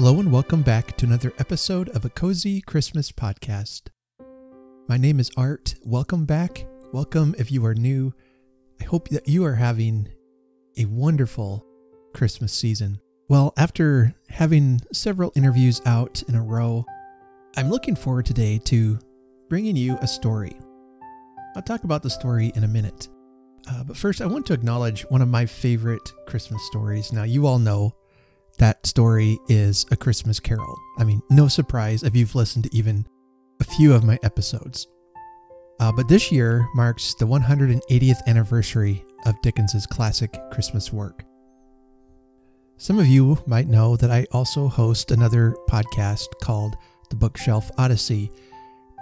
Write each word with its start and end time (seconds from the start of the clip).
Hello 0.00 0.20
and 0.20 0.30
welcome 0.30 0.62
back 0.62 0.96
to 0.96 1.06
another 1.06 1.32
episode 1.40 1.88
of 1.88 2.04
a 2.04 2.08
Cozy 2.08 2.60
Christmas 2.60 3.10
podcast. 3.10 3.88
My 4.88 4.96
name 4.96 5.18
is 5.18 5.28
Art. 5.36 5.74
Welcome 5.82 6.24
back. 6.24 6.64
Welcome 6.92 7.34
if 7.36 7.50
you 7.50 7.66
are 7.66 7.74
new. 7.74 8.14
I 8.80 8.84
hope 8.84 9.08
that 9.08 9.26
you 9.26 9.44
are 9.44 9.56
having 9.56 10.08
a 10.76 10.84
wonderful 10.84 11.66
Christmas 12.14 12.52
season. 12.52 13.00
Well, 13.28 13.52
after 13.56 14.14
having 14.28 14.80
several 14.92 15.32
interviews 15.34 15.82
out 15.84 16.22
in 16.28 16.36
a 16.36 16.44
row, 16.44 16.84
I'm 17.56 17.68
looking 17.68 17.96
forward 17.96 18.26
today 18.26 18.58
to 18.66 19.00
bringing 19.48 19.74
you 19.74 19.98
a 20.00 20.06
story. 20.06 20.56
I'll 21.56 21.62
talk 21.62 21.82
about 21.82 22.04
the 22.04 22.10
story 22.10 22.52
in 22.54 22.62
a 22.62 22.68
minute. 22.68 23.08
Uh, 23.68 23.82
but 23.82 23.96
first, 23.96 24.20
I 24.20 24.26
want 24.26 24.46
to 24.46 24.52
acknowledge 24.52 25.02
one 25.08 25.22
of 25.22 25.28
my 25.28 25.44
favorite 25.44 26.12
Christmas 26.28 26.64
stories. 26.66 27.12
Now, 27.12 27.24
you 27.24 27.48
all 27.48 27.58
know 27.58 27.96
that 28.58 28.86
story 28.86 29.38
is 29.48 29.86
A 29.90 29.96
Christmas 29.96 30.40
Carol. 30.40 30.76
I 30.98 31.04
mean, 31.04 31.22
no 31.30 31.48
surprise 31.48 32.02
if 32.02 32.16
you've 32.16 32.34
listened 32.34 32.64
to 32.64 32.76
even 32.76 33.06
a 33.60 33.64
few 33.64 33.94
of 33.94 34.04
my 34.04 34.18
episodes. 34.22 34.86
Uh, 35.80 35.92
but 35.92 36.08
this 36.08 36.32
year 36.32 36.68
marks 36.74 37.14
the 37.14 37.26
180th 37.26 38.26
anniversary 38.26 39.04
of 39.26 39.40
Dickens's 39.42 39.86
classic 39.86 40.36
Christmas 40.50 40.92
work. 40.92 41.24
Some 42.76 42.98
of 42.98 43.06
you 43.06 43.38
might 43.46 43.68
know 43.68 43.96
that 43.96 44.10
I 44.10 44.26
also 44.32 44.68
host 44.68 45.10
another 45.10 45.54
podcast 45.68 46.26
called 46.42 46.76
The 47.10 47.16
Bookshelf 47.16 47.70
Odyssey. 47.78 48.30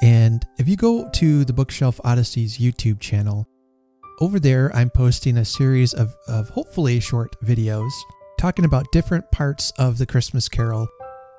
And 0.03 0.45
if 0.59 0.69
you 0.69 0.77
go 0.77 1.09
to 1.15 1.45
the 1.45 1.53
Bookshelf 1.53 2.01
Odyssey's 2.05 2.59
YouTube 2.59 3.01
channel, 3.01 3.47
over 4.21 4.39
there 4.39 4.75
I'm 4.75 4.91
posting 4.91 5.39
a 5.39 5.45
series 5.45 5.93
of, 5.95 6.15
of 6.29 6.49
hopefully 6.51 7.01
short 7.01 7.37
videos 7.43 7.91
talking 8.39 8.65
about 8.65 8.91
different 8.93 9.31
parts 9.31 9.73
of 9.79 9.99
the 9.99 10.07
Christmas 10.07 10.49
Carol 10.49 10.89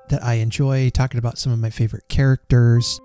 that 0.08 0.22
I 0.24 0.34
enjoy, 0.34 0.90
talking 0.90 1.18
about 1.18 1.38
some 1.38 1.52
of 1.52 1.58
my 1.58 1.70
favorite 1.70 2.08
characters, 2.08 3.00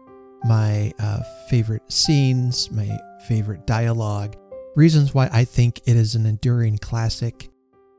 my 0.45 0.93
uh, 0.99 1.21
favorite 1.49 1.91
scenes, 1.91 2.71
my 2.71 2.97
favorite 3.27 3.67
dialogue, 3.67 4.35
reasons 4.75 5.13
why 5.13 5.29
I 5.31 5.45
think 5.45 5.81
it 5.85 5.95
is 5.95 6.15
an 6.15 6.25
enduring 6.25 6.77
classic, 6.77 7.49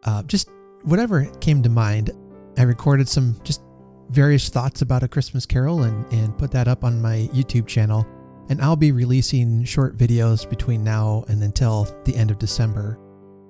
uh, 0.04 0.22
just 0.24 0.48
whatever 0.82 1.24
came 1.40 1.62
to 1.62 1.68
mind. 1.68 2.10
I 2.58 2.62
recorded 2.62 3.08
some 3.08 3.36
just 3.44 3.62
various 4.10 4.48
thoughts 4.48 4.82
about 4.82 5.02
A 5.02 5.08
Christmas 5.08 5.46
Carol 5.46 5.84
and, 5.84 6.12
and 6.12 6.36
put 6.36 6.50
that 6.52 6.68
up 6.68 6.84
on 6.84 7.00
my 7.00 7.28
YouTube 7.32 7.66
channel. 7.66 8.06
And 8.50 8.60
I'll 8.60 8.76
be 8.76 8.92
releasing 8.92 9.64
short 9.64 9.96
videos 9.96 10.48
between 10.48 10.84
now 10.84 11.24
and 11.28 11.42
until 11.42 11.84
the 12.04 12.14
end 12.14 12.30
of 12.30 12.38
December 12.38 12.98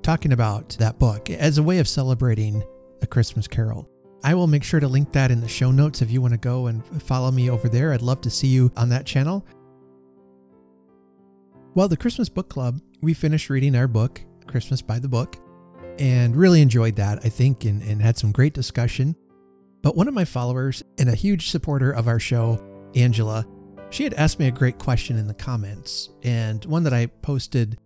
talking 0.05 0.33
about 0.33 0.77
that 0.78 0.98
book 0.98 1.30
as 1.30 1.56
a 1.56 1.62
way 1.62 1.78
of 1.78 1.88
celebrating 1.88 2.62
A 3.00 3.06
Christmas 3.06 3.48
Carol. 3.48 3.88
I 4.22 4.34
will 4.34 4.46
make 4.46 4.62
sure 4.62 4.78
to 4.78 4.86
link 4.86 5.12
that 5.12 5.30
in 5.30 5.41
the 5.41 5.48
show 5.48 5.70
notes 5.70 6.02
if 6.02 6.11
you 6.11 6.20
want 6.20 6.34
to 6.34 6.38
go 6.38 6.66
and 6.66 6.84
follow 7.02 7.30
me 7.30 7.48
over 7.48 7.70
there. 7.70 7.91
I'd 7.91 8.02
love 8.02 8.20
to 8.20 8.30
see 8.30 8.48
you 8.48 8.70
on 8.77 8.91
that 8.91 9.06
channel. 9.06 9.46
Well, 11.74 11.88
the 11.88 11.96
Christmas 11.96 12.28
Book 12.28 12.50
Club, 12.50 12.83
we 13.00 13.14
finished 13.14 13.48
reading 13.48 13.74
our 13.74 13.88
book, 13.88 14.20
Christmas 14.46 14.83
by 14.83 14.98
the 14.98 15.08
Book, 15.08 15.38
and 15.98 16.36
really 16.36 16.61
enjoyed 16.61 16.96
that, 16.96 17.24
I 17.24 17.30
think, 17.30 17.64
and, 17.64 17.83
and 17.83 18.02
had 18.02 18.18
some 18.18 18.30
great 18.30 18.52
discussion. 18.52 19.16
But 19.80 19.96
one 19.96 20.06
of 20.06 20.12
my 20.12 20.27
followers 20.27 20.83
and 20.98 21.08
a 21.08 21.14
huge 21.14 21.48
supporter 21.48 21.92
of 21.92 22.08
our 22.08 22.20
show, 22.20 22.62
Angela, 22.94 23.46
she 23.89 24.05
had 24.05 24.14
asked 24.14 24.39
me 24.39 24.48
a 24.48 24.52
great 24.52 24.78
question 24.78 25.16
in 25.16 25.28
the 25.28 25.34
comments, 25.34 26.11
and 26.22 26.62
one 26.66 26.83
that 26.83 26.92
I 26.92 27.06
posted 27.06 27.78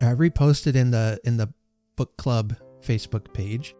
I 0.00 0.14
reposted 0.14 0.74
in 0.74 0.90
the 0.90 1.18
in 1.24 1.36
the 1.36 1.52
book 1.96 2.16
club 2.16 2.56
Facebook 2.82 3.32
page. 3.32 3.74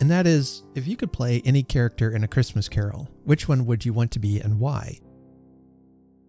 And 0.00 0.10
that 0.10 0.26
is 0.26 0.62
if 0.74 0.86
you 0.86 0.96
could 0.96 1.12
play 1.12 1.42
any 1.44 1.62
character 1.62 2.10
in 2.14 2.22
a 2.22 2.28
Christmas 2.28 2.68
carol, 2.68 3.08
which 3.24 3.48
one 3.48 3.66
would 3.66 3.84
you 3.84 3.92
want 3.92 4.12
to 4.12 4.20
be 4.20 4.40
and 4.40 4.60
why? 4.60 5.00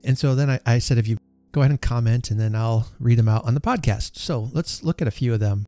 And 0.04 0.18
so 0.18 0.34
then 0.34 0.50
I, 0.50 0.60
I 0.66 0.80
said 0.80 0.98
if 0.98 1.08
you 1.08 1.18
go 1.52 1.62
ahead 1.62 1.72
and 1.72 1.82
comment 1.82 2.32
and 2.32 2.40
then 2.40 2.56
I'll 2.56 2.88
read 3.00 3.20
them 3.20 3.30
out 3.30 3.46
on 3.46 3.54
the 3.54 3.62
podcast. 3.62 4.18
So 4.18 4.50
let's 4.54 4.84
look 4.84 5.02
at 5.02 5.08
a 5.08 5.12
few 5.12 5.34
of 5.34 5.40
them. 5.40 5.66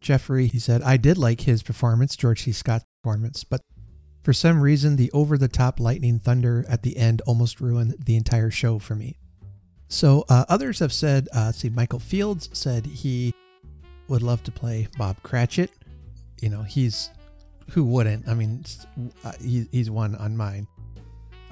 Jeffrey, 0.00 0.46
he 0.46 0.58
said, 0.58 0.82
I 0.82 0.96
did 0.96 1.18
like 1.18 1.40
his 1.40 1.62
performance, 1.62 2.14
George 2.14 2.42
C. 2.42 2.52
Scott's 2.52 2.84
performance, 3.02 3.42
but 3.42 3.62
for 4.22 4.32
some 4.32 4.60
reason, 4.60 4.96
the 4.96 5.10
over 5.12 5.38
the 5.38 5.48
top 5.48 5.80
lightning 5.80 6.18
thunder 6.18 6.64
at 6.68 6.82
the 6.82 6.96
end 6.96 7.22
almost 7.26 7.60
ruined 7.60 7.94
the 8.04 8.16
entire 8.16 8.50
show 8.50 8.78
for 8.78 8.94
me. 8.94 9.18
So 9.88 10.24
uh, 10.28 10.44
others 10.48 10.78
have 10.80 10.92
said, 10.92 11.28
uh, 11.32 11.52
see, 11.52 11.68
Michael 11.70 11.98
Fields 11.98 12.48
said 12.52 12.86
he 12.86 13.32
would 14.08 14.22
love 14.22 14.42
to 14.44 14.52
play 14.52 14.88
Bob 14.98 15.22
Cratchit. 15.22 15.70
You 16.40 16.50
know, 16.50 16.62
he's 16.62 17.10
who 17.70 17.84
wouldn't? 17.84 18.28
I 18.28 18.34
mean, 18.34 18.64
uh, 19.24 19.32
he, 19.40 19.66
he's 19.72 19.90
one 19.90 20.14
on 20.16 20.36
mine, 20.36 20.66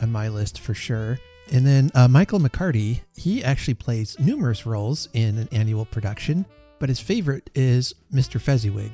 on 0.00 0.12
my 0.12 0.28
list 0.28 0.61
for 0.61 0.75
sure. 0.75 1.19
And 1.53 1.67
then 1.67 1.91
uh, 1.95 2.09
Michael 2.09 2.41
McCarty, 2.41 3.00
he 3.17 3.45
actually 3.45 3.75
plays 3.75 4.19
numerous 4.19 4.65
roles 4.65 5.09
in 5.12 5.39
an 5.39 5.49
annual 5.53 5.84
production, 5.84 6.47
but 6.78 6.89
his 6.89 7.01
favorite 7.01 7.51
is 7.55 7.95
Mr. 8.12 8.41
Fezziwig. 8.41 8.93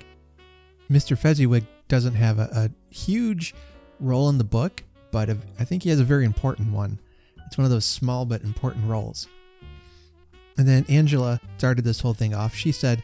Mr. 0.90 1.16
Fezziwig 1.16 1.64
doesn't 1.88 2.14
have 2.14 2.38
a, 2.38 2.48
a 2.52 2.94
huge 2.94 3.54
role 4.00 4.28
in 4.28 4.38
the 4.38 4.44
book, 4.44 4.82
but 5.12 5.28
a, 5.28 5.36
I 5.58 5.64
think 5.64 5.84
he 5.84 5.90
has 5.90 6.00
a 6.00 6.04
very 6.04 6.24
important 6.24 6.72
one. 6.72 6.98
It's 7.50 7.58
one 7.58 7.64
of 7.64 7.72
those 7.72 7.84
small 7.84 8.24
but 8.26 8.44
important 8.44 8.86
roles. 8.86 9.26
And 10.56 10.68
then 10.68 10.84
Angela 10.88 11.40
started 11.58 11.84
this 11.84 11.98
whole 11.98 12.14
thing 12.14 12.32
off. 12.32 12.54
She 12.54 12.70
said, 12.70 13.02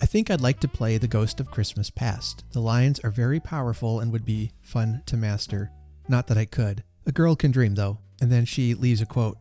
I 0.00 0.06
think 0.06 0.30
I'd 0.30 0.40
like 0.40 0.58
to 0.60 0.68
play 0.68 0.96
the 0.96 1.06
Ghost 1.06 1.38
of 1.38 1.50
Christmas 1.50 1.90
Past. 1.90 2.44
The 2.52 2.60
lines 2.60 2.98
are 3.00 3.10
very 3.10 3.40
powerful 3.40 4.00
and 4.00 4.10
would 4.10 4.24
be 4.24 4.52
fun 4.62 5.02
to 5.04 5.18
master. 5.18 5.70
Not 6.08 6.28
that 6.28 6.38
I 6.38 6.46
could. 6.46 6.82
A 7.04 7.12
girl 7.12 7.36
can 7.36 7.50
dream, 7.50 7.74
though. 7.74 7.98
And 8.22 8.32
then 8.32 8.46
she 8.46 8.72
leaves 8.72 9.02
a 9.02 9.06
quote 9.06 9.36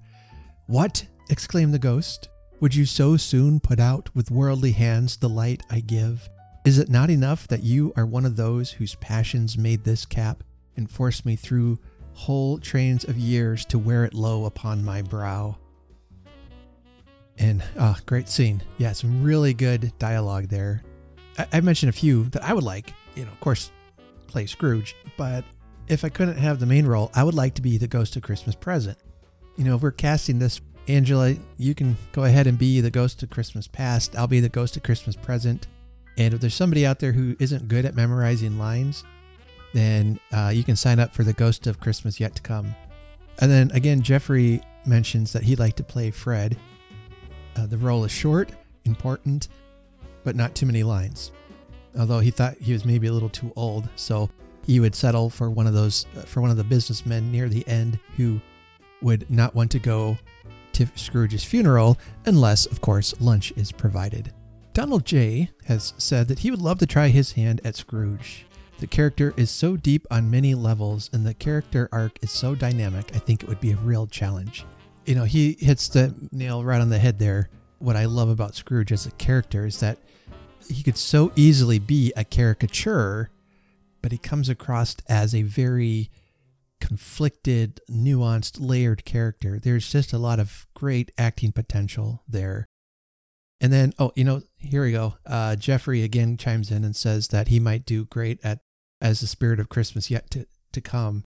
What? 0.67 1.05
exclaimed 1.29 1.73
the 1.73 1.79
ghost. 1.79 2.27
Would 2.59 2.75
you 2.75 2.85
so 2.85 3.15
soon 3.15 3.61
put 3.61 3.79
out 3.79 4.13
with 4.13 4.29
worldly 4.29 4.73
hands 4.73 5.15
the 5.15 5.29
light 5.29 5.63
I 5.69 5.79
give? 5.79 6.27
Is 6.65 6.79
it 6.79 6.89
not 6.89 7.09
enough 7.09 7.47
that 7.47 7.63
you 7.63 7.93
are 7.95 8.05
one 8.05 8.25
of 8.25 8.35
those 8.35 8.71
whose 8.71 8.95
passions 8.95 9.57
made 9.57 9.85
this 9.85 10.05
cap 10.05 10.43
and 10.75 10.91
forced 10.91 11.25
me 11.25 11.37
through 11.37 11.79
whole 12.13 12.57
trains 12.57 13.03
of 13.03 13.17
years 13.17 13.65
to 13.65 13.79
wear 13.79 14.05
it 14.05 14.13
low 14.13 14.45
upon 14.45 14.83
my 14.83 15.01
brow. 15.01 15.57
And 17.37 17.63
ah, 17.79 17.95
oh, 17.97 18.01
great 18.05 18.29
scene. 18.29 18.61
Yeah, 18.77 18.91
some 18.91 19.23
really 19.23 19.53
good 19.53 19.91
dialogue 19.97 20.49
there. 20.49 20.83
I, 21.37 21.47
I 21.53 21.61
mentioned 21.61 21.89
a 21.89 21.93
few 21.93 22.25
that 22.25 22.43
I 22.43 22.53
would 22.53 22.63
like. 22.63 22.93
You 23.15 23.25
know, 23.25 23.31
of 23.31 23.39
course, 23.39 23.71
play 24.27 24.45
Scrooge, 24.45 24.95
but 25.17 25.43
if 25.87 26.03
I 26.03 26.09
couldn't 26.09 26.37
have 26.37 26.59
the 26.59 26.65
main 26.65 26.85
role, 26.85 27.11
I 27.13 27.23
would 27.23 27.33
like 27.33 27.55
to 27.55 27.61
be 27.61 27.77
the 27.77 27.87
Ghost 27.87 28.15
of 28.15 28.23
Christmas 28.23 28.55
Present. 28.55 28.97
You 29.57 29.65
know, 29.65 29.75
if 29.75 29.81
we're 29.81 29.91
casting 29.91 30.39
this, 30.39 30.61
Angela, 30.87 31.35
you 31.57 31.75
can 31.75 31.95
go 32.11 32.23
ahead 32.23 32.47
and 32.47 32.57
be 32.57 32.81
the 32.81 32.91
Ghost 32.91 33.23
of 33.23 33.29
Christmas 33.29 33.67
Past. 33.67 34.15
I'll 34.15 34.27
be 34.27 34.39
the 34.39 34.49
Ghost 34.49 34.75
of 34.77 34.83
Christmas 34.83 35.15
Present. 35.15 35.67
And 36.17 36.33
if 36.33 36.41
there's 36.41 36.53
somebody 36.53 36.85
out 36.85 36.99
there 36.99 37.11
who 37.11 37.35
isn't 37.39 37.67
good 37.67 37.85
at 37.85 37.95
memorizing 37.95 38.57
lines, 38.57 39.03
then 39.73 40.19
uh, 40.31 40.51
you 40.53 40.63
can 40.63 40.75
sign 40.75 40.99
up 40.99 41.13
for 41.13 41.23
the 41.23 41.33
Ghost 41.33 41.67
of 41.67 41.79
Christmas 41.79 42.19
Yet 42.19 42.35
to 42.35 42.41
Come. 42.41 42.75
And 43.39 43.51
then 43.51 43.71
again, 43.71 44.01
Jeffrey 44.01 44.61
mentions 44.85 45.33
that 45.33 45.43
he'd 45.43 45.59
like 45.59 45.75
to 45.75 45.83
play 45.83 46.11
Fred. 46.11 46.57
Uh, 47.55 47.65
the 47.65 47.77
role 47.77 48.03
is 48.03 48.11
short, 48.11 48.51
important, 48.85 49.49
but 50.23 50.35
not 50.35 50.55
too 50.55 50.65
many 50.65 50.83
lines. 50.83 51.31
Although 51.97 52.19
he 52.19 52.31
thought 52.31 52.57
he 52.59 52.73
was 52.73 52.85
maybe 52.85 53.07
a 53.07 53.13
little 53.13 53.29
too 53.29 53.51
old, 53.55 53.89
so 53.95 54.29
he 54.65 54.79
would 54.79 54.95
settle 54.95 55.29
for 55.29 55.49
one 55.49 55.67
of 55.67 55.73
those 55.73 56.05
uh, 56.17 56.21
for 56.21 56.41
one 56.41 56.49
of 56.49 56.57
the 56.57 56.63
businessmen 56.63 57.31
near 57.31 57.49
the 57.49 57.67
end 57.67 57.99
who 58.17 58.39
would 59.01 59.29
not 59.29 59.53
want 59.53 59.69
to 59.71 59.79
go 59.79 60.17
to 60.73 60.87
Scrooge's 60.95 61.43
funeral 61.43 61.97
unless, 62.25 62.65
of 62.65 62.81
course, 62.81 63.13
lunch 63.19 63.53
is 63.55 63.71
provided. 63.71 64.33
Donald 64.73 65.05
J. 65.05 65.51
has 65.65 65.93
said 65.97 66.27
that 66.27 66.39
he 66.39 66.49
would 66.49 66.61
love 66.61 66.79
to 66.79 66.87
try 66.87 67.09
his 67.09 67.33
hand 67.33 67.61
at 67.63 67.75
Scrooge. 67.75 68.45
The 68.83 68.87
character 68.87 69.33
is 69.37 69.49
so 69.49 69.77
deep 69.77 70.05
on 70.11 70.29
many 70.29 70.55
levels, 70.55 71.09
and 71.13 71.25
the 71.25 71.33
character 71.33 71.87
arc 71.93 72.21
is 72.21 72.31
so 72.31 72.53
dynamic, 72.53 73.15
I 73.15 73.17
think 73.17 73.41
it 73.41 73.47
would 73.47 73.61
be 73.61 73.71
a 73.71 73.77
real 73.77 74.07
challenge. 74.07 74.65
You 75.05 75.15
know, 75.15 75.23
he 75.23 75.53
hits 75.57 75.87
the 75.87 76.13
nail 76.33 76.65
right 76.65 76.81
on 76.81 76.89
the 76.89 76.99
head 76.99 77.17
there. 77.17 77.49
What 77.79 77.95
I 77.95 78.03
love 78.03 78.27
about 78.27 78.55
Scrooge 78.55 78.91
as 78.91 79.05
a 79.05 79.11
character 79.11 79.65
is 79.65 79.79
that 79.79 79.99
he 80.67 80.83
could 80.83 80.97
so 80.97 81.31
easily 81.37 81.79
be 81.79 82.11
a 82.17 82.25
caricature, 82.25 83.31
but 84.01 84.11
he 84.11 84.17
comes 84.17 84.49
across 84.49 84.97
as 85.07 85.33
a 85.33 85.43
very 85.43 86.11
conflicted, 86.81 87.79
nuanced, 87.89 88.57
layered 88.59 89.05
character. 89.05 89.61
There's 89.63 89.89
just 89.89 90.11
a 90.11 90.17
lot 90.17 90.41
of 90.41 90.67
great 90.73 91.09
acting 91.17 91.53
potential 91.53 92.21
there. 92.27 92.65
And 93.61 93.71
then, 93.71 93.93
oh, 93.97 94.11
you 94.17 94.25
know, 94.25 94.41
here 94.57 94.83
we 94.83 94.91
go. 94.91 95.13
Uh, 95.25 95.55
Jeffrey 95.55 96.03
again 96.03 96.35
chimes 96.35 96.69
in 96.69 96.83
and 96.83 96.97
says 96.97 97.29
that 97.29 97.47
he 97.47 97.61
might 97.61 97.85
do 97.85 98.03
great 98.03 98.41
at 98.43 98.59
as 99.03 99.19
the 99.19 99.27
spirit 99.27 99.59
of 99.59 99.69
Christmas 99.69 100.09
yet 100.09 100.31
to, 100.31 100.47
to 100.71 100.81
come, 100.81 101.23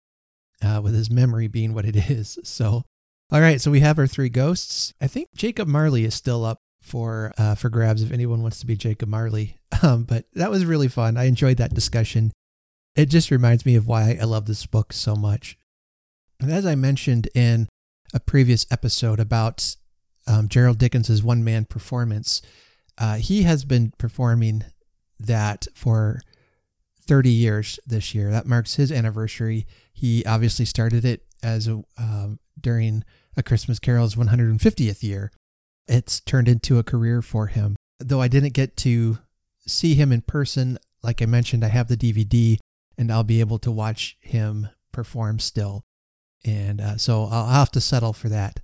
uh, 0.64 0.82
with 0.82 0.96
his 0.96 1.12
memory 1.12 1.48
being 1.48 1.74
what 1.76 1.86
it 1.86 1.96
is. 2.10 2.40
So, 2.44 2.84
all 3.32 3.42
right, 3.42 3.62
so 3.62 3.70
we 3.70 3.82
have 3.82 4.00
our 4.00 4.08
three 4.08 4.30
ghosts. 4.30 4.94
I 5.00 5.08
think 5.08 5.28
Jacob 5.36 5.68
Marley 5.68 6.06
is 6.06 6.16
still 6.16 6.44
up 6.46 6.60
for 6.82 7.34
uh, 7.38 7.56
for 7.56 7.70
grabs 7.70 8.04
if 8.04 8.12
anyone 8.12 8.44
wants 8.44 8.60
to 8.60 8.66
be 8.66 8.76
Jacob 8.76 9.10
Marley. 9.10 9.58
Um, 9.84 10.04
but 10.04 10.24
that 10.34 10.50
was 10.50 10.66
really 10.66 10.88
fun. 10.88 11.18
I 11.18 11.26
enjoyed 11.26 11.58
that 11.58 11.74
discussion. 11.74 12.32
it 12.96 13.08
just 13.08 13.30
reminds 13.30 13.66
me 13.66 13.76
of 13.76 13.86
why 13.88 14.18
I 14.20 14.24
love 14.24 14.46
this 14.46 14.66
book 14.66 14.94
so 14.94 15.18
much. 15.18 15.58
And 16.40 16.50
as 16.50 16.66
I 16.66 16.76
mentioned 16.76 17.28
in 17.36 17.68
a 18.14 18.22
previous 18.22 18.66
episode 18.72 19.20
about 19.20 19.76
um, 20.28 20.48
Gerald 20.48 20.78
Dickens's 20.78 21.22
one 21.22 21.44
man 21.44 21.66
performance, 21.66 22.42
uh, 22.98 23.16
he 23.16 23.44
has 23.44 23.66
been 23.66 23.92
performing 23.98 24.64
that 25.20 25.68
for 25.76 26.22
30 27.08 27.30
years 27.30 27.80
this 27.86 28.14
year. 28.16 28.32
That 28.32 28.46
marks 28.46 28.76
his 28.76 28.92
anniversary. 28.92 29.66
He 29.94 30.26
obviously 30.26 30.66
started 30.66 31.06
it 31.06 31.24
as 31.44 31.68
a, 31.68 31.84
um, 31.98 32.40
during 32.60 33.04
A 33.38 33.44
Christmas 33.44 33.80
Carol's 33.80 34.16
150th 34.16 35.04
year. 35.04 35.32
It's 35.88 36.20
turned 36.20 36.48
into 36.48 36.80
a 36.80 36.84
career 36.84 37.22
for 37.22 37.48
him. 37.48 37.76
Though 38.00 38.22
I 38.22 38.28
didn't 38.28 38.54
get 38.54 38.76
to 38.78 39.20
see 39.68 39.96
him 39.96 40.12
in 40.12 40.22
person, 40.22 40.78
like 41.04 41.22
I 41.22 41.26
mentioned, 41.26 41.64
I 41.64 41.70
have 41.70 41.88
the 41.88 41.98
DVD 41.98 42.58
and 42.98 43.12
I'll 43.12 43.24
be 43.24 43.40
able 43.40 43.60
to 43.60 43.72
watch 43.72 44.18
him 44.20 44.70
perform 44.92 45.40
still. 45.40 45.84
And 46.44 46.82
uh, 46.82 46.98
so 46.98 47.28
I'll 47.32 47.48
have 47.48 47.72
to 47.72 47.82
settle 47.82 48.14
for 48.14 48.30
that. 48.30 48.60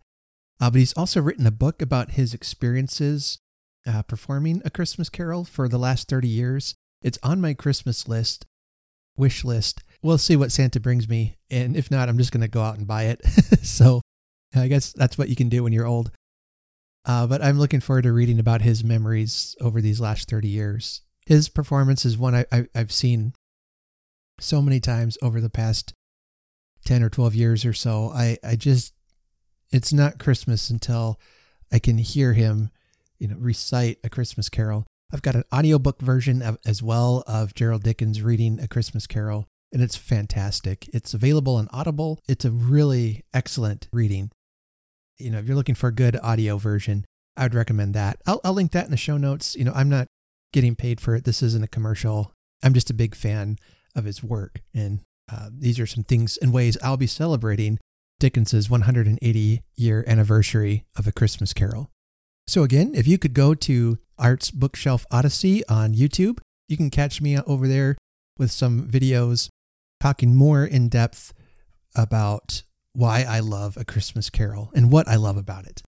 Uh, 0.60 0.70
but 0.70 0.80
he's 0.80 0.94
also 0.94 1.22
written 1.22 1.48
a 1.48 1.52
book 1.52 1.82
about 1.82 2.12
his 2.12 2.34
experiences 2.34 3.40
uh, 3.88 4.04
performing 4.04 4.62
A 4.64 4.70
Christmas 4.70 5.10
Carol 5.10 5.44
for 5.44 5.68
the 5.68 5.80
last 5.80 6.08
30 6.08 6.28
years. 6.28 6.76
It's 7.02 7.20
on 7.24 7.42
my 7.42 7.54
Christmas 7.54 8.08
list, 8.08 8.46
wish 9.18 9.44
list. 9.44 9.84
We'll 10.02 10.18
see 10.18 10.36
what 10.36 10.52
Santa 10.52 10.80
brings 10.80 11.08
me. 11.08 11.38
And 11.50 11.76
if 11.76 11.92
not, 11.92 12.10
I'm 12.10 12.18
just 12.18 12.32
going 12.32 12.42
to 12.42 12.48
go 12.48 12.62
out 12.62 12.78
and 12.78 12.88
buy 12.88 13.04
it. 13.04 13.26
so 13.62 14.02
I 14.56 14.68
guess 14.68 14.94
that's 14.94 15.18
what 15.18 15.30
you 15.30 15.36
can 15.36 15.50
do 15.50 15.64
when 15.64 15.74
you're 15.74 15.88
old. 15.88 16.12
Uh, 17.06 17.26
but 17.26 17.44
I'm 17.44 17.58
looking 17.58 17.80
forward 17.80 18.04
to 18.04 18.12
reading 18.12 18.40
about 18.40 18.62
his 18.62 18.84
memories 18.84 19.56
over 19.60 19.82
these 19.82 20.00
last 20.00 20.30
30 20.30 20.48
years. 20.48 21.02
His 21.26 21.50
performance 21.50 22.06
is 22.06 22.18
one 22.18 22.36
I, 22.36 22.46
I, 22.52 22.68
I've 22.76 22.92
seen 22.92 23.34
so 24.40 24.62
many 24.62 24.80
times 24.80 25.18
over 25.22 25.42
the 25.42 25.50
past 25.50 25.94
10 26.86 27.04
or 27.04 27.10
12 27.10 27.36
years 27.36 27.66
or 27.66 27.74
so. 27.74 28.12
I, 28.14 28.38
I 28.44 28.56
just, 28.56 28.94
it's 29.72 29.94
not 29.94 30.20
Christmas 30.20 30.70
until 30.70 31.20
I 31.72 31.80
can 31.80 31.98
hear 31.98 32.34
him, 32.34 32.70
you 33.18 33.28
know, 33.28 33.38
recite 33.40 33.98
a 34.04 34.10
Christmas 34.10 34.50
carol. 34.50 34.86
I've 35.14 35.22
got 35.22 35.36
an 35.36 35.44
audiobook 35.54 36.02
version 36.02 36.42
of, 36.42 36.58
as 36.66 36.82
well 36.82 37.24
of 37.28 37.54
Gerald 37.54 37.84
Dickens 37.84 38.22
reading 38.22 38.60
A 38.60 38.68
Christmas 38.68 39.08
Carol, 39.08 39.48
and 39.74 39.82
it's 39.82 39.98
fantastic. 39.98 40.90
It's 40.94 41.14
available 41.14 41.56
on 41.56 41.68
Audible. 41.72 42.20
It's 42.28 42.46
a 42.46 42.52
really 42.52 43.24
excellent 43.34 43.88
reading. 43.92 44.32
You 45.18 45.32
know, 45.32 45.40
if 45.40 45.46
you're 45.46 45.56
looking 45.56 45.76
for 45.76 45.88
a 45.88 45.94
good 45.94 46.18
audio 46.22 46.58
version, 46.58 47.06
I 47.36 47.44
would 47.44 47.56
recommend 47.56 47.94
that. 47.94 48.22
I'll, 48.26 48.42
I'll 48.44 48.54
link 48.54 48.72
that 48.72 48.86
in 48.86 48.92
the 48.92 48.98
show 48.98 49.18
notes. 49.18 49.56
You 49.56 49.66
know, 49.66 49.74
I'm 49.76 49.90
not 49.90 50.08
getting 50.54 50.76
paid 50.76 51.00
for 51.00 51.16
it. 51.16 51.24
This 51.24 51.42
isn't 51.44 51.64
a 51.64 51.68
commercial. 51.68 52.32
I'm 52.64 52.74
just 52.74 52.90
a 52.90 52.94
big 52.94 53.16
fan 53.16 53.58
of 53.96 54.06
his 54.06 54.24
work. 54.24 54.62
And 54.74 55.00
uh, 55.32 55.50
these 55.52 55.80
are 55.80 55.86
some 55.86 56.04
things 56.04 56.38
and 56.38 56.54
ways 56.54 56.78
I'll 56.84 56.98
be 56.98 57.08
celebrating 57.08 57.80
Dickens's 58.20 58.70
180 58.70 59.62
year 59.76 60.04
anniversary 60.08 60.86
of 60.98 61.08
A 61.08 61.12
Christmas 61.12 61.54
Carol. 61.54 61.90
So, 62.52 62.64
again, 62.64 62.92
if 62.96 63.08
you 63.08 63.18
could 63.18 63.34
go 63.34 63.54
to 63.54 63.98
Art's 64.20 64.52
Bookshelf 64.52 65.06
Odyssey 65.10 65.66
on 65.70 65.94
YouTube, 65.94 66.40
you 66.68 66.76
can 66.76 66.90
catch 66.90 67.22
me 67.22 67.40
over 67.40 67.66
there 67.66 67.96
with 68.38 68.52
some 68.52 68.90
videos 68.90 69.48
talking 70.02 70.36
more 70.36 70.66
in 70.66 70.90
depth 70.90 71.32
about 71.96 72.64
why 72.92 73.24
I 73.24 73.40
love 73.40 73.78
A 73.78 73.86
Christmas 73.86 74.30
Carol 74.30 74.70
and 74.76 74.92
what 74.92 75.08
I 75.08 75.16
love 75.16 75.38
about 75.38 75.66
it. 75.66 75.82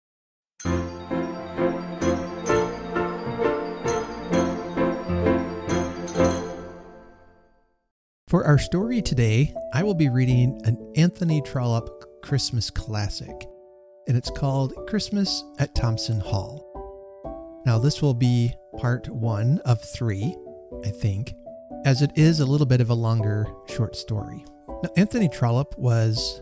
For 8.30 8.45
our 8.45 8.57
story 8.57 9.01
today, 9.01 9.54
I 9.74 9.83
will 9.83 9.95
be 9.95 10.07
reading 10.07 10.62
an 10.63 10.94
Anthony 10.95 11.42
Trollope 11.42 12.24
Christmas 12.24 12.69
classic 12.69 13.50
and 14.07 14.17
it's 14.17 14.29
called 14.29 14.73
Christmas 14.88 15.44
at 15.59 15.75
Thompson 15.75 16.19
Hall. 16.19 16.69
Now, 17.65 17.79
this 17.79 18.01
will 18.01 18.13
be 18.13 18.53
part 18.77 19.07
one 19.09 19.59
of 19.65 19.81
three, 19.81 20.35
I 20.83 20.89
think, 20.89 21.33
as 21.85 22.01
it 22.01 22.11
is 22.15 22.39
a 22.39 22.45
little 22.45 22.65
bit 22.65 22.81
of 22.81 22.89
a 22.89 22.94
longer 22.95 23.47
short 23.67 23.95
story. 23.95 24.44
Now, 24.83 24.89
Anthony 24.97 25.29
Trollope 25.29 25.77
was 25.77 26.41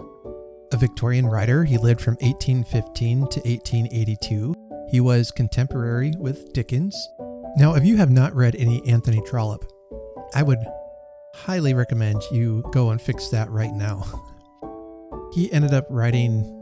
a 0.72 0.78
Victorian 0.78 1.28
writer. 1.28 1.64
He 1.64 1.78
lived 1.78 2.02
from 2.02 2.16
1815 2.22 3.20
to 3.20 3.40
1882. 3.42 4.56
He 4.90 5.00
was 5.00 5.32
contemporary 5.32 6.14
with 6.18 6.54
Dickens. 6.54 6.96
Now, 7.58 7.76
if 7.76 7.86
you 7.86 7.98
have 7.98 8.10
not 8.10 8.36
read 8.36 8.56
any 8.56 8.82
Anthony 8.88 9.22
Trollope, 9.26 9.66
I 10.34 10.44
would 10.44 10.60
highly 11.36 11.74
recommend 11.74 12.22
you 12.32 12.64
go 12.72 12.90
and 12.90 13.02
fix 13.02 13.30
that 13.30 13.50
right 13.50 13.74
now. 13.74 14.06
He 15.34 15.52
ended 15.54 15.74
up 15.74 15.88
writing 15.90 16.61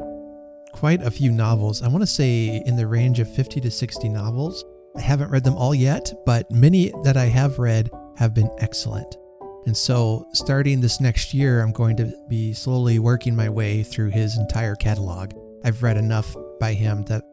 quite 0.74 1.02
a 1.02 1.12
few 1.12 1.32
novels. 1.32 1.82
I 1.82 1.88
want 1.88 2.02
to 2.02 2.08
say 2.08 2.62
in 2.66 2.76
the 2.76 2.88
range 2.88 3.20
of 3.20 3.34
50 3.34 3.62
to 3.62 3.72
60 3.72 4.10
novels. 4.10 4.66
I 4.96 5.02
haven't 5.02 5.30
read 5.30 5.44
them 5.44 5.56
all 5.56 5.76
yet, 5.76 6.12
but 6.26 6.50
many 6.52 6.92
that 7.04 7.16
I 7.16 7.26
have 7.26 7.60
read 7.60 7.90
have 8.18 8.34
been 8.34 8.50
excellent. 8.60 9.18
And 9.66 9.76
so, 9.78 10.28
starting 10.34 10.82
this 10.82 11.00
next 11.00 11.34
year, 11.34 11.62
I'm 11.62 11.72
going 11.72 11.96
to 11.98 12.12
be 12.28 12.54
slowly 12.54 12.98
working 12.98 13.36
my 13.36 13.50
way 13.50 13.84
through 13.84 14.10
his 14.10 14.38
entire 14.38 14.76
catalog. 14.76 15.34
I've 15.64 15.84
read 15.84 15.98
enough 15.98 16.36
by 16.60 16.74
him 16.74 17.04
that, 17.04 17.24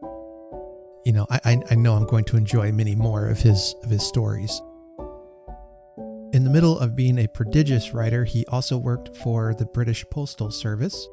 you 1.05 1.13
know, 1.13 1.25
I, 1.29 1.61
I 1.71 1.75
know 1.75 1.95
I'm 1.95 2.05
going 2.05 2.25
to 2.25 2.37
enjoy 2.37 2.71
many 2.71 2.95
more 2.95 3.27
of 3.27 3.39
his 3.39 3.73
of 3.83 3.89
his 3.89 4.05
stories. 4.05 4.61
In 6.33 6.43
the 6.43 6.49
middle 6.49 6.77
of 6.77 6.95
being 6.95 7.17
a 7.17 7.27
prodigious 7.27 7.93
writer, 7.93 8.25
he 8.25 8.45
also 8.47 8.77
worked 8.77 9.15
for 9.15 9.55
the 9.55 9.65
British 9.65 10.05
Postal 10.11 10.51
Service 10.51 11.07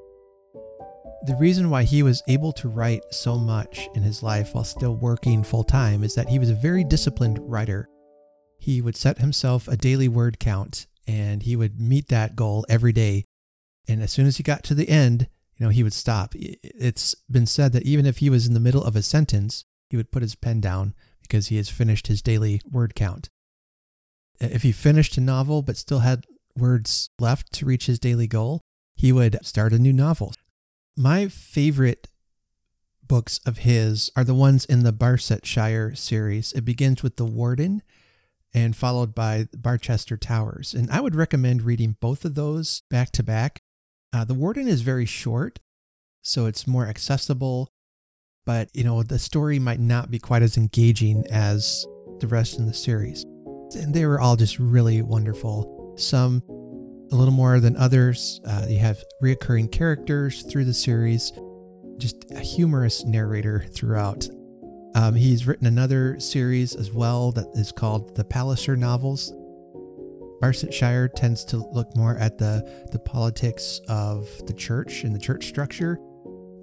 the 1.27 1.37
reason 1.37 1.71
why 1.71 1.85
he 1.85 2.03
was 2.03 2.23
able 2.29 2.53
to 2.53 2.69
write 2.69 3.03
so 3.11 3.37
much 3.39 3.89
in 3.95 4.03
his 4.03 4.23
life 4.23 4.55
while 4.55 4.65
still 4.65 4.95
working 4.95 5.43
full 5.43 5.65
time 5.65 6.05
is 6.05 6.15
that 6.15 6.29
he 6.29 6.39
was 6.39 6.51
a 6.51 6.55
very 6.55 6.85
disciplined 6.85 7.39
writer. 7.41 7.89
He 8.59 8.83
would 8.83 8.97
set 8.97 9.19
himself 9.19 9.67
a 9.67 9.77
daily 9.77 10.07
word 10.07 10.39
count 10.39 10.87
and 11.07 11.43
he 11.43 11.57
would 11.57 11.81
meet 11.81 12.09
that 12.09 12.37
goal 12.37 12.67
every 12.69 12.93
day. 12.93 13.25
And 13.89 14.03
as 14.03 14.13
soon 14.13 14.27
as 14.27 14.37
he 14.37 14.43
got 14.43 14.65
to 14.65 14.75
the 14.75 14.89
end, 14.89 15.29
you 15.57 15.65
know, 15.65 15.71
he 15.71 15.83
would 15.83 15.95
stop. 15.95 16.35
It's 16.35 17.15
been 17.31 17.47
said 17.47 17.73
that 17.73 17.85
even 17.85 18.05
if 18.05 18.19
he 18.19 18.29
was 18.29 18.47
in 18.47 18.55
the 18.55 18.61
middle 18.61 18.85
of 18.85 18.97
a 18.97 19.03
sentence, 19.03 19.65
he 19.89 19.97
would 19.97 20.11
put 20.11 20.23
his 20.23 20.35
pen 20.35 20.61
down 20.61 20.95
because 21.23 21.47
he 21.47 21.57
has 21.57 21.71
finished 21.71 22.09
his 22.09 22.21
daily 22.21 22.61
word 22.71 22.95
count. 22.95 23.31
If 24.41 24.63
he 24.63 24.73
finished 24.73 25.17
a 25.17 25.23
novel 25.23 25.63
but 25.63 25.79
still 25.79 26.01
had 26.01 26.27
words 26.57 27.09
left 27.19 27.51
to 27.55 27.67
reach 27.67 27.87
his 27.87 27.99
daily 27.99 28.27
goal, 28.27 28.61
he 28.95 29.11
would 29.11 29.39
start 29.45 29.73
a 29.73 29.79
new 29.79 29.93
novel. 29.93 30.35
My 30.97 31.27
favorite 31.27 32.09
books 33.03 33.41
of 33.45 33.59
his 33.59 34.11
are 34.15 34.23
the 34.23 34.35
ones 34.35 34.65
in 34.65 34.85
the 34.85 34.93
Barsetshire 34.93 35.97
series. 35.97 36.53
It 36.53 36.65
begins 36.65 37.03
with 37.03 37.17
The 37.17 37.25
Warden 37.25 37.83
and 38.55 38.77
followed 38.77 39.13
by 39.13 39.49
Barchester 39.57 40.17
Towers. 40.17 40.73
And 40.73 40.89
I 40.93 41.01
would 41.01 41.17
recommend 41.17 41.63
reading 41.63 41.97
both 42.01 42.25
of 42.25 42.37
those 42.37 42.83
back 42.91 43.11
to 43.13 43.25
back. 43.25 43.63
Uh, 44.13 44.25
the 44.25 44.35
Warden 44.35 44.69
is 44.69 44.83
very 44.83 45.05
short, 45.05 45.59
so 46.23 46.47
it's 46.47 46.69
more 46.69 46.87
accessible, 46.87 47.73
but 48.47 48.71
you 48.73 48.85
know, 48.85 49.03
the 49.03 49.19
story 49.19 49.59
might 49.59 49.81
not 49.81 50.13
be 50.13 50.21
quite 50.21 50.43
as 50.43 50.57
engaging 50.57 51.25
as 51.29 51.85
the 52.21 52.29
rest 52.29 52.57
in 52.57 52.67
the 52.67 52.75
series. 52.75 53.25
And 53.75 53.93
they 53.93 54.07
were 54.07 54.21
all 54.21 54.37
just 54.37 54.61
really 54.61 55.03
wonderful. 55.03 55.95
Some 55.99 56.45
a 57.13 57.15
little 57.15 57.35
more 57.35 57.61
than 57.61 57.77
others. 57.77 58.41
Uh, 58.47 58.67
you 58.69 58.79
have 58.79 59.03
reoccurring 59.23 59.71
characters 59.71 60.43
through 60.43 60.65
the 60.65 60.75
series, 60.75 61.33
just 61.99 62.31
a 62.33 62.41
humorous 62.41 63.05
narrator 63.05 63.67
throughout. 63.73 64.29
Um, 64.95 65.15
he's 65.15 65.47
written 65.47 65.67
another 65.67 66.19
series 66.21 66.75
as 66.75 66.93
well 66.93 67.33
that 67.33 67.47
is 67.55 67.73
called 67.73 68.15
the 68.15 68.25
Palliser 68.25 68.77
novels. 68.77 69.33
Barsetshire 70.41 71.09
tends 71.15 71.45
to 71.47 71.57
look 71.57 71.97
more 71.97 72.17
at 72.19 72.39
the, 72.39 72.87
the 72.93 72.99
politics 72.99 73.81
of 73.89 74.29
the 74.47 74.53
church 74.53 75.05
and 75.05 75.15
the 75.15 75.19
church 75.19 75.47
structure. 75.47 75.99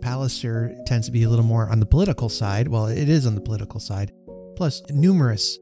Palliser 0.02 0.76
tends 0.86 1.08
to 1.08 1.12
be 1.12 1.24
a 1.24 1.30
little 1.30 1.46
more 1.46 1.70
on 1.70 1.80
the 1.80 1.86
political 1.86 2.30
side. 2.30 2.68
Well, 2.68 2.88
it 2.88 3.10
is 3.10 3.26
on 3.26 3.36
the 3.36 3.42
political 3.42 3.80
side. 3.80 4.12
Plus, 4.56 4.82
numerous 4.90 5.58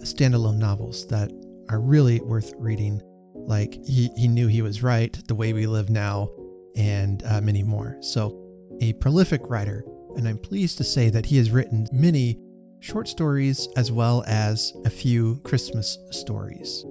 standalone 0.00 0.58
novels 0.58 1.06
that 1.08 1.30
are 1.68 1.80
really 1.80 2.20
worth 2.20 2.52
reading 2.58 3.00
like 3.46 3.74
he, 3.84 4.10
he 4.16 4.28
knew 4.28 4.46
he 4.46 4.62
was 4.62 4.82
right, 4.82 5.12
the 5.28 5.34
way 5.34 5.52
we 5.52 5.66
live 5.66 5.90
now, 5.90 6.30
and 6.76 7.22
uh, 7.24 7.40
many 7.40 7.62
more. 7.62 7.96
So, 8.00 8.40
a 8.80 8.92
prolific 8.94 9.42
writer, 9.48 9.84
and 10.16 10.26
I'm 10.26 10.38
pleased 10.38 10.78
to 10.78 10.84
say 10.84 11.10
that 11.10 11.26
he 11.26 11.36
has 11.36 11.50
written 11.50 11.86
many 11.92 12.38
short 12.80 13.08
stories 13.08 13.68
as 13.76 13.92
well 13.92 14.24
as 14.26 14.72
a 14.84 14.90
few 14.90 15.36
Christmas 15.44 15.98
stories. 16.10 16.84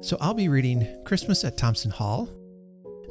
So, 0.00 0.16
I'll 0.20 0.34
be 0.34 0.48
reading 0.48 1.02
Christmas 1.04 1.44
at 1.44 1.58
Thompson 1.58 1.90
Hall. 1.90 2.28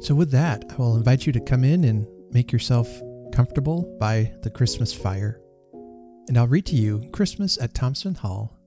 So, 0.00 0.14
with 0.14 0.30
that, 0.32 0.64
I 0.70 0.74
will 0.76 0.96
invite 0.96 1.26
you 1.26 1.32
to 1.32 1.40
come 1.40 1.64
in 1.64 1.84
and 1.84 2.06
make 2.32 2.52
yourself 2.52 2.88
comfortable 3.32 3.96
by 4.00 4.32
the 4.42 4.50
Christmas 4.50 4.92
fire. 4.92 5.40
And 6.28 6.36
I'll 6.36 6.48
read 6.48 6.66
to 6.66 6.76
you 6.76 7.08
Christmas 7.12 7.58
at 7.60 7.74
Thompson 7.74 8.14
Hall 8.14 8.58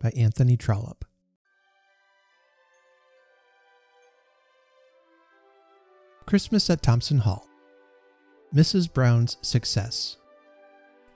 by 0.00 0.10
Anthony 0.16 0.56
Trollope. 0.56 1.04
Christmas 6.26 6.68
at 6.70 6.82
Thompson 6.82 7.18
Hall. 7.18 7.46
Mrs. 8.52 8.92
Brown's 8.92 9.36
success. 9.42 10.16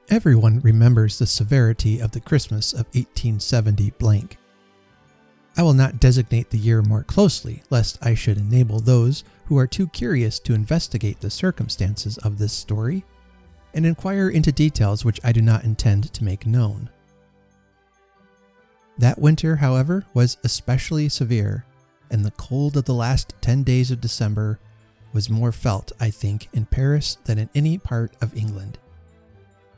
Everyone 0.09 0.61
remembers 0.61 1.19
the 1.19 1.27
severity 1.27 1.99
of 1.99 2.13
the 2.13 2.21
Christmas 2.21 2.73
of 2.73 2.87
1870 2.95 3.91
blank. 3.99 4.39
I 5.57 5.65
will 5.65 5.73
not 5.73 5.99
designate 5.99 6.51
the 6.51 6.59
year 6.59 6.81
more 6.81 7.03
closely, 7.03 7.65
lest 7.71 7.99
I 8.01 8.15
should 8.15 8.39
enable 8.39 8.79
those 8.79 9.25
who 9.47 9.59
are 9.59 9.67
too 9.67 9.89
curious 9.89 10.39
to 10.39 10.55
investigate 10.55 11.19
the 11.19 11.29
circumstances 11.29 12.17
of 12.19 12.39
this 12.39 12.53
story 12.53 13.05
and 13.75 13.85
inquire 13.85 14.29
into 14.29 14.53
details 14.53 15.05
which 15.05 15.21
I 15.25 15.33
do 15.33 15.43
not 15.43 15.65
intend 15.65 16.13
to 16.13 16.25
make 16.25 16.47
known. 16.47 16.89
That 18.97 19.19
winter, 19.19 19.57
however, 19.57 20.07
was 20.15 20.37
especially 20.45 21.09
severe, 21.09 21.65
and 22.13 22.25
the 22.25 22.31
cold 22.33 22.77
of 22.77 22.85
the 22.85 22.95
last 22.95 23.35
10 23.41 23.65
days 23.65 23.91
of 23.91 24.01
December 24.01 24.61
was 25.13 25.31
more 25.31 25.53
felt, 25.53 25.93
I 26.01 26.11
think, 26.11 26.49
in 26.53 26.67
Paris 26.67 27.17
than 27.25 27.39
in 27.39 27.51
any 27.55 27.79
part 27.79 28.15
of 28.21 28.37
England. 28.37 28.79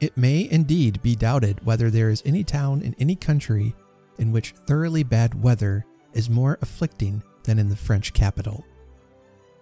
It 0.01 0.17
may 0.17 0.49
indeed 0.51 1.01
be 1.03 1.15
doubted 1.15 1.65
whether 1.65 1.91
there 1.91 2.11
is 2.11 2.23
any 2.25 2.45
town 2.45 2.83
in 2.83 2.95
any 2.99 3.15
country 3.15 3.75
in 4.19 4.33
which 4.33 4.53
thoroughly 4.67 5.03
bad 5.03 5.41
weather 5.41 5.85
is 6.13 6.29
more 6.29 6.59
afflicting 6.61 7.23
than 7.45 7.59
in 7.59 7.69
the 7.69 7.77
French 7.77 8.13
capital. 8.13 8.65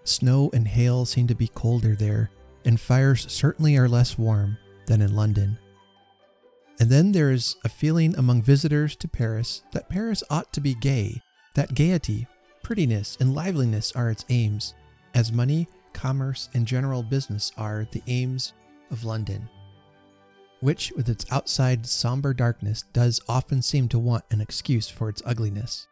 Snow 0.05 0.51
and 0.53 0.67
hail 0.67 1.05
seem 1.05 1.27
to 1.27 1.35
be 1.35 1.49
colder 1.49 1.95
there, 1.95 2.31
and 2.65 2.81
fires 2.81 3.31
certainly 3.31 3.77
are 3.77 3.89
less 3.89 4.19
warm 4.19 4.57
than 4.87 5.03
in 5.03 5.15
London. 5.15 5.59
And 6.81 6.89
then 6.89 7.13
there 7.13 7.31
is 7.31 7.57
a 7.65 7.69
feeling 7.69 8.17
among 8.17 8.43
visitors 8.43 8.97
to 8.97 9.09
Paris 9.09 9.63
that 9.73 9.91
Paris 9.91 10.23
ought 10.31 10.53
to 10.55 10.61
be 10.61 10.75
gay, 10.75 11.21
that 11.55 11.75
gaiety, 11.75 12.27
prettiness, 12.63 13.19
and 13.21 13.35
liveliness 13.35 13.93
are 13.93 14.11
its 14.11 14.25
aims, 14.31 14.75
as 15.15 15.33
money, 15.33 15.69
commerce, 15.93 16.49
and 16.55 16.67
general 16.67 17.03
business 17.03 17.53
are 17.57 17.87
the 17.91 18.03
aims 18.07 18.53
of 18.91 19.05
London, 19.05 19.49
which, 20.61 20.93
with 20.97 21.09
its 21.09 21.27
outside 21.31 21.87
somber 21.87 22.35
darkness, 22.35 22.85
does 22.93 23.21
often 23.29 23.63
seem 23.63 23.89
to 23.89 23.99
want 23.99 24.25
an 24.31 24.41
excuse 24.41 24.89
for 24.89 25.09
its 25.09 25.23
ugliness. 25.25 25.87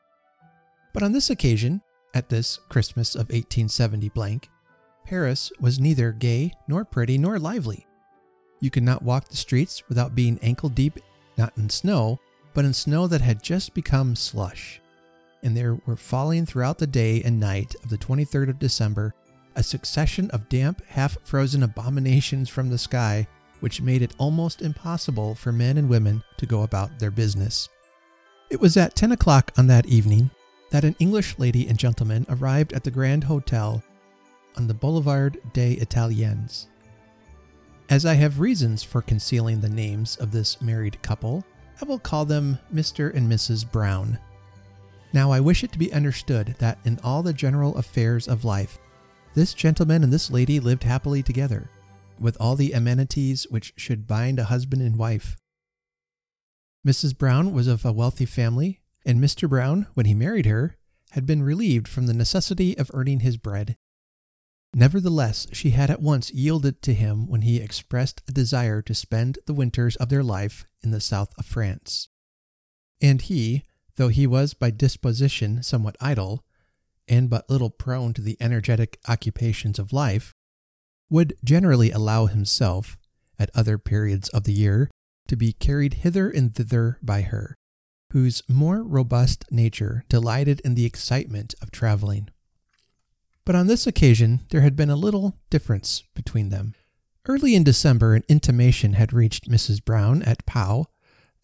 But 0.93 1.03
on 1.03 1.13
this 1.13 1.31
occasion, 1.31 1.83
at 2.15 2.29
this 2.29 2.59
Christmas 2.69 3.15
of 3.15 3.29
1870 3.29 4.09
blank, 4.11 4.49
Paris 5.05 5.53
was 5.61 5.79
neither 5.79 6.13
gay 6.13 6.53
nor 6.67 6.85
pretty 6.85 7.19
nor 7.19 7.39
lively. 7.39 7.87
You 8.61 8.71
could 8.71 8.83
not 8.83 9.03
walk 9.03 9.29
the 9.29 9.37
streets 9.37 9.83
without 9.89 10.15
being 10.15 10.39
ankle 10.43 10.69
deep, 10.69 10.99
not 11.37 11.57
in 11.57 11.71
snow, 11.71 12.19
but 12.55 12.65
in 12.65 12.75
snow 12.75 13.07
that 13.07 13.21
had 13.21 13.43
just 13.43 13.75
become 13.75 14.17
slush 14.17 14.81
and 15.43 15.57
there 15.57 15.79
were 15.87 15.97
falling 15.97 16.47
throughout 16.47 16.79
the 16.79 16.87
day 16.87 17.23
and 17.23 17.39
night 17.39 17.75
of 17.83 17.91
the 17.91 17.99
23rd 17.99 18.51
of 18.51 18.59
December 18.59 19.15
a 19.59 19.63
succession 19.63 20.31
of 20.31 20.49
damp, 20.49 20.81
half 20.87 21.19
frozen 21.25 21.65
abominations 21.65 22.49
from 22.49 22.71
the 22.71 22.79
sky, 22.79 23.27
which 23.59 23.83
made 23.83 24.03
it 24.03 24.15
almost 24.17 24.63
impossible 24.63 25.35
for 25.35 25.51
men 25.51 25.77
and 25.77 25.89
women 25.89 26.23
to 26.37 26.47
go 26.47 26.63
about 26.63 26.99
their 27.01 27.11
business. 27.11 27.69
It 28.51 28.61
was 28.61 28.77
at 28.77 28.95
10 28.95 29.11
o'clock 29.11 29.53
on 29.59 29.67
that 29.67 29.87
evening 29.87 30.31
that 30.71 30.85
an 30.85 30.95
English 31.01 31.39
lady 31.39 31.67
and 31.67 31.77
gentleman 31.77 32.25
arrived 32.29 32.73
at 32.73 32.85
the 32.85 32.91
Grand 32.91 33.25
Hotel 33.25 33.83
on 34.57 34.69
the 34.69 34.75
Boulevard 34.75 35.39
des 35.53 35.75
Italiens. 35.81 36.69
As 37.91 38.07
I 38.07 38.15
have 38.15 38.39
reasons 38.39 38.85
for 38.85 39.03
concealing 39.03 39.61
the 39.61 39.69
names 39.69 40.17
of 40.17 40.31
this 40.31 40.61
married 40.61 41.03
couple, 41.03 41.45
I 41.81 41.85
will 41.85 41.99
call 41.99 42.25
them 42.25 42.59
Mr. 42.73 43.13
and 43.15 43.31
Mrs. 43.31 43.71
Brown. 43.71 44.19
Now 45.13 45.31
I 45.31 45.41
wish 45.41 45.65
it 45.65 45.73
to 45.73 45.79
be 45.79 45.93
understood 45.93 46.57
that 46.59 46.79
in 46.85 46.99
all 47.03 47.23
the 47.23 47.33
general 47.33 47.77
affairs 47.77 48.29
of 48.29 48.45
life, 48.45 48.79
this 49.35 49.55
gentleman 49.55 50.03
and 50.05 50.13
this 50.13 50.31
lady 50.31 50.61
lived 50.61 50.85
happily 50.85 51.23
together, 51.23 51.71
with 52.19 52.37
all 52.41 52.57
the 52.57 52.73
amenities 52.73 53.47
which 53.51 53.73
should 53.77 54.07
bind 54.07 54.39
a 54.39 54.45
husband 54.45 54.83
and 54.83 54.97
wife. 54.97 55.37
Mrs. 56.87 57.17
Brown 57.17 57.53
was 57.53 57.67
of 57.67 57.85
a 57.85 57.93
wealthy 57.93 58.27
family, 58.27 58.81
and 59.05 59.19
Mr. 59.19 59.49
Brown, 59.49 59.87
when 59.95 60.07
he 60.07 60.15
married 60.15 60.47
her, 60.47 60.77
had 61.13 61.25
been 61.25 61.43
relieved 61.43 61.89
from 61.89 62.07
the 62.07 62.15
necessity 62.15 62.77
of 62.77 62.91
earning 62.93 63.21
his 63.21 63.37
bread. 63.37 63.77
Nevertheless, 64.75 65.47
she 65.53 65.71
had 65.71 65.91
at 65.91 66.03
once 66.03 66.31
yielded 66.31 66.83
to 66.83 66.93
him 66.93 67.27
when 67.27 67.43
he 67.43 67.57
expressed 67.57 68.23
a 68.29 68.33
desire 68.33 68.83
to 68.83 68.95
spend 68.95 69.39
the 69.47 69.55
winters 69.55 69.97
of 69.97 70.11
their 70.11 70.23
life 70.23 70.67
in 70.83 70.91
the 70.91 71.01
south 71.01 71.33
of 71.39 71.47
France. 71.47 72.09
And 73.01 73.23
he, 73.23 73.65
though 73.99 74.09
he 74.09 74.27
was 74.27 74.55
by 74.55 74.71
disposition 74.71 75.61
somewhat 75.63 75.97
idle, 76.01 76.45
and 77.09 77.29
but 77.29 77.51
little 77.51 77.69
prone 77.69 78.15
to 78.15 78.23
the 78.23 78.37
energetic 78.41 78.99
occupations 79.09 79.79
of 79.79 79.93
life, 79.93 80.33
would 81.11 81.35
generally 81.45 81.91
allow 81.91 82.27
himself, 82.27 82.97
at 83.39 83.51
other 83.55 83.77
periods 83.77 84.29
of 84.31 84.45
the 84.45 84.53
year, 84.53 84.89
to 85.27 85.37
be 85.37 85.53
carried 85.53 85.95
hither 85.95 86.31
and 86.31 86.55
thither 86.55 86.99
by 87.03 87.23
her, 87.23 87.57
whose 88.13 88.43
more 88.49 88.85
robust 88.85 89.45
nature 89.51 90.05
delighted 90.09 90.61
in 90.61 90.75
the 90.75 90.87
excitement 90.87 91.55
of 91.61 91.71
traveling. 91.71 92.29
But 93.45 93.57
on 93.57 93.67
this 93.67 93.87
occasion 93.87 94.41
there 94.51 94.61
had 94.61 94.77
been 94.77 94.91
a 94.91 94.97
little 94.97 95.37
difference 95.51 96.05
between 96.15 96.51
them. 96.51 96.75
Early 97.27 97.57
in 97.57 97.65
December, 97.65 98.15
an 98.15 98.25
intimation 98.29 98.93
had 98.93 99.13
reached 99.13 99.51
Mrs. 99.51 99.85
Brown 99.85 100.23
at 100.23 100.47
Pau 100.47 100.87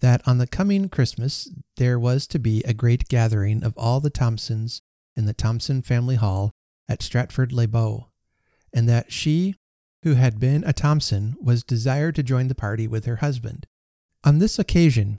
that 0.05 0.21
on 0.29 0.37
the 0.37 0.47
coming 0.47 0.91
Christmas 0.91 1.49
there 1.79 1.99
was 1.99 2.27
to 2.27 2.39
be 2.39 2.63
a 2.67 2.75
great 2.75 3.09
gathering 3.09 3.65
of 3.65 3.73
all 3.75 4.01
the 4.01 4.11
Thompsons 4.11 4.83
in 5.17 5.25
the 5.25 5.33
Thompson 5.33 5.81
family 5.81 6.17
hall 6.17 6.53
at 6.87 7.03
Stratford 7.03 7.53
le 7.53 7.67
Bow, 7.67 8.11
and 8.71 8.87
that 8.87 9.11
she, 9.11 9.55
who 10.03 10.13
had 10.13 10.39
been 10.39 10.63
a 10.65 10.75
Thompson, 10.75 11.37
was 11.41 11.65
desired 11.65 12.15
to 12.17 12.23
join 12.23 12.49
the 12.49 12.55
party 12.55 12.87
with 12.87 13.07
her 13.07 13.17
husband. 13.17 13.67
On 14.25 14.41
this 14.41 14.59
occasion, 14.59 15.17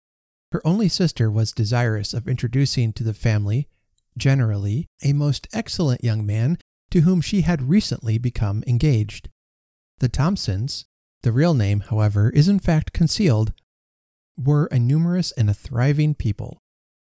her 0.51 0.61
only 0.63 0.87
sister 0.87 1.31
was 1.31 1.51
desirous 1.51 2.13
of 2.13 2.27
introducing 2.27 2.93
to 2.93 3.03
the 3.03 3.15
family, 3.15 3.67
generally, 4.15 4.85
a 5.03 5.13
most 5.13 5.47
excellent 5.51 6.03
young 6.03 6.27
man 6.27 6.59
to 6.91 7.01
whom 7.01 7.21
she 7.21 7.41
had 7.41 7.69
recently 7.69 8.19
become 8.19 8.63
engaged. 8.67 9.29
The 9.97 10.09
Thompsons, 10.09 10.85
the 11.23 11.31
real 11.31 11.55
name, 11.55 11.79
however, 11.79 12.29
is 12.29 12.47
in 12.47 12.59
fact 12.59 12.93
concealed 12.93 13.51
were 14.37 14.65
a 14.67 14.79
numerous 14.79 15.31
and 15.33 15.49
a 15.49 15.53
thriving 15.53 16.15
people. 16.15 16.59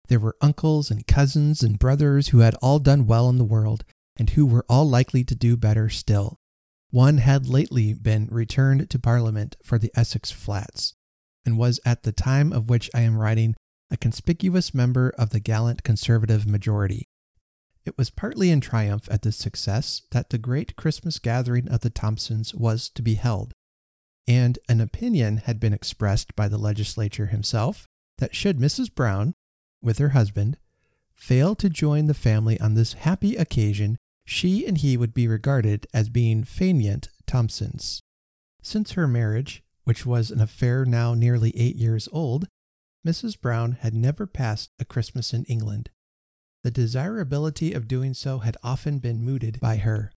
There 0.07 0.19
were 0.19 0.35
uncles 0.41 0.91
and 0.91 1.07
cousins 1.07 1.63
and 1.63 1.79
brothers 1.79 2.29
who 2.29 2.39
had 2.39 2.55
all 2.55 2.79
done 2.79 3.07
well 3.07 3.29
in 3.29 3.37
the 3.37 3.43
world, 3.43 3.83
and 4.17 4.29
who 4.31 4.45
were 4.45 4.65
all 4.69 4.87
likely 4.87 5.23
to 5.23 5.35
do 5.35 5.57
better 5.57 5.89
still. 5.89 6.37
One 6.91 7.17
had 7.17 7.47
lately 7.47 7.93
been 7.93 8.27
returned 8.29 8.89
to 8.89 8.99
Parliament 8.99 9.55
for 9.63 9.79
the 9.79 9.91
Essex 9.95 10.29
Flats, 10.29 10.93
and 11.45 11.57
was 11.57 11.79
at 11.85 12.03
the 12.03 12.11
time 12.11 12.53
of 12.53 12.69
which 12.69 12.89
I 12.93 13.01
am 13.01 13.17
writing 13.17 13.55
a 13.89 13.97
conspicuous 13.97 14.73
member 14.73 15.13
of 15.17 15.31
the 15.31 15.39
gallant 15.39 15.83
Conservative 15.83 16.45
majority. 16.45 17.07
It 17.85 17.97
was 17.97 18.09
partly 18.09 18.49
in 18.49 18.61
triumph 18.61 19.07
at 19.11 19.23
this 19.23 19.37
success 19.37 20.03
that 20.11 20.29
the 20.29 20.37
great 20.37 20.75
Christmas 20.75 21.19
gathering 21.19 21.67
of 21.67 21.81
the 21.81 21.89
Thompsons 21.89 22.53
was 22.53 22.89
to 22.89 23.01
be 23.01 23.15
held 23.15 23.53
and 24.27 24.59
an 24.69 24.79
opinion 24.79 25.37
had 25.37 25.59
been 25.59 25.73
expressed 25.73 26.35
by 26.35 26.47
the 26.47 26.57
legislature 26.57 27.27
himself 27.27 27.87
that 28.17 28.35
should 28.35 28.57
Mrs. 28.57 28.93
Brown, 28.93 29.33
with 29.81 29.97
her 29.97 30.09
husband, 30.09 30.57
fail 31.13 31.55
to 31.55 31.69
join 31.69 32.07
the 32.07 32.13
family 32.13 32.59
on 32.59 32.73
this 32.73 32.93
happy 32.93 33.35
occasion, 33.35 33.97
she 34.25 34.65
and 34.65 34.77
he 34.77 34.95
would 34.95 35.13
be 35.13 35.27
regarded 35.27 35.87
as 35.93 36.09
being 36.09 36.43
fainéant 36.43 37.09
Thompsons. 37.27 38.01
Since 38.61 38.91
her 38.91 39.07
marriage, 39.07 39.63
which 39.83 40.05
was 40.05 40.31
an 40.31 40.39
affair 40.39 40.85
now 40.85 41.13
nearly 41.13 41.51
eight 41.57 41.75
years 41.75 42.07
old, 42.11 42.47
Mrs. 43.05 43.39
Brown 43.39 43.73
had 43.73 43.93
never 43.93 44.25
passed 44.25 44.69
a 44.79 44.85
Christmas 44.85 45.33
in 45.33 45.43
England. 45.45 45.89
The 46.63 46.71
desirability 46.71 47.73
of 47.73 47.89
doing 47.89 48.13
so 48.13 48.39
had 48.39 48.55
often 48.63 48.99
been 48.99 49.23
mooted 49.23 49.59
by 49.59 49.77
her. 49.77 50.13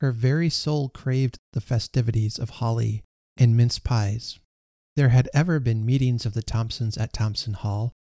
Her 0.00 0.12
very 0.12 0.48
soul 0.48 0.88
craved 0.88 1.38
the 1.52 1.60
festivities 1.60 2.38
of 2.38 2.50
holly 2.50 3.02
and 3.36 3.56
mince 3.56 3.78
pies. 3.78 4.38
There 4.96 5.10
had 5.10 5.28
ever 5.34 5.60
been 5.60 5.84
meetings 5.84 6.24
of 6.24 6.34
the 6.34 6.42
Thompsons 6.42 6.96
at 6.96 7.12
Thompson 7.12 7.52
Hall, 7.52 7.92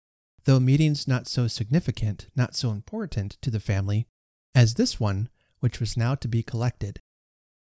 though 0.46 0.60
meetings 0.60 1.08
not 1.08 1.28
so 1.28 1.48
significant, 1.48 2.28
not 2.36 2.56
so 2.56 2.72
important 2.72 3.38
to 3.42 3.52
the 3.52 3.60
family 3.60 4.08
as 4.54 4.76
this 4.76 5.00
one, 5.00 5.30
which 5.60 5.80
was 5.80 5.98
now 5.98 6.16
to 6.16 6.28
be 6.28 6.42
collected. 6.42 7.00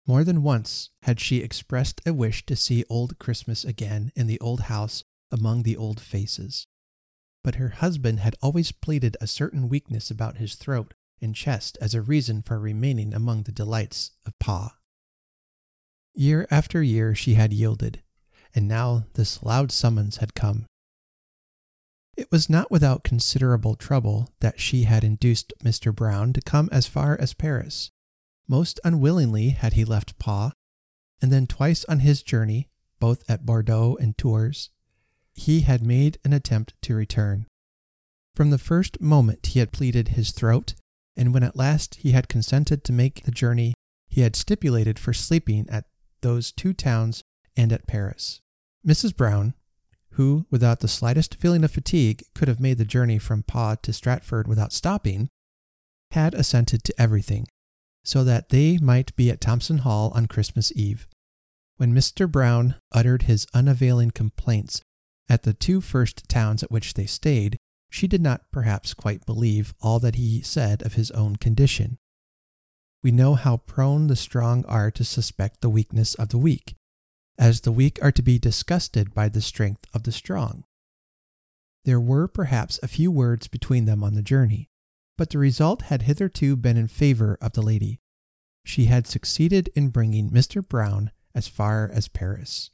More 0.07 0.25
than 0.25 0.43
once 0.43 0.89
had 1.03 1.21
she 1.21 1.39
expressed 1.39 2.01
a 2.07 2.15
wish 2.15 2.47
to 2.47 2.57
see 2.57 2.85
old 2.89 3.19
Christmas 3.19 3.65
again 3.65 4.11
in 4.17 4.27
the 4.27 4.41
old 4.41 4.61
house 4.63 5.05
among 5.31 5.63
the 5.63 5.77
old 5.77 6.01
faces. 6.01 6.67
But 7.45 7.57
her 7.57 7.69
husband 7.69 8.21
had 8.21 8.37
always 8.41 8.73
pleaded 8.73 9.17
a 9.21 9.27
certain 9.27 9.69
weakness 9.69 10.11
about 10.11 10.39
his 10.39 10.55
throat 10.55 10.95
and 11.21 11.35
chest 11.35 11.77
as 11.81 11.95
a 11.95 12.01
reason 12.01 12.43
for 12.43 12.59
remaining 12.59 13.13
among 13.13 13.43
the 13.43 13.53
delights 13.53 14.13
of 14.25 14.39
Pau. 14.39 14.73
Year 16.21 16.49
after 16.51 16.83
year 16.83 17.15
she 17.15 17.35
had 17.35 17.53
yielded, 17.53 18.03
and 18.53 18.67
now 18.67 19.07
this 19.15 19.41
loud 19.45 19.71
summons 19.71 20.17
had 20.17 20.35
come. 20.35 20.67
It 22.17 22.33
was 22.33 22.51
not 22.51 22.73
without 22.73 23.05
considerable 23.05 23.77
trouble 23.77 24.35
that 24.41 24.59
she 24.59 24.83
had 24.83 25.05
induced 25.05 25.53
Mr. 25.63 25.95
Brown 25.95 26.33
to 26.33 26.41
come 26.41 26.69
as 26.73 26.89
far 26.89 27.17
as 27.21 27.35
Paris. 27.35 27.93
Most 28.49 28.81
unwillingly 28.83 29.51
had 29.51 29.75
he 29.75 29.85
left 29.85 30.19
Pau, 30.19 30.51
and 31.23 31.31
then 31.31 31.47
twice 31.47 31.85
on 31.85 32.01
his 32.01 32.25
journey, 32.25 32.69
both 32.99 33.23
at 33.31 33.47
Bordeaux 33.47 33.97
and 34.01 34.19
Tours, 34.19 34.71
he 35.35 35.61
had 35.61 35.87
made 35.87 36.19
an 36.25 36.33
attempt 36.33 36.75
to 36.83 36.97
return. 36.97 37.47
From 38.35 38.51
the 38.51 38.59
first 38.59 39.01
moment 39.01 39.47
he 39.47 39.61
had 39.61 39.71
pleaded 39.71 40.09
his 40.09 40.33
throat, 40.33 40.75
and 41.17 41.33
when 41.33 41.45
at 41.45 41.55
last 41.55 41.95
he 41.95 42.11
had 42.11 42.27
consented 42.27 42.83
to 42.83 42.93
make 42.93 43.23
the 43.23 43.31
journey, 43.31 43.73
he 44.09 44.23
had 44.23 44.35
stipulated 44.35 44.99
for 44.99 45.13
sleeping 45.13 45.65
at 45.69 45.85
those 46.23 46.53
two 46.53 46.73
towns 46.73 47.23
and 47.57 47.73
at 47.73 47.87
Paris. 47.87 48.41
Mrs. 48.87 49.17
Brown, 49.17 49.55
who, 50.13 50.47
without 50.51 50.81
the 50.81 50.89
slightest 50.89 51.37
feeling 51.37 51.65
of 51.65 51.71
fatigue, 51.71 52.25
could 52.35 52.49
have 52.49 52.61
made 52.61 52.79
the 52.79 52.85
journey 52.85 53.19
from 53.19 53.43
Pau 53.43 53.75
to 53.77 53.93
Stratford 53.93 54.49
without 54.49 54.73
stopping, 54.73 55.29
had 56.13 56.35
assented 56.35 56.85
to 56.85 57.01
everything, 57.01 57.47
so 58.05 58.25
that 58.25 58.49
they 58.49 58.79
might 58.79 59.15
be 59.17 59.31
at 59.31 59.41
Thompson 59.41 59.79
Hall 59.79 60.11
on 60.15 60.27
Christmas 60.27 60.73
Eve. 60.75 61.07
When 61.77 61.95
Mr. 61.95 62.31
Brown 62.31 62.75
uttered 62.91 63.23
his 63.23 63.47
unavailing 63.55 64.11
complaints 64.11 64.83
at 65.29 65.43
the 65.43 65.53
two 65.53 65.81
first 65.81 66.29
towns 66.29 66.63
at 66.63 66.71
which 66.71 66.95
they 66.95 67.07
stayed, 67.07 67.57
she 67.91 68.07
did 68.07 68.21
not 68.21 68.51
perhaps 68.51 68.95
quite 68.95 69.25
believe 69.27 69.75
all 69.81 69.99
that 70.01 70.17
he 70.17 70.43
said 70.43 70.83
of 70.83 70.95
his 70.95 71.11
own 71.13 71.37
condition. 71.37 71.99
We 73.03 73.11
know 73.11 73.35
how 73.35 73.59
prone 73.59 74.09
the 74.09 74.17
strong 74.17 74.65
are 74.67 74.91
to 74.91 75.05
suspect 75.05 75.61
the 75.61 75.71
weakness 75.71 76.15
of 76.15 76.31
the 76.31 76.39
weak, 76.39 76.75
as 77.39 77.61
the 77.61 77.73
weak 77.73 77.99
are 78.03 78.13
to 78.13 78.23
be 78.23 78.39
disgusted 78.39 79.15
by 79.15 79.29
the 79.29 79.41
strength 79.41 79.85
of 79.95 80.03
the 80.03 80.13
strong. 80.13 80.65
There 81.85 82.01
were 82.01 82.27
perhaps 82.27 82.81
a 82.83 82.89
few 82.89 83.11
words 83.11 83.49
between 83.49 83.85
them 83.85 84.03
on 84.03 84.15
the 84.15 84.23
journey, 84.23 84.69
but 85.17 85.31
the 85.31 85.39
result 85.39 85.83
had 85.83 86.03
hitherto 86.03 86.57
been 86.57 86.77
in 86.77 86.89
favor 86.89 87.39
of 87.41 87.53
the 87.53 87.63
lady. 87.63 88.01
She 88.65 88.87
had 88.87 89.07
succeeded 89.07 89.71
in 89.75 89.89
bringing 89.89 90.31
Mr. 90.31 90.67
Brown 90.67 91.11
as 91.35 91.49
far 91.49 91.91
as 91.93 92.09
Paris. 92.09 92.71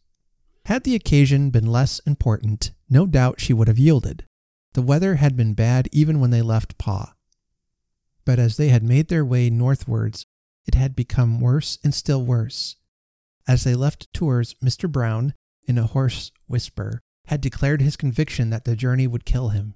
Had 0.66 0.85
the 0.85 0.95
occasion 0.95 1.50
been 1.50 1.66
less 1.66 1.99
important, 2.00 2.73
no 2.88 3.07
doubt 3.07 3.40
she 3.40 3.52
would 3.52 3.69
have 3.69 3.78
yielded. 3.78 4.25
The 4.73 4.83
weather 4.83 5.16
had 5.16 5.37
been 5.37 5.54
bad 5.54 5.88
even 5.93 6.19
when 6.19 6.31
they 6.31 6.43
left 6.43 6.78
Pau. 6.78 7.13
But 8.25 8.38
as 8.38 8.57
they 8.57 8.69
had 8.69 8.83
made 8.83 9.09
their 9.09 9.25
way 9.25 9.50
northwards, 9.50 10.26
it 10.66 10.75
had 10.75 10.97
become 10.97 11.40
worse 11.40 11.78
and 11.85 11.95
still 11.95 12.25
worse. 12.25 12.76
As 13.47 13.64
they 13.64 13.75
left 13.75 14.12
Tours, 14.14 14.54
Mr. 14.64 14.90
Brown, 14.90 15.35
in 15.66 15.76
a 15.76 15.87
hoarse 15.87 16.33
whisper, 16.47 17.00
had 17.26 17.40
declared 17.40 17.81
his 17.81 17.97
conviction 17.97 18.50
that 18.50 18.64
the 18.64 18.76
journey 18.76 19.07
would 19.07 19.25
kill 19.25 19.50
him. 19.50 19.75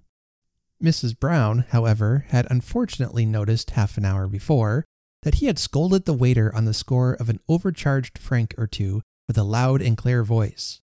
Mrs. 0.82 1.18
Brown, 1.18 1.64
however, 1.70 2.26
had 2.28 2.46
unfortunately 2.50 3.26
noticed 3.26 3.70
half 3.70 3.98
an 3.98 4.04
hour 4.04 4.26
before 4.26 4.84
that 5.22 5.36
he 5.36 5.46
had 5.46 5.58
scolded 5.58 6.04
the 6.04 6.14
waiter 6.14 6.54
on 6.54 6.64
the 6.64 6.74
score 6.74 7.14
of 7.14 7.28
an 7.28 7.40
overcharged 7.48 8.18
franc 8.18 8.54
or 8.56 8.66
two 8.66 9.02
with 9.26 9.36
a 9.36 9.42
loud 9.42 9.82
and 9.82 9.96
clear 9.96 10.22
voice. 10.22 10.80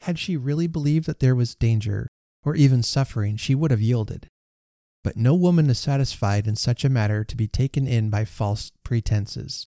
Had 0.00 0.18
she 0.18 0.36
really 0.36 0.66
believed 0.66 1.06
that 1.06 1.20
there 1.20 1.34
was 1.34 1.54
danger, 1.54 2.08
or 2.44 2.56
even 2.56 2.82
suffering, 2.82 3.36
she 3.36 3.54
would 3.54 3.70
have 3.70 3.80
yielded. 3.80 4.28
But 5.06 5.16
no 5.16 5.36
woman 5.36 5.70
is 5.70 5.78
satisfied 5.78 6.48
in 6.48 6.56
such 6.56 6.84
a 6.84 6.88
matter 6.88 7.22
to 7.22 7.36
be 7.36 7.46
taken 7.46 7.86
in 7.86 8.10
by 8.10 8.24
false 8.24 8.72
pretenses. 8.82 9.68